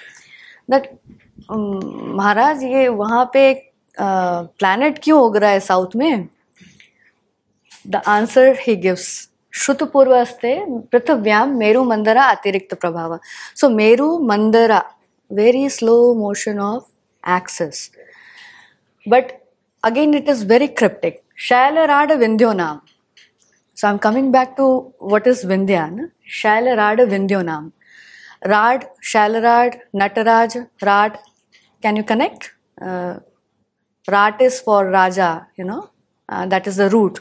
that 0.67 0.93
um, 1.49 1.81
महाराज 2.15 2.63
ये 2.63 2.87
वहाँ 2.87 3.29
पे 3.33 3.53
planet 3.99 4.99
क्यों 5.03 5.21
उग 5.21 5.37
रहा 5.37 5.49
है 5.49 5.59
south 5.59 5.95
में 5.95 6.27
the 7.85 8.07
answer 8.09 8.53
he 8.53 8.75
gives 8.75 9.29
Shrutapurvaste 9.51 10.89
Prithavyam 10.89 11.57
Meru 11.57 11.83
Mandara 11.83 12.35
Atirikta 12.35 12.75
Prabhava. 12.75 13.19
So 13.53 13.69
Meru 13.69 14.19
Mandara, 14.19 14.85
very 15.29 15.67
slow 15.69 16.13
motion 16.15 16.59
of 16.59 16.85
axis. 17.23 17.91
But 19.05 19.45
again 19.83 20.13
it 20.13 20.27
is 20.27 20.43
very 20.43 20.67
cryptic. 20.67 21.23
Shailarada 21.37 22.17
Vindyonam. 22.17 22.81
So 23.73 23.87
I'm 23.87 23.99
coming 23.99 24.31
back 24.31 24.55
to 24.57 24.93
what 24.99 25.25
is 25.27 25.43
Vindhya. 25.43 25.91
Na? 25.91 26.03
Shailarada 26.29 27.07
Vindyonam. 27.07 27.71
Rad, 28.45 28.87
Shailarad, 29.03 29.79
Nataraj, 29.93 30.67
Rad. 30.81 31.19
Can 31.81 31.95
you 31.95 32.03
connect? 32.03 32.53
Uh, 32.79 33.19
Rat 34.07 34.41
is 34.41 34.59
for 34.59 34.87
Raja, 34.87 35.47
you 35.55 35.63
know, 35.63 35.91
uh, 36.27 36.45
that 36.47 36.65
is 36.65 36.77
the 36.77 36.89
root. 36.89 37.19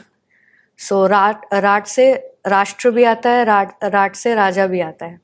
So 0.87 1.05
rot 1.07 1.45
राट 1.53 1.85
से 1.87 2.11
राष्ट्र 2.47 2.89
भी 2.91 3.03
आता 3.03 3.29
है, 3.29 3.43
rot 3.45 3.83
राट 3.83 4.15
से 4.15 4.33
राजा 4.35 4.67
भी 4.67 4.79
आता 4.81 5.05
है। 5.05 5.19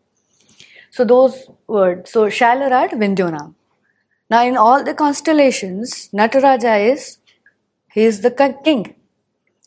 सो 0.97 1.03
दोज 1.03 1.33
वर्ड 1.69 2.05
सो 2.07 2.29
शैल 2.29 2.63
राट 2.69 2.93
विंध्यो 2.93 3.29
नाम। 3.29 3.53
ना 4.31 4.41
in 4.41 4.57
all 4.57 4.83
the 4.83 4.95
constellations 4.97 6.09
Nataraja 6.35 6.75
is 6.75 7.09
he 7.95 8.05
is 8.07 8.21
the 8.27 8.35
king 8.41 8.85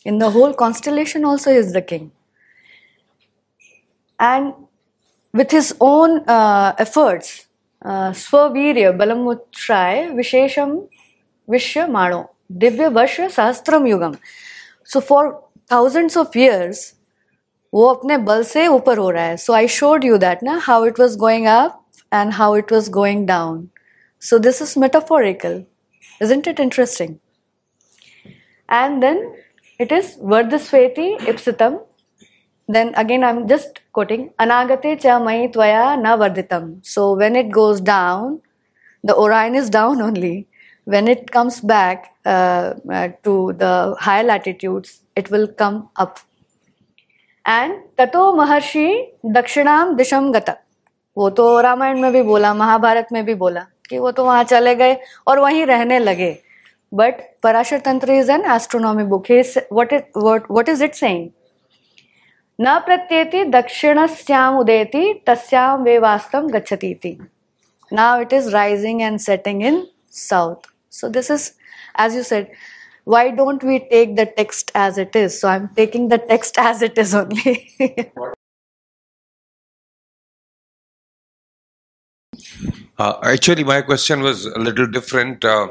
in 0.06 0.18
the 0.18 0.22
whole 0.34 0.52
constellation 0.58 1.24
also 1.24 1.50
is 1.50 1.76
the 1.76 1.84
king 1.88 2.08
and 4.18 4.52
with 5.34 5.54
his 5.54 5.74
own 5.82 6.16
efforts 6.80 7.28
स्ववीर 8.20 8.90
बलमुत्राय 8.92 10.04
विशेषम 10.08 10.78
विश्व 11.48 11.86
माणो 11.92 12.22
दिव्य 12.62 12.88
वर्ष 12.88 13.20
सहस्त्रम 13.20 13.86
युगम 13.86 14.14
so 14.92 15.00
for 15.00 15.28
thousands 15.70 16.16
of 16.16 16.38
years 16.38 16.92
वो 17.72 17.86
अपने 17.86 18.16
बल 18.18 18.42
से 18.44 18.66
ऊपर 18.66 18.98
हो 18.98 19.10
रहा 19.10 19.24
है। 19.24 19.36
So 19.36 19.52
I 19.52 19.68
showed 19.68 20.04
you 20.04 20.16
that 20.18 20.42
ना 20.42 20.58
how 20.62 20.86
it 20.86 21.00
was 21.00 21.16
going 21.18 21.46
up 21.46 21.80
and 22.14 22.32
how 22.32 22.56
it 22.56 22.72
was 22.72 22.90
going 22.90 23.26
down 23.26 23.68
so 24.22 24.38
this 24.38 24.62
is 24.62 24.78
metaphorical 24.80 25.62
is 26.22 26.32
in 26.32 26.48
it 26.48 26.60
interesting 26.60 27.14
and 28.68 29.00
then 29.00 29.32
it 29.80 29.92
is 29.92 30.14
worth 30.32 30.56
स्वेति 30.60 31.08
इप्सितम 31.28 31.78
then 32.68 32.92
again 32.92 33.24
I 33.24 33.30
am 33.30 33.46
just 33.46 33.78
quoting 33.92 34.26
अनागते 34.40 34.94
च 34.96 35.18
मई 35.22 35.46
त्वया 35.54 35.94
न 35.96 36.14
वर्धितम 36.20 36.72
so 36.86 37.14
when 37.16 37.36
it 37.36 37.50
goes 37.52 37.82
down 37.82 38.38
the 39.04 39.10
Orion 39.18 39.56
is 39.56 39.70
down 39.72 40.02
only 40.02 40.34
when 40.86 41.08
it 41.08 41.30
comes 41.30 41.64
back 41.64 42.04
to 43.24 43.36
the 43.52 43.96
higher 44.00 44.26
latitudes 44.26 44.99
it 45.16 45.30
will 45.30 45.48
come 45.62 45.82
up. 46.02 46.18
And 47.44 47.74
ततो 47.98 48.32
महर्षि 48.36 48.88
दक्षिणाम 49.26 49.94
दिशम 49.96 50.30
गत 50.32 50.50
वो 51.16 51.28
तो 51.30 51.60
रामायण 51.60 52.00
में 52.00 52.12
भी 52.12 52.22
बोला, 52.22 52.52
महाभारत 52.54 53.06
में 53.12 53.24
भी 53.24 53.34
बोला 53.34 53.66
कि 53.88 53.98
वो 53.98 54.10
तो 54.12 54.24
वहाँ 54.24 54.44
चले 54.44 54.74
गए 54.74 54.96
और 55.26 55.38
वहीं 55.38 55.64
रहने 55.66 55.98
लगे। 55.98 56.36
But 56.92 57.20
Parashar 57.42 57.80
Tantra 57.80 58.12
is 58.12 58.30
an 58.32 58.44
astronomy 58.54 59.04
book 59.04 59.30
what 59.72 59.92
is 59.92 60.18
what 60.18 60.68
is 60.68 60.84
it 60.84 60.94
saying 60.94 61.28
न 62.58 62.78
प्रत्येति 62.86 63.44
दक्षिणस्याम 63.50 64.58
उदेति 64.58 65.12
तस्याम 65.26 65.82
वे 65.82 65.98
वास्तव 65.98 66.48
गच्छति 66.48 67.16
now 67.90 68.20
it 68.20 68.32
is 68.32 68.48
rising 68.54 69.02
and 69.02 69.18
setting 69.20 69.62
in 69.62 69.86
south 70.12 70.68
so 70.92 71.08
this 71.08 71.30
is 71.30 71.50
as 72.00 72.16
you 72.16 72.22
said 72.22 72.46
why 73.04 73.30
don't 73.30 73.62
we 73.64 73.78
take 73.90 74.16
the 74.16 74.26
text 74.26 74.70
as 74.74 74.98
it 74.98 75.14
is 75.16 75.40
so 75.40 75.48
i'm 75.48 75.68
taking 75.74 76.08
the 76.08 76.18
text 76.18 76.58
as 76.70 76.82
it 76.82 76.96
is 76.98 77.14
only 77.14 77.56
Uh, 82.98 83.18
actually, 83.22 83.64
my 83.64 83.80
question 83.82 84.20
was 84.20 84.46
a 84.46 84.58
little 84.58 84.86
different. 84.86 85.44
Uh, 85.44 85.68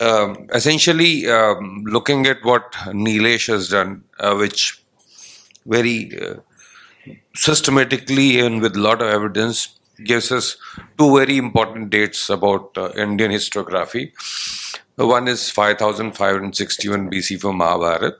um, 0.00 0.46
essentially, 0.52 1.26
um, 1.28 1.84
looking 1.86 2.26
at 2.26 2.44
what 2.44 2.72
Nilesh 2.88 3.46
has 3.48 3.68
done, 3.68 4.04
uh, 4.20 4.34
which 4.34 4.82
very 5.66 6.10
uh, 6.20 6.36
systematically 7.34 8.40
and 8.40 8.60
with 8.62 8.76
a 8.76 8.80
lot 8.80 9.02
of 9.02 9.08
evidence 9.08 9.78
gives 10.04 10.32
us 10.32 10.56
two 10.98 11.16
very 11.18 11.36
important 11.38 11.90
dates 11.90 12.28
about 12.30 12.76
uh, 12.76 12.90
Indian 12.96 13.30
historiography. 13.30 14.12
One 14.96 15.26
is 15.28 15.50
5561 15.50 17.10
BC 17.10 17.40
for 17.40 17.52
Mahabharat, 17.52 18.14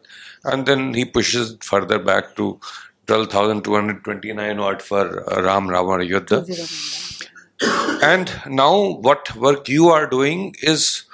and 0.45 0.67
then 0.67 0.95
he 0.95 1.05
pushes 1.05 1.57
further 1.61 1.99
back 1.99 2.35
to 2.37 2.59
12,229 3.07 4.59
odd 4.59 4.83
for 4.83 5.33
uh, 5.33 5.43
Ram 5.43 5.69
Ravana 5.69 6.05
Yuddha. 6.05 6.43
And 8.03 8.33
now, 8.47 8.95
what 8.95 9.35
work 9.37 9.69
you 9.69 9.89
are 9.89 10.07
doing 10.07 10.55
is 10.63 11.05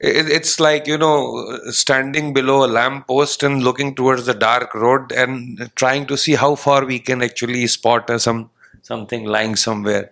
it's 0.00 0.60
like 0.60 0.86
you 0.86 0.98
know 0.98 1.58
standing 1.70 2.32
below 2.32 2.64
a 2.64 2.68
lamp 2.68 3.06
post 3.06 3.42
and 3.42 3.62
looking 3.62 3.94
towards 3.94 4.26
the 4.26 4.34
dark 4.34 4.74
road 4.74 5.12
and 5.12 5.70
trying 5.76 6.04
to 6.06 6.16
see 6.16 6.34
how 6.34 6.54
far 6.54 6.84
we 6.84 6.98
can 6.98 7.22
actually 7.22 7.66
spot 7.66 8.10
uh, 8.10 8.18
some 8.18 8.50
something 8.82 9.24
lying 9.24 9.56
somewhere 9.56 10.10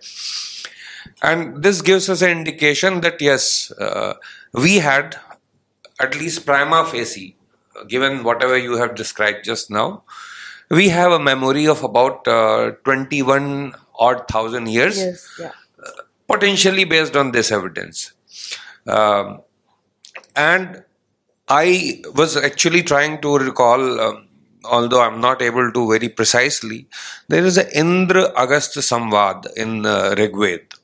and 1.21 1.61
this 1.61 1.81
gives 1.81 2.09
us 2.09 2.21
an 2.21 2.31
indication 2.31 3.01
that 3.01 3.21
yes 3.21 3.71
uh, 3.73 4.13
we 4.53 4.75
had 4.77 5.17
at 5.99 6.15
least 6.15 6.45
prima 6.45 6.85
facie 6.85 7.35
given 7.87 8.23
whatever 8.23 8.57
you 8.57 8.77
have 8.77 8.95
described 8.95 9.43
just 9.43 9.69
now 9.71 10.03
we 10.69 10.89
have 10.89 11.11
a 11.11 11.19
memory 11.19 11.67
of 11.67 11.83
about 11.83 12.27
uh, 12.27 12.71
21 12.83 13.73
odd 13.99 14.27
thousand 14.27 14.67
years 14.67 14.97
yes 14.97 15.27
yeah 15.39 15.51
potentially 16.27 16.83
based 16.83 17.15
on 17.15 17.31
this 17.31 17.51
evidence. 17.51 18.13
Um, 18.87 19.41
and 20.35 20.83
I 21.47 22.01
was 22.15 22.37
actually 22.37 22.83
trying 22.83 23.21
to 23.21 23.37
recall, 23.37 23.99
um, 23.99 24.27
although 24.63 25.01
I'm 25.01 25.21
not 25.21 25.41
able 25.41 25.71
to 25.71 25.89
very 25.91 26.09
precisely, 26.09 26.87
there 27.27 27.45
is 27.45 27.57
an 27.57 27.67
Indra 27.73 28.31
Agastya 28.35 28.81
Samvad 28.81 29.53
in 29.55 29.85
uh, 29.85 30.15
Rigved. 30.17 30.79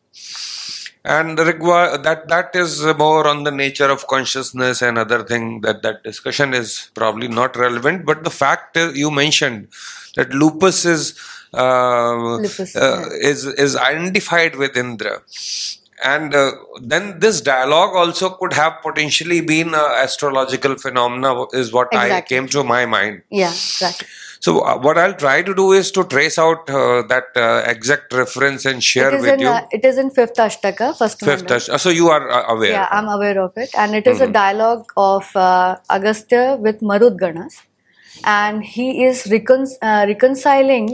And 1.10 1.40
Rigva, 1.40 2.04
that 2.04 2.28
that 2.28 2.56
is 2.56 2.84
more 3.00 3.28
on 3.28 3.44
the 3.44 3.52
nature 3.52 3.90
of 3.90 4.06
consciousness 4.08 4.84
and 4.84 4.98
other 4.98 5.24
thing. 5.24 5.62
That 5.62 5.82
that 5.82 6.04
discussion 6.04 6.54
is 6.54 6.92
probably 6.94 7.28
not 7.28 7.56
relevant. 7.56 8.06
But 8.06 8.24
the 8.24 8.30
fact 8.30 8.78
is, 8.78 8.96
you 8.96 9.10
mentioned 9.10 9.70
that 10.16 10.30
lupus 10.32 10.86
is 10.86 11.18
uh, 11.54 12.38
Lupus, 12.38 12.76
uh, 12.76 13.10
is 13.32 13.46
is 13.46 13.76
identified 13.76 14.56
with 14.56 14.78
Indra. 14.78 15.22
And 16.02 16.36
uh, 16.36 16.52
then 16.82 17.20
this 17.20 17.42
dialogue 17.42 17.96
also 17.96 18.30
could 18.30 18.54
have 18.54 18.82
potentially 18.82 19.42
been 19.42 19.70
an 19.70 19.92
astrological 20.04 20.76
phenomena, 20.78 21.46
is 21.54 21.74
what 21.74 21.94
I 21.94 22.22
came 22.22 22.48
to 22.50 22.64
my 22.64 22.86
mind. 22.86 23.24
yeah 23.30 23.50
exactly 23.50 24.08
So 24.41 24.61
uh, 24.61 24.79
what 24.79 24.99
I'll 24.99 25.15
try 25.15 25.43
to 25.43 25.55
do 25.55 25.73
is 25.73 25.91
to 25.93 26.05
trace 26.05 26.39
out 26.39 26.69
uh, 26.69 27.03
that 27.13 27.37
uh, 27.37 27.63
exact 27.67 28.13
reference 28.13 28.65
and 28.67 28.83
share 28.85 29.09
it 29.09 29.15
is 29.19 29.23
with 29.23 29.33
in 29.35 29.41
you. 29.41 29.49
uh, 29.49 29.63
it 29.71 29.85
is 29.91 29.97
in 29.99 30.11
fifth 30.11 30.37
ashtaka 30.47 30.89
first 30.99 31.21
Fifth, 31.25 31.45
mandal. 31.45 31.57
ash- 31.57 31.69
uh, 31.69 31.79
so 31.79 31.89
you 31.91 32.09
are 32.09 32.31
uh, 32.31 32.43
aware. 32.55 32.73
yeah 32.73 32.89
i'm 32.91 33.09
aware 33.09 33.39
of 33.45 33.57
it 33.57 33.71
and 33.85 33.95
it 34.01 34.07
is 34.07 34.21
a 34.21 34.27
dialogue 34.27 34.93
of 34.97 35.31
uh, 35.35 35.77
agastya 35.99 36.43
with 36.67 36.81
marud 36.93 37.17
ganas 37.25 37.57
and 38.25 38.65
he 38.65 39.05
is 39.05 39.25
recon- 39.37 39.67
uh, 39.83 40.05
reconciling 40.13 40.89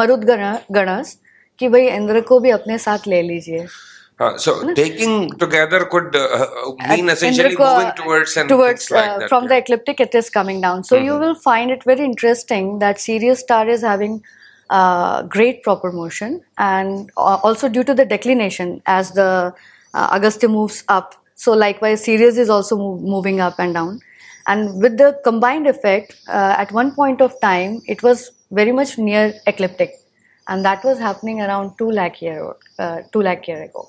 marud 0.00 0.26
Gana- 0.32 0.62
ganas 0.80 1.16
कि 1.58 1.68
भाई 1.72 1.86
इंद्र 1.88 2.20
को 2.28 2.38
भी 2.44 2.50
अपने 2.50 2.76
साथ 2.84 3.06
ले 3.08 3.20
लीजिए 3.22 3.66
uh, 4.19 4.37
so 4.37 4.73
taking 4.73 5.29
together 5.37 5.85
could 5.85 6.13
uh, 6.13 6.19
uh, 6.19 6.87
mean 6.89 7.07
Uh, 7.09 7.13
essentially 7.13 7.51
Indra 7.51 7.67
moving 7.73 7.91
towards 7.95 8.35
and 8.35 8.49
towards 8.49 8.91
like 8.91 9.09
uh, 9.09 9.19
that. 9.19 9.29
from 9.29 9.47
the 9.47 9.55
ecliptic 9.55 10.01
it 10.01 10.13
is 10.13 10.29
coming 10.29 10.59
down. 10.59 10.83
So 10.83 10.97
you 10.97 11.17
will 11.17 11.35
find 11.35 11.71
it 11.71 11.85
very 11.85 12.03
interesting 12.03 12.79
that 12.79 12.99
sirius 12.99 13.39
star 13.39 13.65
is 13.69 13.81
having 13.81 14.21
uh, 14.69 15.23
great 15.23 15.63
proper 15.63 15.91
motion 15.93 16.41
and 16.57 17.09
uh, 17.15 17.37
also 17.43 17.69
due 17.69 17.85
to 17.85 17.93
the 17.93 18.03
declination 18.03 18.81
as 18.85 19.11
the 19.11 19.53
uh, 19.93 20.07
agastya 20.11 20.49
moves 20.49 20.83
up. 20.89 21.15
So 21.35 21.53
likewise 21.53 22.03
sirius 22.03 22.37
is 22.37 22.49
also 22.49 22.77
move, 22.77 23.01
moving 23.01 23.39
up 23.39 23.57
and 23.57 23.73
down. 23.73 24.01
And 24.47 24.81
with 24.81 24.97
the 24.97 25.17
combined 25.23 25.65
effect 25.65 26.17
uh, 26.27 26.55
at 26.57 26.73
one 26.73 26.91
point 26.93 27.21
of 27.21 27.39
time 27.39 27.79
it 27.87 28.03
was 28.03 28.31
very 28.51 28.73
much 28.73 28.97
near 28.97 29.33
ecliptic. 29.47 29.95
And 30.49 30.65
that 30.65 30.83
was 30.83 30.99
happening 30.99 31.39
around 31.41 31.77
2 31.77 31.89
lakh 31.89 32.21
year 32.21 32.53
uh, 32.79 33.03
2 33.13 33.21
lakh 33.21 33.47
year 33.47 33.63
ago 33.63 33.87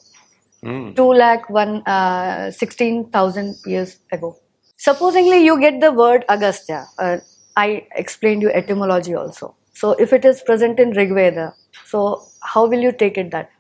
two 0.95 1.13
lakh 1.13 1.49
one 1.51 1.83
uh, 1.87 2.51
sixteen 2.51 3.11
thousand 3.11 3.57
years 3.67 3.99
ago. 4.13 4.37
Supposingly, 4.77 5.45
you 5.45 5.61
get 5.61 5.81
the 5.81 5.93
word 5.93 6.25
Agastya. 6.29 6.87
Uh, 6.99 7.19
I 7.57 7.87
explained 7.95 8.43
you 8.43 8.51
etymology 8.51 9.15
also. 9.15 9.55
So, 9.73 9.93
if 9.93 10.13
it 10.13 10.25
is 10.25 10.43
present 10.43 10.79
in 10.81 10.91
Rig 10.91 11.13
Veda, 11.15 11.55
so 11.87 12.23
how 12.43 12.67
will 12.67 12.81
you 12.81 12.93
take 12.93 13.19
it 13.19 13.31
that? 13.33 13.51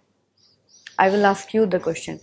I 0.98 1.08
will 1.10 1.24
ask 1.26 1.54
you 1.54 1.66
the 1.66 1.80
question 1.80 2.20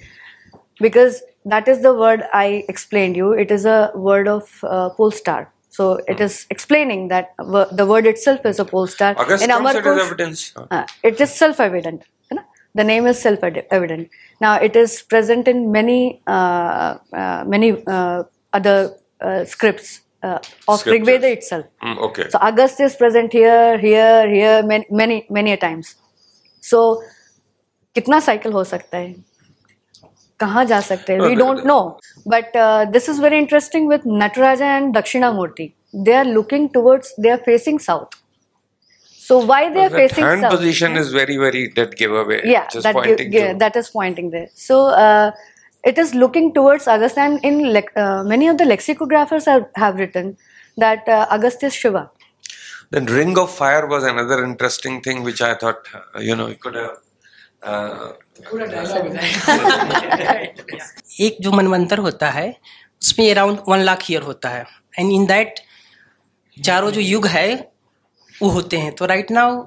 because 0.79 1.21
that 1.45 1.67
is 1.67 1.81
the 1.81 1.93
word 1.93 2.23
I 2.33 2.65
explained 2.69 3.15
you. 3.15 3.31
It 3.31 3.51
is 3.51 3.65
a 3.65 3.91
word 3.95 4.27
of 4.27 4.63
uh, 4.63 4.89
pole 4.89 5.11
star. 5.11 5.51
So 5.69 5.99
it 6.07 6.19
is 6.19 6.45
explaining 6.49 7.07
that 7.09 7.33
the 7.37 7.85
word 7.87 8.05
itself 8.05 8.45
is 8.45 8.59
a 8.59 8.65
pole 8.65 8.87
star. 8.87 9.15
August 9.17 9.43
in 9.43 9.49
comes 9.49 9.75
it 9.75 9.85
as 9.85 9.99
evidence. 9.99 10.53
uh, 10.71 10.85
it 11.03 11.21
is 11.21 11.33
self-evident 11.33 12.03
है 12.76 12.84
ना? 12.84 12.84
The 12.84 12.84
name 12.84 13.06
is 13.06 13.20
self-evident. 13.20 14.08
Now 14.40 14.54
it 14.60 14.76
is 14.76 15.02
present 15.02 15.48
in 15.48 15.70
many 15.72 16.22
uh, 16.26 16.98
uh, 17.12 17.44
many 17.46 17.84
uh, 17.86 18.22
other 18.52 18.96
uh, 19.20 19.44
scripts 19.44 20.00
uh, 20.22 20.38
of 20.68 20.80
Scriptures. 20.80 20.86
Rig 20.86 21.04
Veda 21.22 21.32
itself. 21.32 21.66
Mm, 21.82 21.98
okay. 21.98 22.28
So 22.30 22.38
August 22.40 22.80
is 22.80 22.96
present 22.96 23.32
here, 23.32 23.78
here, 23.78 24.28
here, 24.28 24.62
many, 24.62 24.86
many, 24.90 25.26
many 25.30 25.52
a 25.52 25.56
times. 25.56 25.96
So 26.60 27.02
कितना 27.96 28.20
cycle 28.22 28.52
हो 28.52 28.64
सकता 28.64 28.98
है? 28.98 29.14
कहाँ 30.40 30.64
जा 30.64 30.80
सकते 30.80 31.12
हैं? 31.12 31.20
Uh, 31.20 31.28
We 31.28 31.34
the- 31.34 31.44
don't 31.44 31.64
know. 31.66 31.98
But 32.26 32.56
uh, 32.56 32.84
this 32.90 33.08
is 33.08 33.18
very 33.20 33.38
interesting 33.38 33.86
with 33.86 34.04
Nataraja 34.04 34.60
and 34.78 34.94
Dakshinamurti. 34.94 35.72
They 35.94 36.14
are 36.14 36.24
looking 36.24 36.68
towards, 36.70 37.14
they 37.18 37.30
are 37.30 37.38
facing 37.38 37.78
south. 37.78 38.08
So 39.27 39.37
why 39.51 39.61
they 39.75 39.85
are 39.85 39.89
that 39.89 40.01
facing 40.01 40.25
hand 40.25 40.41
south? 40.41 40.53
position 40.55 40.97
is 40.97 41.11
very, 41.11 41.37
very 41.37 41.61
that 41.77 41.95
giveaway. 42.01 42.41
yeah 42.51 42.67
just 42.73 42.83
that, 42.83 42.97
pointing 42.97 43.31
gi- 43.31 43.45
to. 43.45 43.55
that 43.63 43.79
is 43.81 43.89
pointing 43.95 44.29
there 44.35 44.49
so 44.65 44.77
uh, 45.05 45.31
it 45.83 45.97
is 46.03 46.13
looking 46.25 46.53
towards 46.57 46.87
Agastya 46.87 47.23
and 47.23 47.49
in 47.49 47.57
lec- 47.77 47.95
uh, 48.03 48.23
many 48.23 48.47
of 48.47 48.57
the 48.57 48.63
lexicographers 48.73 49.45
have, 49.53 49.65
have 49.75 49.95
written 50.03 50.37
that 50.77 51.09
uh, 51.17 51.25
Agastya 51.39 51.67
is 51.67 51.75
Shiva 51.75 52.09
Then 52.91 53.05
ring 53.05 53.37
of 53.37 53.51
fire 53.53 53.85
was 53.87 54.03
another 54.03 54.43
interesting 54.43 55.01
thing 55.01 55.23
which 55.23 55.41
I 55.41 55.55
thought 55.55 55.87
uh, 55.93 56.19
you 56.19 56.35
know 56.35 56.47
you 56.47 56.55
could 56.55 56.75
have. 56.75 56.95
Uh, 57.63 58.13
एक 61.25 61.37
जो 61.41 61.51
मनवंतर 61.51 61.97
होता 61.97 62.29
है 62.31 62.49
उसमें 63.01 63.29
around 63.31 63.59
one 63.69 63.79
lakh 63.79 64.11
year 64.11 64.21
होता 64.21 64.49
है 64.49 64.65
and 64.99 65.11
in 65.11 65.25
that 65.25 65.59
चारों 66.65 66.91
जो 66.91 67.01
युग 67.01 67.27
है 67.27 67.47
वो 68.41 68.49
होते 68.49 68.77
हैं। 68.77 68.91
तो 68.95 69.05
राइट 69.05 69.31
नाउ 69.31 69.63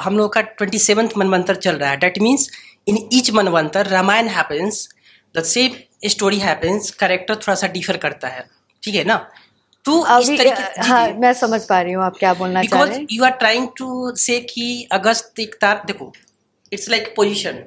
हम 0.00 0.16
लोग 0.18 0.32
का 0.32 0.40
ट्वेंटी 0.40 0.78
सेवन्थ 0.78 1.16
मनवंतर 1.18 1.56
चल 1.56 1.76
रहा 1.76 1.90
है। 1.90 1.96
Date 1.96 2.18
means 2.22 2.48
in 2.88 3.08
each 3.12 3.30
manvantara 3.30 3.86
Ramayana 3.86 4.28
happens 4.28 4.88
the 5.34 5.42
same 5.44 5.74
story 6.10 6.38
happens 6.38 6.90
character 7.00 7.34
थोड़ा 7.36 7.54
सा 7.54 7.66
डिफर 7.68 7.96
करता 7.96 8.28
है। 8.28 8.46
ठीक 8.82 8.94
है 8.94 9.04
ना? 9.04 9.16
तो 9.84 10.00
इस 10.20 10.28
तरीके 10.38 10.80
हाँ 10.82 11.08
मैं 11.20 11.32
समझ 11.34 11.64
पा 11.64 11.80
रही 11.80 11.92
हूँ 11.92 12.04
आप 12.04 12.16
क्या 12.18 12.32
बोलना 12.34 12.62
चाह 12.62 12.82
रहे 12.82 12.96
हैं। 12.96 13.06
यू 13.12 13.24
आर 13.24 13.30
ट्राइंग 13.42 13.68
टू 13.78 14.14
से 14.16 14.38
कि 14.40 14.88
अगस्त 14.92 15.40
एक 15.40 15.54
तार 15.60 15.82
देखो 15.86 16.12
it's 16.72 16.88
like 16.90 17.12
position 17.16 17.64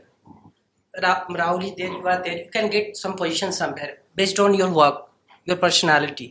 Rahul 0.93 1.61
there 1.77 1.89
you 1.89 2.07
are 2.07 2.21
there. 2.23 2.37
You 2.37 2.49
can 2.53 2.69
get 2.69 2.97
some 2.97 3.13
position 3.17 3.51
somewhere 3.53 3.91
based 4.15 4.39
on 4.39 4.55
your 4.61 4.69
work 4.71 4.97
your 5.47 5.57
personality. 5.57 6.27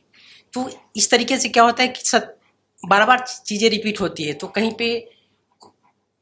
तो 0.55 0.69
इस 0.97 1.11
तरीके 1.11 1.39
से 1.39 1.49
क्या 1.49 1.63
होता 1.63 1.83
है 1.83 1.89
कि 1.89 2.05
सत 2.05 2.38
बार 2.83 3.05
बार 3.07 3.25
चीज़ें 3.47 3.69
रिपीट 3.71 4.01
होती 4.01 4.25
है 4.25 4.33
तो 4.35 4.47
कहीं 4.57 4.73
पे 4.79 4.89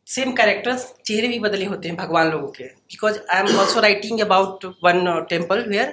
सेम 0.07 0.33
कैरेक्टर्स 0.37 0.85
चेहरे 1.07 1.29
भी 1.29 1.39
बदले 1.41 1.65
होते 1.65 1.89
हैं 1.89 1.97
भगवान 1.97 2.31
लोगों 2.31 2.49
के। 2.49 2.65
Because 2.65 3.19
I 3.19 3.41
am 3.41 3.59
also 3.59 3.81
writing 3.81 4.21
about 4.21 4.65
one 4.85 5.27
temple 5.31 5.65
where 5.69 5.89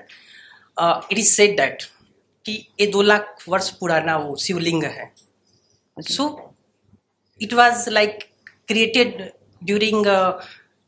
it 1.12 1.18
is 1.18 1.34
said 1.34 1.58
that 1.58 1.84
कि 2.46 2.54
ये 2.80 2.88
दो 2.88 3.02
लाख 3.02 3.44
वर्ष 3.50 3.70
पुराना 3.80 4.18
वो 4.18 4.36
शिवलिंग 4.46 4.84
है। 4.84 5.12
So 5.98 6.24
it 7.42 7.52
was 7.54 7.88
like 7.90 8.24
created 8.68 9.34
during 9.62 10.08
uh, 10.08 10.32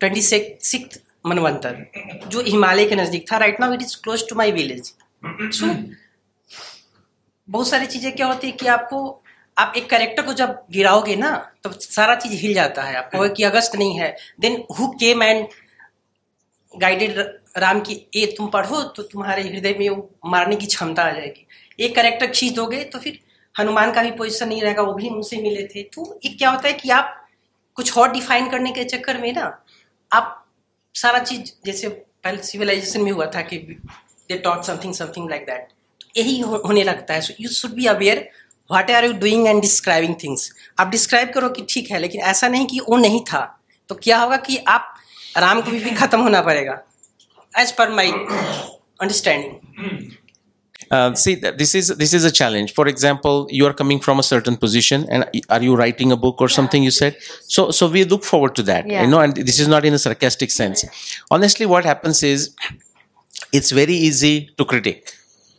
26th 0.01 0.97
मनवंतर 1.25 1.75
जो 2.27 2.41
हिमालय 2.43 2.85
के 2.85 2.95
नज़दीक 2.95 3.25
था। 3.31 3.37
Right 3.37 3.59
now 3.59 3.73
it 3.73 3.81
is 3.81 3.95
close 4.03 4.27
to 4.29 4.35
my 4.35 4.51
village 4.51 4.91
so 5.59 5.67
बहुत 7.47 7.67
सारी 7.67 7.85
चीज़ें 7.87 8.11
क्या 8.15 8.27
होती 8.27 8.47
है 8.47 8.53
कि 8.53 8.67
आपको 8.67 8.99
आप 9.57 9.73
एक 9.77 9.89
कैरेक्टर 9.89 10.23
को 10.23 10.33
जब 10.33 10.57
गिराओगे 10.71 11.15
ना 11.15 11.29
तो 11.63 11.71
सारा 11.73 12.15
चीज़ 12.15 12.33
हिल 12.33 12.53
जाता 12.53 12.83
है 12.83 12.95
आपको। 12.95 13.29
कि 13.29 13.43
अगस्त 13.43 13.75
नहीं 13.75 13.99
है। 13.99 14.15
Then 14.39 14.63
who 14.79 14.87
came 14.93 15.23
and 15.23 15.47
guided 16.73 17.19
Ram 17.57 17.79
की 17.81 17.93
ये 18.15 18.25
तुम 18.37 18.47
पढ़ो 18.47 18.81
तो 18.95 19.03
तुम्हारे 19.03 19.43
हृदय 19.43 19.75
में 19.79 19.89
वो 19.89 20.09
मारने 20.25 20.55
की 20.55 20.65
क्षमता 20.65 21.03
आ 21.03 21.11
जाएगी। 21.11 21.47
एक 21.79 21.95
करेक्टर 21.95 22.27
खींच 22.27 22.53
दोगे 22.53 22.83
तो 22.83 22.99
फिर 22.99 23.19
हनुमान 23.55 23.91
का 23.91 24.03
भी 24.03 24.11
पोजिशन 24.11 24.47
नहीं 24.47 24.61
रहेगा 24.61 24.81
वो 24.81 24.93
भी 24.93 25.09
उनसे 25.09 25.37
मिले 25.41 25.67
थे। 25.67 25.83
तो 25.85 26.19
ये 26.25 26.33
क्या 26.33 26.49
होता 26.49 26.67
है 26.67 26.73
कि 26.73 26.89
आप 26.89 27.21
कुछ 27.77 27.97
और 27.97 28.11
डिफाइन 28.11 28.49
करने 28.49 28.71
के 28.71 28.83
चक्कर 28.85 29.17
में 29.17 29.31
ना 29.33 29.45
आप 30.11 30.45
सारा 30.95 31.19
चीज़ 31.19 31.51
जैसे 31.65 31.89
पहले 31.89 32.43
सिविलाइजेशन 32.43 33.01
में 33.01 33.11
हुआ 33.11 33.25
था 33.25 33.41
कि 33.41 33.57
they 33.57 34.37
taught 34.37 34.63
something 34.63 34.93
something 34.93 35.29
like 35.29 35.45
that 35.45 35.67
यही 36.17 36.39
होने 36.39 36.83
लगता 36.83 37.13
है। 37.13 37.21
So 37.21 37.33
you 37.39 37.49
should 37.49 37.71
be 37.71 37.85
aware 37.85 38.29
what 38.71 38.91
are 38.91 39.05
you 39.05 39.13
doing 39.23 39.47
and 39.47 39.61
describing 39.61 40.15
things 40.23 40.51
आप 40.79 40.87
डिस्क्राइब 40.97 41.31
करो 41.33 41.49
कि 41.57 41.65
ठीक 41.69 41.91
है 41.91 41.99
लेकिन 41.99 42.21
ऐसा 42.33 42.47
नहीं 42.47 42.65
कि 42.73 42.79
वो 42.89 42.97
नहीं 42.97 43.23
था 43.31 43.45
तो 43.89 43.95
क्या 44.03 44.19
होगा 44.19 44.37
कि 44.47 44.57
आप 44.57 44.93
राम 45.37 45.61
को 45.61 45.71
भी, 45.71 45.79
भी 45.79 45.91
खत्म 45.95 46.19
होना 46.21 46.41
पड़ेगा 46.41 46.81
as 47.59 47.71
per 47.77 47.89
my 47.95 48.11
understanding 48.11 50.13
Uh, 50.91 51.13
see, 51.15 51.35
this 51.35 51.73
is 51.73 51.87
this 51.99 52.13
is 52.13 52.23
a 52.23 52.31
challenge. 52.31 52.73
For 52.73 52.87
example, 52.87 53.47
you 53.49 53.65
are 53.65 53.73
coming 53.73 53.99
from 53.99 54.19
a 54.19 54.23
certain 54.23 54.55
position, 54.55 55.05
and 55.09 55.25
are 55.49 55.61
you 55.61 55.75
writing 55.75 56.11
a 56.11 56.15
book 56.15 56.41
or 56.41 56.47
yeah. 56.47 56.55
something? 56.55 56.83
You 56.83 56.91
said 56.91 57.17
so. 57.55 57.71
So 57.71 57.89
we 57.89 58.03
look 58.03 58.23
forward 58.23 58.55
to 58.55 58.63
that. 58.63 58.87
Yeah. 58.87 59.01
You 59.01 59.07
know, 59.07 59.19
and 59.19 59.35
this 59.35 59.59
is 59.59 59.67
not 59.67 59.85
in 59.85 59.93
a 59.93 59.97
sarcastic 59.97 60.51
sense. 60.51 60.85
Honestly, 61.31 61.65
what 61.65 61.85
happens 61.85 62.21
is, 62.21 62.55
it's 63.51 63.71
very 63.71 63.93
easy 63.93 64.51
to 64.57 64.65
critique. 64.65 65.15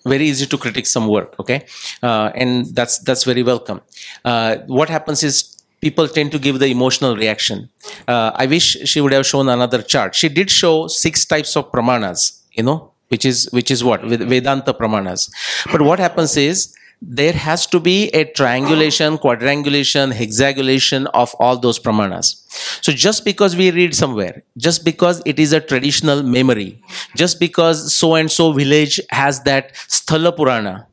Very 0.06 0.26
easy 0.26 0.46
to 0.46 0.56
critique 0.56 0.86
some 0.86 1.08
work. 1.08 1.34
Okay, 1.40 1.66
uh, 2.02 2.30
and 2.34 2.66
that's 2.74 2.98
that's 3.00 3.24
very 3.24 3.42
welcome. 3.42 3.80
Uh, 4.24 4.56
what 4.66 4.88
happens 4.88 5.22
is 5.22 5.36
people 5.80 6.06
tend 6.08 6.30
to 6.32 6.38
give 6.38 6.58
the 6.60 6.68
emotional 6.68 7.16
reaction. 7.16 7.68
Uh, 8.06 8.30
I 8.34 8.46
wish 8.46 8.66
she 8.90 9.00
would 9.00 9.12
have 9.12 9.26
shown 9.26 9.48
another 9.48 9.82
chart. 9.82 10.14
She 10.14 10.28
did 10.28 10.50
show 10.50 10.86
six 10.86 11.24
types 11.24 11.56
of 11.56 11.70
pramanas, 11.72 12.40
you 12.52 12.62
know, 12.62 12.92
which 13.08 13.24
is 13.24 13.48
which 13.52 13.70
is 13.70 13.82
what 13.82 14.02
Ved- 14.04 14.28
Vedanta 14.28 14.72
pramanas. 14.72 15.28
But 15.72 15.82
what 15.82 15.98
happens 15.98 16.36
is 16.36 16.74
there 17.02 17.32
has 17.32 17.66
to 17.66 17.78
be 17.78 18.08
a 18.08 18.24
triangulation, 18.24 19.18
quadrangulation, 19.18 20.12
hexagulation 20.12 21.06
of 21.12 21.34
all 21.38 21.58
those 21.58 21.78
pramanas. 21.78 22.42
So 22.82 22.92
just 22.92 23.24
because 23.24 23.54
we 23.54 23.70
read 23.70 23.94
somewhere, 23.94 24.42
just 24.56 24.84
because 24.84 25.22
it 25.26 25.38
is 25.38 25.52
a 25.52 25.60
traditional 25.60 26.22
memory, 26.22 26.82
just 27.14 27.38
because 27.38 27.94
so 27.94 28.14
and 28.14 28.30
so 28.30 28.52
village 28.52 29.00
has 29.10 29.42
that 29.42 29.74
Sthala 29.74 30.34
Purana, 30.34 30.86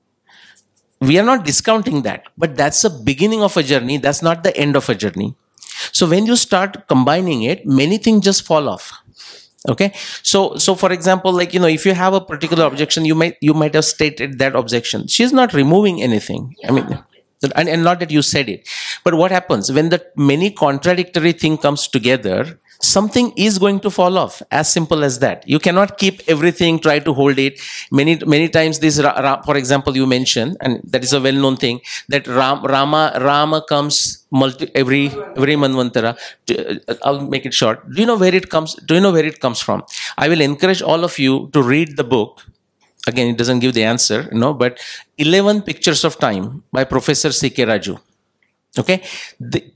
we 1.00 1.18
are 1.20 1.24
not 1.24 1.46
discounting 1.46 2.02
that. 2.04 2.28
But 2.38 2.56
that's 2.56 2.82
the 2.82 2.90
beginning 2.90 3.42
of 3.42 3.56
a 3.58 3.64
journey. 3.64 3.98
That's 3.98 4.22
not 4.22 4.44
the 4.44 4.56
end 4.58 4.76
of 4.76 4.90
a 4.90 4.96
journey. 4.96 5.36
So 5.92 6.08
when 6.08 6.26
you 6.26 6.36
start 6.36 6.88
combining 6.88 7.44
it 7.44 7.66
many 7.66 7.98
things 7.98 8.24
just 8.24 8.46
fall 8.46 8.70
off 8.70 8.92
okay? 9.70 9.94
So 10.24 10.56
so 10.58 10.76
for 10.76 10.92
example 10.92 11.32
like 11.32 11.54
you 11.54 11.60
know 11.60 11.68
if 11.68 11.86
you 11.86 11.94
have 11.94 12.14
a 12.14 12.22
particular 12.22 12.66
objection 12.66 13.06
you 13.06 13.16
might 13.16 13.38
you 13.42 13.54
might 13.54 13.74
have 13.74 13.86
stated 13.86 14.40
that 14.40 14.56
objection. 14.56 15.08
She's 15.08 15.34
not 15.34 15.54
removing 15.54 16.02
anything. 16.02 16.56
I 16.68 16.72
mean 16.72 17.04
and, 17.56 17.68
and 17.68 17.84
not 17.84 18.00
that 18.00 18.12
you 18.12 18.22
said 18.22 18.50
it. 18.50 18.68
But 19.04 19.16
what 19.16 19.32
happens 19.32 19.72
when 19.72 19.90
the 19.90 20.06
many 20.16 20.52
contradictory 20.52 21.34
thing 21.34 21.58
comes 21.58 21.88
together 21.88 22.60
something 22.84 23.32
is 23.38 23.58
going 23.58 23.80
to 23.80 23.90
fall 23.90 24.18
off 24.18 24.42
as 24.52 24.72
simple 24.72 25.04
as 25.04 25.20
that. 25.20 25.48
You 25.48 25.60
cannot 25.60 25.98
keep 25.98 26.22
everything 26.28 26.80
try 26.80 27.00
to 27.00 27.14
hold 27.14 27.40
it. 27.40 27.60
Many 27.92 28.18
many 28.26 28.50
times 28.50 28.80
this 28.80 29.00
for 29.46 29.58
example 29.58 29.96
you 29.96 30.06
mentioned 30.06 30.58
and 30.62 30.82
that 30.86 31.04
is 31.04 31.14
a 31.14 31.22
well 31.22 31.34
known 31.34 31.58
thing 31.58 31.82
that 32.10 32.28
Ram, 32.28 32.64
rama 32.64 33.18
rama 33.22 33.64
comes 33.68 34.26
multi 34.32 34.70
every 34.76 35.08
every 35.38 35.56
manvantara 35.56 36.18
uh, 36.52 36.96
i'll 37.04 37.22
make 37.22 37.46
it 37.46 37.54
short. 37.54 37.90
Do 37.92 38.02
you 38.02 38.08
know 38.08 38.18
where 38.18 38.36
it 38.36 38.50
comes 38.50 38.76
do 38.76 38.96
you 38.96 39.02
know 39.02 39.12
where 39.12 39.26
it 39.26 39.40
comes 39.40 39.60
from? 39.60 39.84
I 40.18 40.28
will 40.28 40.42
encourage 40.42 40.82
all 40.82 41.04
of 41.04 41.20
you 41.20 41.50
to 41.54 41.62
read 41.62 41.98
the 41.98 42.04
book. 42.04 42.42
Again 43.08 43.28
it 43.28 43.38
doesn't 43.38 43.60
give 43.60 43.74
the 43.74 43.84
answer 43.84 44.30
you 44.32 44.40
know 44.40 44.54
but 44.54 44.80
11 45.18 45.62
pictures 45.64 46.04
of 46.04 46.18
time 46.20 46.64
by 46.72 46.84
professor 46.84 47.30
ck 47.30 47.58
raju. 47.72 48.00
Okay? 48.78 49.04
The, 49.40 49.72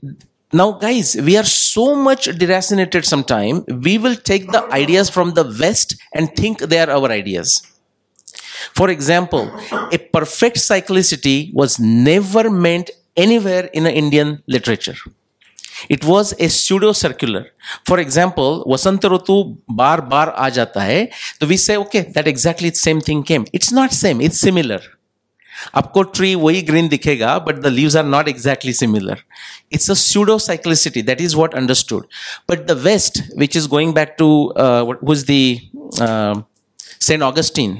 now 0.52 0.72
guys 0.72 1.14
we 1.16 1.36
are 1.36 1.44
so 1.44 1.94
much 1.94 2.26
deracinated 2.26 3.04
sometime. 3.04 3.64
We 3.68 3.98
will 3.98 4.16
take 4.16 4.50
the 4.50 4.64
ideas 4.72 5.10
from 5.10 5.34
the 5.34 5.44
west 5.60 5.96
and 6.14 6.34
think 6.34 6.60
they 6.60 6.78
are 6.78 6.90
our 6.90 7.10
ideas. 7.10 7.62
For 8.74 8.88
example 8.90 9.50
a 9.92 9.98
perfect 9.98 10.56
cyclicity 10.56 11.52
was 11.52 11.78
never 11.78 12.50
meant 12.50 12.90
anywhere 13.16 13.68
in 13.72 13.86
a 13.86 13.90
indian 13.90 14.42
literature. 14.46 14.96
It 15.88 16.04
was 16.04 16.34
a 16.40 16.48
pseudo 16.48 16.92
circular 16.92 17.46
for 17.86 17.98
example 18.00 18.64
vasant 18.66 19.00
ritu 19.00 19.58
bar 19.68 20.00
bar 20.02 20.32
aa 20.34 20.50
jata 20.50 20.80
hai 20.80 21.00
so 21.38 21.46
we 21.46 21.56
say 21.56 21.76
okay 21.76 22.10
that 22.14 22.26
exactly 22.26 22.70
same 22.70 23.00
thing 23.00 23.22
came. 23.22 23.44
It's 23.52 23.70
not 23.70 23.92
same 23.92 24.20
it's 24.20 24.40
similar 24.40 24.80
आपको 25.75 26.03
tree 26.17 26.33
वही 26.35 26.61
green 26.69 26.87
दिखेगा 26.87 27.37
but 27.47 27.59
the 27.63 27.67
leaves 27.73 27.95
are 27.95 28.05
not 28.05 28.27
exactly 28.27 28.73
similar 28.73 29.19
it's 29.71 29.91
a 29.91 29.95
pseudo 30.03 30.37
cyclicity 30.45 31.03
that 31.09 31.21
is 31.27 31.35
what 31.41 31.59
understood 31.61 32.07
but 32.51 32.65
the 32.71 32.79
west 32.87 33.21
which 33.43 33.59
is 33.61 33.67
going 33.75 33.93
back 33.99 34.17
to 34.23 34.29
uh, 34.63 34.81
what 34.89 35.03
was 35.11 35.25
the 35.29 35.43
uh, 36.07 36.33
saint 37.07 37.25
augustine 37.27 37.73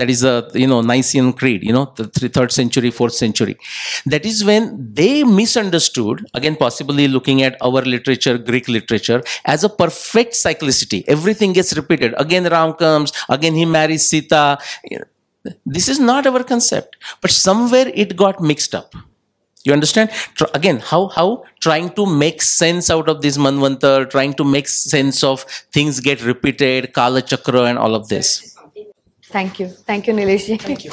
that 0.00 0.10
is 0.14 0.22
a 0.30 0.34
you 0.62 0.66
know 0.72 0.80
nicene 0.90 1.32
creed 1.32 1.62
you 1.68 1.74
know 1.76 1.84
the 2.00 2.06
three, 2.18 2.28
third 2.28 2.52
century 2.52 2.90
fourth 2.90 3.16
century 3.18 3.56
that 4.14 4.26
is 4.30 4.44
when 4.50 4.68
they 5.00 5.24
misunderstood 5.24 6.24
again 6.40 6.56
possibly 6.64 7.08
looking 7.16 7.42
at 7.42 7.56
our 7.68 7.82
literature 7.94 8.36
greek 8.50 8.68
literature 8.68 9.20
as 9.56 9.64
a 9.64 9.72
perfect 9.82 10.40
cyclicity 10.44 11.02
everything 11.16 11.52
gets 11.60 11.76
repeated 11.80 12.18
again 12.26 12.50
ram 12.56 12.74
comes 12.84 13.12
again 13.38 13.54
he 13.62 13.68
marries 13.78 14.08
sita 14.14 14.44
this 15.65 15.87
is 15.87 15.99
not 15.99 16.27
our 16.27 16.43
concept 16.43 16.97
but 17.21 17.31
somewhere 17.31 17.87
it 17.93 18.15
got 18.15 18.41
mixed 18.41 18.75
up 18.75 18.93
you 19.63 19.73
understand 19.73 20.09
Tr- 20.35 20.51
again 20.53 20.79
how 20.79 21.07
how 21.07 21.43
trying 21.59 21.89
to 21.99 22.05
make 22.05 22.41
sense 22.41 22.89
out 22.89 23.09
of 23.09 23.21
this 23.21 23.37
manvantar 23.37 24.09
trying 24.09 24.33
to 24.35 24.43
make 24.43 24.67
sense 24.67 25.23
of 25.23 25.41
things 25.77 25.99
get 25.99 26.23
repeated 26.23 26.93
kala 26.93 27.21
chakra 27.21 27.63
and 27.63 27.77
all 27.77 27.95
of 27.95 28.07
this 28.09 28.51
Thank 29.31 29.61
you. 29.61 29.69
Thank 29.69 30.07
you, 30.07 30.13
Nilesh. 30.13 30.59
Thank 30.59 30.83
you. 30.83 30.91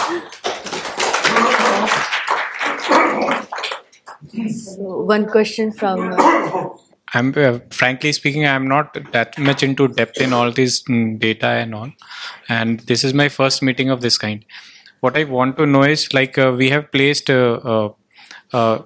So, 4.49 5.03
one 5.03 5.27
question 5.27 5.73
from. 5.73 6.15
Uh, 6.17 6.69
I'm 7.15 7.33
uh, 7.37 7.61
frankly 7.71 8.13
speaking, 8.13 8.47
I'm 8.47 8.69
not 8.69 8.97
that 9.13 9.39
much 9.39 9.63
into 9.63 9.89
depth 9.89 10.21
in 10.21 10.33
all 10.33 10.51
this 10.51 10.83
mm, 10.83 11.19
data 11.19 11.47
and 11.47 11.75
all, 11.75 11.91
and 12.49 12.81
this 12.81 13.03
is 13.05 13.15
my 13.15 13.29
first 13.29 13.63
meeting 13.63 13.89
of 13.89 14.01
this 14.03 14.19
kind. 14.19 14.45
What 15.01 15.17
I 15.17 15.25
want 15.25 15.57
to 15.59 15.67
know 15.67 15.85
is 15.85 16.13
like 16.13 16.37
uh, 16.37 16.55
we 16.57 16.71
have 16.71 16.91
placed 16.93 17.31
uh, 17.31 17.61
uh, 17.65 17.93
uh, 18.53 18.83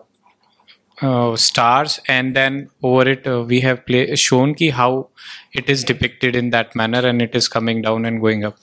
uh, 1.00 1.34
stars 1.36 2.00
and 2.06 2.36
then 2.36 2.70
over 2.82 3.08
it 3.08 3.26
we 3.48 3.60
have 3.60 3.84
play, 3.86 4.14
shown 4.14 4.54
ki 4.54 4.70
how 4.70 5.08
it 5.52 5.68
is 5.68 5.82
depicted 5.82 6.36
in 6.36 6.50
that 6.50 6.76
manner 6.76 7.00
and 7.00 7.20
it 7.20 7.34
is 7.34 7.48
coming 7.48 7.82
down 7.82 8.04
and 8.04 8.20
going 8.20 8.44
up 8.44 8.56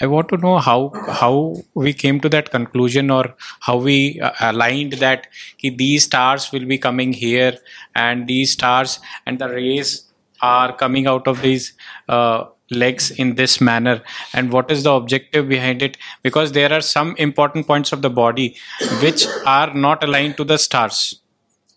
i 0.00 0.06
want 0.06 0.28
to 0.28 0.36
know 0.36 0.58
how 0.58 0.92
how 1.08 1.56
we 1.74 1.92
came 1.92 2.20
to 2.20 2.28
that 2.28 2.50
conclusion 2.50 3.10
or 3.10 3.34
how 3.60 3.76
we 3.76 4.20
uh, 4.20 4.32
aligned 4.40 4.94
that 4.94 5.26
these 5.62 6.04
stars 6.04 6.50
will 6.52 6.66
be 6.66 6.78
coming 6.78 7.12
here 7.12 7.52
and 7.94 8.26
these 8.26 8.52
stars 8.52 8.98
and 9.26 9.38
the 9.38 9.48
rays 9.48 10.04
are 10.42 10.76
coming 10.76 11.06
out 11.06 11.28
of 11.28 11.40
these 11.40 11.72
uh, 12.08 12.44
legs 12.70 13.10
in 13.10 13.34
this 13.36 13.60
manner. 13.60 14.02
And 14.34 14.52
what 14.52 14.70
is 14.70 14.82
the 14.82 14.92
objective 14.92 15.48
behind 15.48 15.82
it? 15.82 15.96
Because 16.22 16.52
there 16.52 16.72
are 16.72 16.80
some 16.80 17.14
important 17.16 17.66
points 17.66 17.92
of 17.92 18.02
the 18.02 18.10
body 18.10 18.56
which 19.00 19.26
are 19.46 19.72
not 19.72 20.02
aligned 20.02 20.36
to 20.38 20.44
the 20.44 20.58
stars 20.58 21.20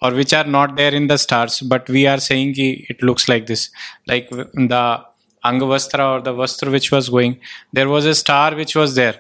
or 0.02 0.14
which 0.14 0.34
are 0.34 0.44
not 0.46 0.76
there 0.76 0.94
in 0.94 1.08
the 1.08 1.18
stars 1.18 1.62
but 1.62 1.88
we 1.90 2.06
are 2.06 2.20
saying 2.20 2.54
it 2.58 3.02
looks 3.02 3.30
like 3.30 3.46
this. 3.46 3.70
Like 4.08 4.30
the 4.30 5.06
angavastra 5.50 6.06
or 6.14 6.22
the 6.28 6.34
vastra 6.42 6.72
which 6.76 6.90
was 6.96 7.10
going 7.18 7.40
there 7.74 7.90
was 7.96 8.06
a 8.14 8.16
star 8.24 8.56
which 8.62 8.76
was 8.82 8.96
there 8.96 9.16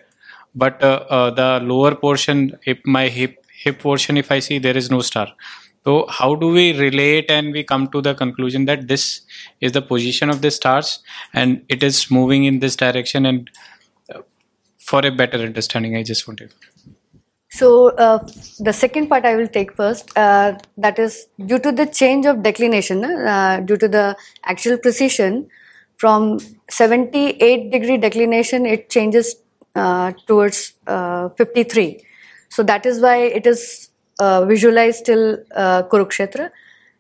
but 0.64 0.82
uh, 0.84 1.06
uh, 1.10 1.30
the 1.40 1.60
lower 1.72 1.94
portion 1.96 2.58
if 2.66 2.80
my 2.86 3.08
hip 3.08 3.46
hip 3.64 3.80
portion 3.80 4.18
if 4.24 4.32
i 4.32 4.40
see 4.40 4.60
there 4.60 4.78
is 4.82 4.90
no 4.96 5.02
star 5.12 5.28
so 5.86 6.06
how 6.10 6.34
do 6.44 6.48
we 6.48 6.66
relate 6.80 7.30
and 7.30 7.52
we 7.52 7.64
come 7.64 7.88
to 7.96 8.02
the 8.02 8.14
conclusion 8.16 8.66
that 8.66 8.88
this 8.88 9.22
is 9.62 9.72
the 9.74 9.82
position 9.82 10.30
of 10.30 10.42
the 10.42 10.52
stars 10.52 11.00
and 11.34 11.62
it 11.70 11.84
is 11.84 12.10
moving 12.10 12.46
in 12.46 12.60
this 12.60 12.76
direction 12.76 13.26
and 13.26 13.52
uh, 14.14 14.22
for 14.78 15.06
a 15.06 15.12
better 15.12 15.38
understanding 15.50 15.96
i 15.96 16.04
just 16.14 16.28
wanted 16.28 16.52
So 17.56 17.68
uh, 18.06 18.20
the 18.60 18.74
second 18.74 19.08
part 19.08 19.26
I 19.26 19.36
will 19.38 19.48
take 19.48 19.70
first. 19.76 20.10
Uh, 20.18 20.58
that 20.78 20.98
is 21.00 21.28
due 21.52 21.60
to 21.60 21.72
the 21.72 21.86
change 21.86 22.26
of 22.26 22.42
declination, 22.44 23.06
uh, 23.06 23.62
due 23.62 23.78
to 23.78 23.88
the 23.88 24.18
actual 24.54 24.78
precession, 24.78 25.48
from 25.98 26.40
78 26.70 27.72
degree 27.72 27.98
declination, 27.98 28.66
it 28.66 28.90
changes 28.90 29.36
uh, 29.76 30.14
towards 30.28 30.74
uh, 30.88 31.30
53. 31.30 32.02
So 32.50 32.64
that 32.64 32.86
is 32.86 33.02
why 33.02 33.18
it 33.18 33.46
is 33.46 33.90
uh, 34.20 34.46
visualized 34.46 35.06
till 35.06 35.38
uh, 35.56 35.84
Kurukshetra. 35.84 36.50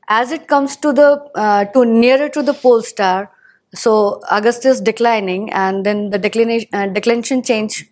As 0.07 0.31
it 0.31 0.47
comes 0.47 0.75
to 0.77 0.93
the 0.93 1.23
uh, 1.33 1.65
to 1.65 1.83
nearer 1.85 2.29
to 2.29 2.43
the 2.43 2.53
pole 2.53 2.81
star, 2.81 3.31
so 3.73 4.21
Agastya's 4.29 4.79
declining, 4.79 5.51
and 5.51 5.85
then 5.85 6.09
the 6.11 6.19
declination 6.19 6.69
uh, 6.73 6.87
declination 6.87 7.41
change 7.41 7.87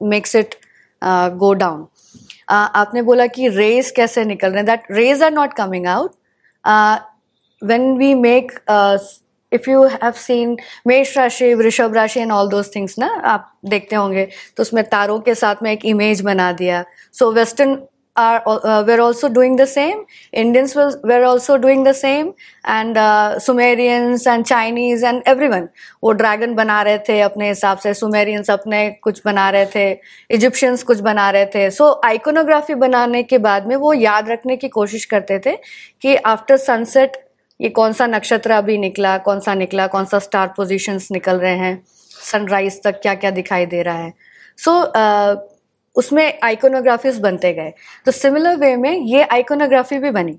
makes 0.00 0.34
it 0.34 0.56
go 1.38 1.54
down. 1.54 1.88
आपने 2.50 3.02
बोला 3.02 3.26
कि 3.26 3.48
raise 3.48 3.90
कैसे 3.96 4.24
निकल 4.24 4.48
रहे 4.48 4.56
हैं 4.56 4.66
that 4.66 4.82
rays 4.90 5.22
are 5.22 5.30
not 5.32 5.52
coming 5.56 5.86
out 5.86 6.10
when 7.64 7.96
we 7.98 8.12
make 8.14 8.52
uh, 9.62 9.68
you 9.68 9.82
have 9.82 10.12
seen 10.12 10.56
Mesha 10.86 11.16
rashi 11.18 11.54
Vrishabha 11.54 11.94
राशि 11.94 12.20
and 12.20 12.32
all 12.32 12.48
those 12.48 12.74
things 12.76 12.98
ना 12.98 13.22
आप 13.24 13.58
देखते 13.64 13.96
होंगे 13.96 14.28
तो 14.56 14.62
उसमें 14.62 14.84
तारों 14.84 15.20
के 15.20 15.34
साथ 15.34 15.54
में 15.62 15.72
एक 15.72 15.84
इमेज 15.84 16.20
बना 16.20 16.52
दिया। 16.52 16.84
So 17.12 17.32
western 17.32 17.78
we're 18.16 19.00
also 19.00 19.28
doing 19.28 19.56
the 19.56 19.66
same. 19.66 20.04
Indians 20.32 20.76
was 20.76 20.96
were 21.02 21.24
also 21.24 21.58
doing 21.58 21.82
the 21.82 21.94
same. 21.94 22.32
And 22.64 22.96
uh, 22.96 23.38
sumerians 23.40 24.26
and 24.26 24.46
chinese 24.46 25.02
and 25.02 25.22
everyone 25.26 25.66
वो 26.04 26.12
ड्रैगन 26.12 26.54
बना 26.54 26.82
रहे 26.82 26.98
थे 26.98 27.20
अपने 27.20 27.48
हिसाब 27.48 27.78
से। 27.78 27.94
सुमेरियंस 27.94 28.50
अपने 28.50 28.90
कुछ 29.02 29.20
बना 29.24 29.50
रहे 29.50 29.66
थे। 29.66 29.98
इजिप्शियंस 30.30 30.82
कुछ 30.82 31.00
बना 31.00 31.30
रहे 31.30 31.46
थे। 31.46 31.70
सो 31.70 31.84
so, 31.84 32.00
आइकोनोग्राफी 32.04 32.74
बनाने 32.74 33.22
के 33.22 33.38
बाद 33.38 33.66
में 33.66 33.76
वो 33.76 33.92
याद 33.92 34.28
रखने 34.28 34.56
की 34.56 34.68
कोशिश 34.68 35.04
करते 35.04 35.38
थे 35.38 35.56
कि 36.02 36.16
आफ्टर 36.16 36.56
सनसेट 36.56 37.23
ये 37.64 37.70
कौन 37.70 37.92
सा 37.92 38.06
नक्षत्र 38.06 38.50
अभी 38.50 38.78
निकला 38.78 39.16
कौन 39.18 39.40
सा 39.40 39.54
निकला 39.54 39.86
कौन 39.86 40.04
सा 40.04 40.18
स्टार 40.18 40.52
पोजीशंस 40.56 41.08
निकल 41.12 41.36
रहे 41.36 41.56
हैं 41.56 41.82
सनराइज 42.10 42.82
तक 42.82 43.00
क्या 43.02 43.14
क्या 43.14 43.30
दिखाई 43.30 43.66
दे 43.66 43.82
रहा 43.82 43.98
है। 43.98 44.12
सो 44.58 44.70
so, 44.70 44.88
uh, 44.96 45.36
उसमें 45.96 46.38
आइकोनोग्राफीज 46.42 47.18
बनते 47.20 47.52
गए। 47.52 47.72
तो 48.06 48.12
सिमिलर 48.12 48.56
वे 48.56 48.76
में 48.76 49.00
ये 49.00 49.22
आइकोनोग्राफी 49.22 49.98
भी 49.98 50.10
बनी। 50.10 50.38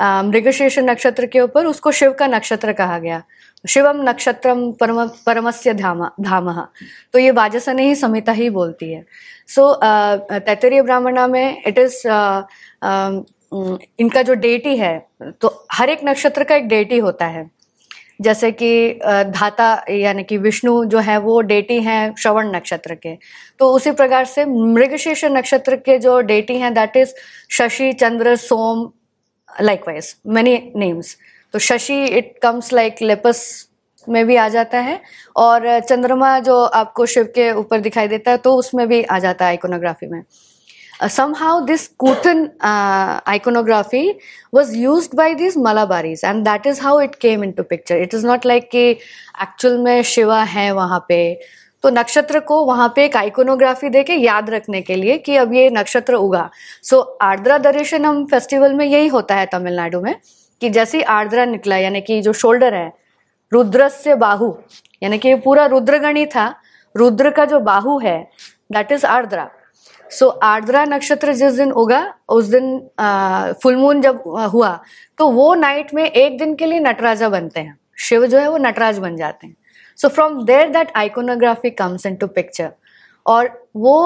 मृगशीर्ष 0.00 0.78
नक्षत्र 0.78 1.26
के 1.26 1.40
ऊपर 1.40 1.66
उसको 1.66 1.90
शिव 1.90 2.12
का 2.12 2.26
नक्षत्र 2.26 2.72
कहा 2.72 2.98
गया। 2.98 3.22
शिवम 3.68 4.02
नक्षत्रम 4.08 4.72
परम 4.72 5.06
परमस्य 5.26 5.74
धाम 5.74 6.04
धाम। 6.20 6.66
तो 7.12 7.18
ये 7.18 7.30
वाजसने 7.30 7.82
ही 7.82 7.94
संहिता 7.94 8.32
ही 8.32 8.50
बोलती 8.50 8.92
है। 8.92 9.04
सो 9.48 9.62
so, 9.62 9.78
तैतरीय 10.32 10.82
ब्राह्मणा 10.82 11.26
में 11.26 11.62
इट 11.66 11.78
इज़ 11.78 12.02
इनका 13.52 14.22
जो 14.22 14.34
डेटी 14.36 14.76
है 14.76 14.98
तो 15.40 15.66
हर 15.72 15.90
एक 15.90 16.00
नक्षत्र 16.04 16.44
का 16.44 16.56
एक 16.56 16.68
डेटी 16.68 16.98
होता 16.98 17.26
है। 17.26 17.50
जैसे 18.20 18.50
कि 18.52 18.98
धाता 19.30 19.84
यानी 19.90 20.22
कि 20.24 20.36
विष्णु 20.38 20.84
जो 20.84 20.98
है, 20.98 21.16
वो 21.18 21.40
डेटी 21.42 21.80
हैं 21.82 22.14
श्रवण 22.18 22.50
नक्षत्र 22.54 22.94
के। 22.96 23.14
तो 23.60 23.70
उसी 23.72 23.90
प्रकार 23.92 24.24
से 24.24 24.44
मृगशीर्ष 24.44 25.24
नक्षत्र 25.26 25.76
के 25.78 25.98
जो 25.98 26.20
डेटी 26.22 26.56
हैं 26.58 26.72
that 26.74 26.96
is 26.96 27.14
Shashi, 27.50 27.92
Chandra, 27.92 28.36
Soma 28.36 28.90
likewise 29.48 30.14
many 30.26 30.56
names 30.76 31.16
तो 31.54 31.58
Shashi 31.58 32.04
it 32.06 32.34
comes 32.42 32.72
like 32.72 33.02
Lepus 33.02 33.68
में 34.06 34.26
भी 34.26 34.36
आ 34.36 34.48
जाता 34.48 34.78
है 34.80 35.00
और 35.36 35.78
चंद्रमा 35.80 36.38
जो 36.40 36.62
आपको 36.64 37.06
शिव 37.06 37.24
के 37.34 37.50
ऊपर 37.52 37.80
दिखाई 37.80 38.08
देता 38.08 38.30
है 38.30 38.38
तो 38.38 38.54
उसमें 38.56 38.86
भी 38.88 39.02
आ 39.02 39.18
जाता 39.18 39.44
है 39.44 39.50
आइकोनोग्राफी 39.50 40.06
में। 40.06 40.22
Uh, 41.00 41.06
somehow 41.06 41.64
this 41.64 41.90
Kutan 41.96 42.50
uh, 42.60 43.20
iconography 43.28 44.18
was 44.50 44.74
used 44.74 45.14
by 45.14 45.32
these 45.32 45.56
Malabaris 45.56 46.24
and 46.24 46.44
that 46.44 46.66
is 46.66 46.80
how 46.80 46.98
it 46.98 47.20
came 47.20 47.44
into 47.44 47.62
picture. 47.62 47.96
It 47.96 48.12
is 48.12 48.24
not 48.24 48.44
like 48.44 48.68
कि 48.70 48.98
actual 49.40 49.78
में 49.84 50.02
शिवा 50.02 50.42
है 50.42 50.70
वहाँ 50.72 51.04
पे 51.08 51.18
तो 51.82 51.90
नक्षत्र 51.90 52.40
को 52.40 52.64
वहाँ 52.64 52.92
पे 52.96 53.04
एक 53.04 53.16
आइकोनोग्राफी 53.16 53.88
देके 53.88 54.14
याद 54.14 54.50
रखने 54.50 54.80
के 54.82 54.94
लिए 54.94 55.18
कि 55.18 55.36
अब 55.36 55.52
ये 55.54 55.68
नक्षत्र 55.70 56.14
उगा। 56.14 56.50
सो 56.82 56.96
so, 56.96 57.06
आर्द्रा 57.22 57.58
दर्शनम 57.58 58.24
फेस्टिवल 58.26 58.74
में 58.74 58.84
यही 58.86 59.06
होता 59.08 59.34
है 59.34 59.46
तमिलनाडु 59.52 60.00
में 60.00 60.14
कि 60.60 60.70
जैसे 60.70 61.02
आर्द्रा 61.02 61.44
निकला 61.44 61.76
यानी 61.76 62.00
कि 62.00 62.20
जो 62.22 62.32
शोल्डर 62.32 62.74
है 62.74 62.92
रुद्र 63.52 63.88
से 63.88 64.14
बाहु 64.14 64.52
यानी 65.02 65.18
कि 65.18 65.34
पूरा 65.46 65.66
रुद्रगणी 65.66 66.26
था 66.26 66.54
रुद्र 66.96 67.30
का 67.30 67.44
जो 67.44 67.60
बाहु 67.60 67.98
है 67.98 68.18
that 68.72 68.92
is 68.92 69.06
Ardra. 69.06 69.48
So 70.10 70.26
so, 70.26 70.38
Ardra 70.42 70.84
नक्षत्र 70.84 71.32
जिस 71.34 71.54
दिन 71.54 71.72
उगा 71.72 72.02
उस 72.28 72.44
दिन 72.46 72.78
फुल 73.62 73.76
मून 73.76 74.00
जब 74.02 74.22
हुआ 74.52 74.78
तो 75.18 75.30
वो 75.30 75.54
नाइट 75.54 75.92
में 75.94 76.04
एक 76.04 76.38
दिन 76.38 76.54
के 76.54 76.66
लिए 76.66 76.80
नटराजा 76.80 77.28
बनते 77.28 77.60
हैं। 77.60 77.78
शिव 77.98 78.26
जो 78.26 78.38
है 78.38 78.48
वो 78.50 78.58
नटराज 78.58 78.98
बन 78.98 79.16
जाते 79.16 79.46
हैं। 79.46 79.54
So 79.98 80.08
from 80.08 80.44
there 80.46 80.68
that 80.70 80.92
iconography 80.96 81.70
comes 81.72 82.06
into 82.16 82.26
picture 82.28 82.70
और 83.26 83.50
वो 83.76 83.96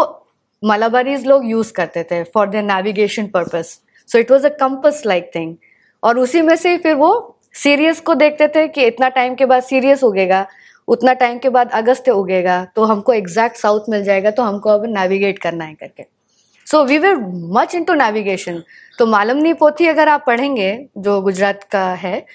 मलाबारीज 0.63 1.27
लोग 1.27 1.45
यूज़ 1.47 1.73
करते 1.73 2.03
थे 2.11 2.23
for 2.25 2.49
their 2.49 2.65
navigation 2.65 3.27
purpose 3.35 3.65
so 4.09 4.19
it 4.19 4.31
was 4.31 4.47
a 4.47 4.51
compass 4.61 5.03
like 5.07 5.31
thing 5.35 5.55
और 6.03 6.19
उसी 6.19 6.43
में 6.43 6.57
से 6.57 6.77
फिर 6.79 6.95
वो 6.97 7.39
सीरियस 7.55 8.01
को 8.01 8.15
देखते 8.15 8.49
थे 8.49 8.67
कि 8.69 8.85
इतना 8.85 9.09
टाइम 9.11 9.35
के 9.35 9.47
बाद 9.47 9.63
सीरियस 9.63 10.05
उगेगा। 10.05 10.47
उतना 10.89 11.13
टाइम 11.13 11.39
के 11.39 11.49
बाद 11.49 11.71
अगस्त 11.71 12.09
उगेगा 12.09 12.65
तो 12.65 12.85
हमको 12.85 13.13
एग्जैक्ट 13.13 13.57
साउथ 13.57 13.81
मिल 13.89 14.05
जाएगा 14.05 14.31
तो 14.31 14.43
हमको 14.43 14.71
अब 14.71 14.85
नेविगेट 14.87 15.39
करना 15.39 15.65
है 15.65 15.75
करके। 15.75 16.05
So 16.67 16.85
we 16.85 16.99
were 16.99 17.17
much 17.29 17.75
into 17.85 17.95
navigation 17.95 18.63
तो 18.99 19.07
मालूम 19.07 19.37
मालमनी 19.37 19.53
पोथी 19.53 19.87
अगर 19.87 20.09
आप 20.09 20.25
पढ़ेंगे 20.27 20.89
जो 20.99 21.21
गुजरात 21.21 21.65
का 21.65 21.85
है 21.85 22.27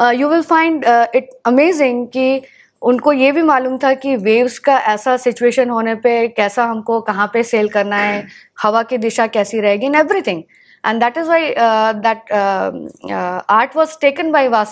you 0.00 0.28
will 0.28 0.42
find 0.42 0.84
it 1.14 1.28
amazing 1.44 2.08
कि 2.08 2.42
उनको 2.82 3.12
ये 3.12 3.32
भी 3.32 3.42
मालूम 3.42 3.78
था 3.78 3.94
कि 3.94 4.16
वेव्स 4.16 4.58
का 4.58 4.78
ऐसा 4.78 5.16
सिचुएशन 5.16 5.70
होने 5.70 5.94
पे 5.94 6.28
कैसा 6.28 6.64
हमको 6.64 7.00
कहाँ 7.00 7.30
पे 7.32 7.42
सेल 7.42 7.68
करना 7.68 7.96
है 7.96 8.26
हवा 8.62 8.82
की 8.82 8.98
दिशा 8.98 9.26
कैसी 9.26 9.60
रहेगी 9.60 9.86
in 9.86 9.94
everything 9.94 10.42
and 10.84 11.00
that 11.00 11.16
is 11.16 11.28
why 11.28 11.52
uh, 11.52 11.92
that 11.92 12.22
uh, 12.30 12.72
uh, 13.10 13.42
art 13.48 13.74
was 13.74 13.96
taken 13.96 14.32
by 14.32 14.48
uh, 14.48 14.66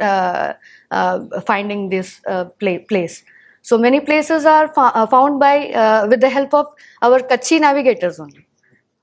uh, 0.00 0.52
finding 1.46 1.88
this 1.88 2.20
uh, 2.26 2.44
pla- 2.44 2.78
place. 2.88 3.22
So 3.64 3.78
many 3.78 4.00
places 4.00 4.44
are 4.44 4.72
uh, 4.76 5.06
found 5.06 5.40
by 5.40 5.70
uh, 5.70 6.06
with 6.08 6.20
the 6.20 6.28
help 6.28 6.54
of 6.54 6.66
our 7.02 7.18
Kachi 7.20 7.60
navigators 7.60 8.20
only, 8.20 8.46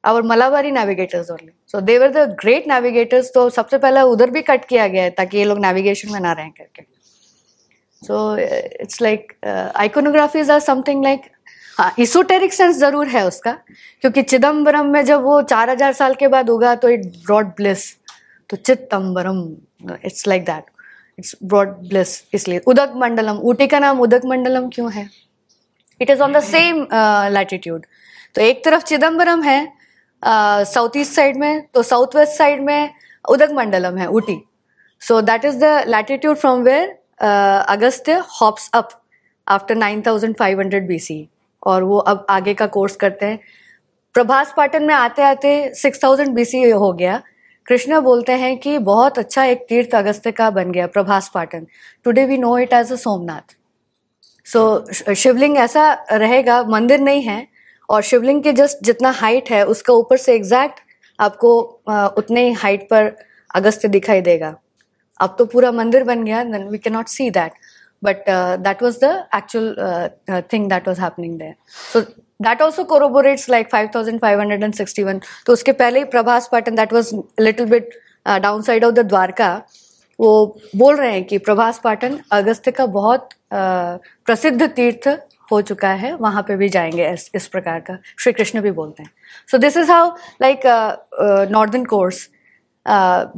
our 0.04 0.22
Malabari 0.22 0.72
navigators 0.72 1.30
only. 1.30 1.52
So 1.66 1.82
they 1.82 2.00
were 2.00 2.10
the 2.10 2.36
great 2.38 2.68
navigators. 2.68 3.32
तो 3.34 3.50
सबसे 3.50 3.78
पहला 3.78 4.04
उधर 4.04 4.30
भी 4.32 4.42
cut 4.42 4.66
किया 4.66 4.88
गया 4.88 5.04
है 5.04 5.10
ताकि 5.20 5.38
ये 5.38 5.46
लोग 5.46 5.60
नेविगेशन 5.66 6.12
में 6.12 6.20
ना 6.20 6.32
रहें 6.32 6.52
करके 6.52 6.84
so 8.02 8.36
it's 8.38 9.02
like 9.02 9.34
iconographies 9.46 10.50
are 10.52 10.60
something 10.60 11.04
like 11.04 11.22
हाँ 11.78 11.94
इsoteric 12.00 12.52
सेंस 12.54 12.76
ज़रूर 12.78 13.08
है 13.08 13.26
उसका 13.28 13.52
क्योंकि 14.02 14.22
चिदम्बरम 14.22 14.88
में 14.94 15.04
जब 15.06 15.22
वो 15.24 15.42
चार 15.42 15.70
हज़ार 15.70 15.94
साल 15.94 16.14
के 16.16 16.28
बाद 16.28 16.50
उगा 16.50 16.74
तो 16.84 16.90
इट 16.90 17.06
ब्रॉड 17.26 17.48
ब्लिस 17.58 17.86
तो 18.50 18.58
Chidambaram 18.58 19.40
it's 20.06 20.28
like 20.28 20.44
that 20.46 20.66
it's 21.20 21.36
broad 21.44 21.70
bliss 21.90 22.22
इसलिए। 22.34 22.62
उदक 22.68 22.94
मंडलम, 22.98 23.38
ऊटी 23.40 23.68
का 23.68 23.80
नाम 23.80 24.00
उदक 24.02 24.26
मंडलम 24.26 24.70
क्यों 24.70 24.92
है? 24.92 25.08
It 26.02 26.10
is 26.10 26.22
on 26.22 26.34
the 26.34 26.40
same 26.42 26.88
latitude 27.34 27.86
तो 28.36 28.42
एक 28.42 28.64
तरफ़ 28.66 28.84
चिदम्बरम 28.84 29.44
है 29.44 29.62
साउथ 30.24 30.98
ईस्ट 30.98 31.14
साइड 31.14 31.38
में 31.38 31.62
तो 31.74 31.84
साउथ 31.84 32.16
वेस्ट 32.16 32.38
साइड 32.38 32.62
में 32.64 32.90
उदक 33.26 33.52
मंडलम 33.54 33.98
है, 33.98 34.08
Ooty. 34.10 34.38
So 35.02 35.22
that 35.22 35.46
is 35.46 35.58
the 35.58 35.84
latitude 35.88 36.38
from 36.38 36.62
where 36.64 36.96
Agastya 37.70 38.14
hops 38.42 38.70
up 38.74 38.90
after 39.48 39.76
nine 39.76 40.02
thousand 40.02 40.36
five 40.38 40.60
hundred 40.60 40.88
B 40.88 41.00
C 41.00 41.28
और 41.64 41.84
वो 41.84 41.98
अब 42.00 42.26
आगे 42.30 42.54
का 42.54 42.66
कोर्स 42.68 42.96
करते 42.96 43.26
हैं। 43.26 43.40
प्रभास 44.16 44.54
पाटन 44.58 44.84
में 44.84 44.94
आते 44.94 45.22
आते 45.24 45.74
सिक्स 45.76 46.04
थाउज़ेंड 46.04 46.34
बी 46.36 46.46
सी 46.46 46.62
हो 46.64 46.92
गया। 46.94 47.22
कृष्णा 47.68 48.00
बोलते 48.02 48.34
हैं 48.34 48.58
कि 48.58 48.78
बहुत 48.80 49.20
अच्छा 49.20 49.44
एक 49.46 49.66
तीर्थ 49.70 49.96
अगस्त्य 49.96 50.32
का 50.32 50.50
बन 50.52 50.72
गया, 50.72 50.88
Prabhas 50.88 51.30
Patan. 51.34 51.66
Today 52.06 52.26
we 52.26 52.38
know 52.38 52.58
it 52.58 52.74
as 52.74 52.92
a 52.92 52.96
Somnath 52.98 53.56
so 54.48 55.14
शिवलिंग 55.14 55.58
ऐसा 55.58 55.92
रहेगा, 56.12 56.62
मंदिर 56.66 57.00
नहीं 57.00 57.22
है, 57.24 57.48
और 57.90 58.02
शिवलिंग 58.02 58.42
के 58.44 58.54
जस्ट 58.54 58.84
जितना 58.84 59.12
हाइट 59.12 59.50
है, 59.52 59.66
उसका 59.66 59.94
ऊपर 59.94 60.18
से 60.18 60.36
एग्जैक्ट 60.36 60.80
आपको 61.20 61.60
उतने 62.18 62.46
ही 62.46 62.52
हाइट 62.56 62.88
पर 62.90 63.16
अगस्त्य 63.56 63.88
दिखाई 63.90 64.22
देगा। 64.22 64.56
अब 65.20 65.36
तो 65.40 65.46
पूरा 65.46 65.72
मंदिर 65.72 66.04
बन 66.04 66.24
गया 66.24 66.44
then 66.44 66.68
we 66.70 66.78
cannot 66.94 67.08
see 67.08 67.30
that 67.32 67.54
but 68.04 68.24
that 68.60 68.84
was 68.84 68.98
the 69.04 69.12
actual 69.36 70.44
thing 70.54 70.70
that 70.70 70.88
was 70.88 71.00
happening 71.00 71.38
there 71.40 71.56
so 71.94 72.02
that 72.40 72.62
also 72.62 72.84
corroborates 72.84 73.50
like 73.50 73.68
5561 73.76 75.20
तो 75.46 75.54
उसके 75.54 75.72
पहले 75.72 76.00
ही 76.00 76.06
Prabhas 76.16 76.50
Patan 76.52 76.76
that 76.76 76.94
was 76.94 77.10
little 77.40 77.66
bit 77.70 77.90
down 78.26 78.62
side 78.62 78.86
of 78.86 78.94
the 78.94 79.06
Dwarka 79.08 79.52
वो 80.20 80.32
बोल 80.76 80.96
रहे 80.96 81.12
हैं 81.12 81.24
कि 81.24 81.38
प्रभास 81.38 81.80
पाटन 81.84 82.20
अगस्त 82.32 82.70
का 82.70 82.86
बहुत 82.98 83.30
अ, 83.52 83.58
प्रसिद्ध 84.26 84.68
तीर्थ 84.76 85.08
हो 85.52 85.62
चुका 85.62 85.90
है 86.02 86.14
वहाँ 86.16 86.42
पे 86.48 86.56
भी 86.58 86.70
जाएँगे 86.70 87.10
इस, 87.10 87.30
इस 87.36 87.48
प्रकार 87.48 87.80
का। 87.80 87.98
श्री 88.20 88.32
कृष्ण 88.34 88.62
भी 88.62 88.72
बोलते 88.72 89.04
हैं। 89.04 89.10
So 89.52 89.58
this 89.58 89.78
is 89.78 89.92
how 89.92 90.10
like 90.42 90.62
northern 91.52 91.86
course 91.86 92.28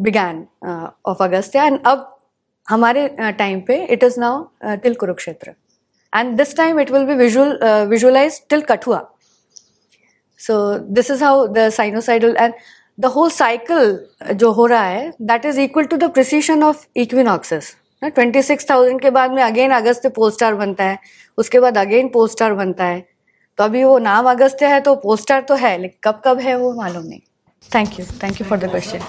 began 0.08 0.46
of 1.06 1.24
Agastya 1.24 1.60
and 1.60 1.80
अब 1.88 2.12
हमारे 2.68 3.08
टाइम 3.40 3.62
पे 3.68 3.84
it 3.94 4.04
is 4.04 4.20
now 4.20 4.44
till 4.84 4.94
Kurukshetra 4.96 5.54
and 6.16 6.38
this 6.38 6.56
time 6.58 6.80
it 6.80 6.92
will 6.92 7.06
be 7.06 7.14
visual 7.16 7.60
visualize 7.90 8.42
till 8.50 8.62
Kathua 8.72 9.02
so 10.40 10.56
this 10.96 11.10
is 11.10 11.22
how 11.26 11.48
the 11.48 11.62
sinusoidal, 11.76 12.34
and 12.38 12.54
the 13.04 13.10
whole 13.14 13.32
cycle 13.36 14.34
जो 14.34 14.52
हो 14.54 14.66
रहा 14.66 14.84
है, 14.84 15.12
that 15.30 15.46
is 15.52 15.60
equal 15.64 15.88
to 15.94 15.98
the 16.02 16.10
precision 16.18 16.66
of 16.70 16.84
equinoxes. 17.04 17.70
Twenty 18.04 18.42
six 18.42 18.70
thousand 18.70 19.00
के 19.02 19.10
बाद 19.10 19.32
में 19.32 19.42
again 19.44 19.72
Agastya 19.72 20.10
पोस्टार 20.16 20.56
बनता 20.56 20.84
है, 20.84 20.98
उसके 21.38 21.60
बाद 21.60 21.78
अगेन 21.78 22.08
पोस्टार 22.14 22.54
बनता 22.54 22.86
है। 22.86 23.00
तो 23.58 23.64
अभी 23.64 23.84
वो 23.84 23.98
नाम 24.00 24.30
अगस्त्य 24.32 24.66
है 24.74 24.80
तो 24.82 24.96
पोस्टार 25.06 25.42
तो 25.42 25.56
है, 25.56 25.78
लेकिन 25.78 26.00
कब 26.04 26.22
कब 26.26 26.40
है 26.40 26.58
वो 26.58 26.74
मालूम 26.82 27.06
नहीं। 27.06 27.22
Thank 27.76 28.00
you 28.00 28.06
thank 28.24 28.42
you 28.42 28.48
for 28.48 28.58
the 28.58 28.70
question 28.72 29.00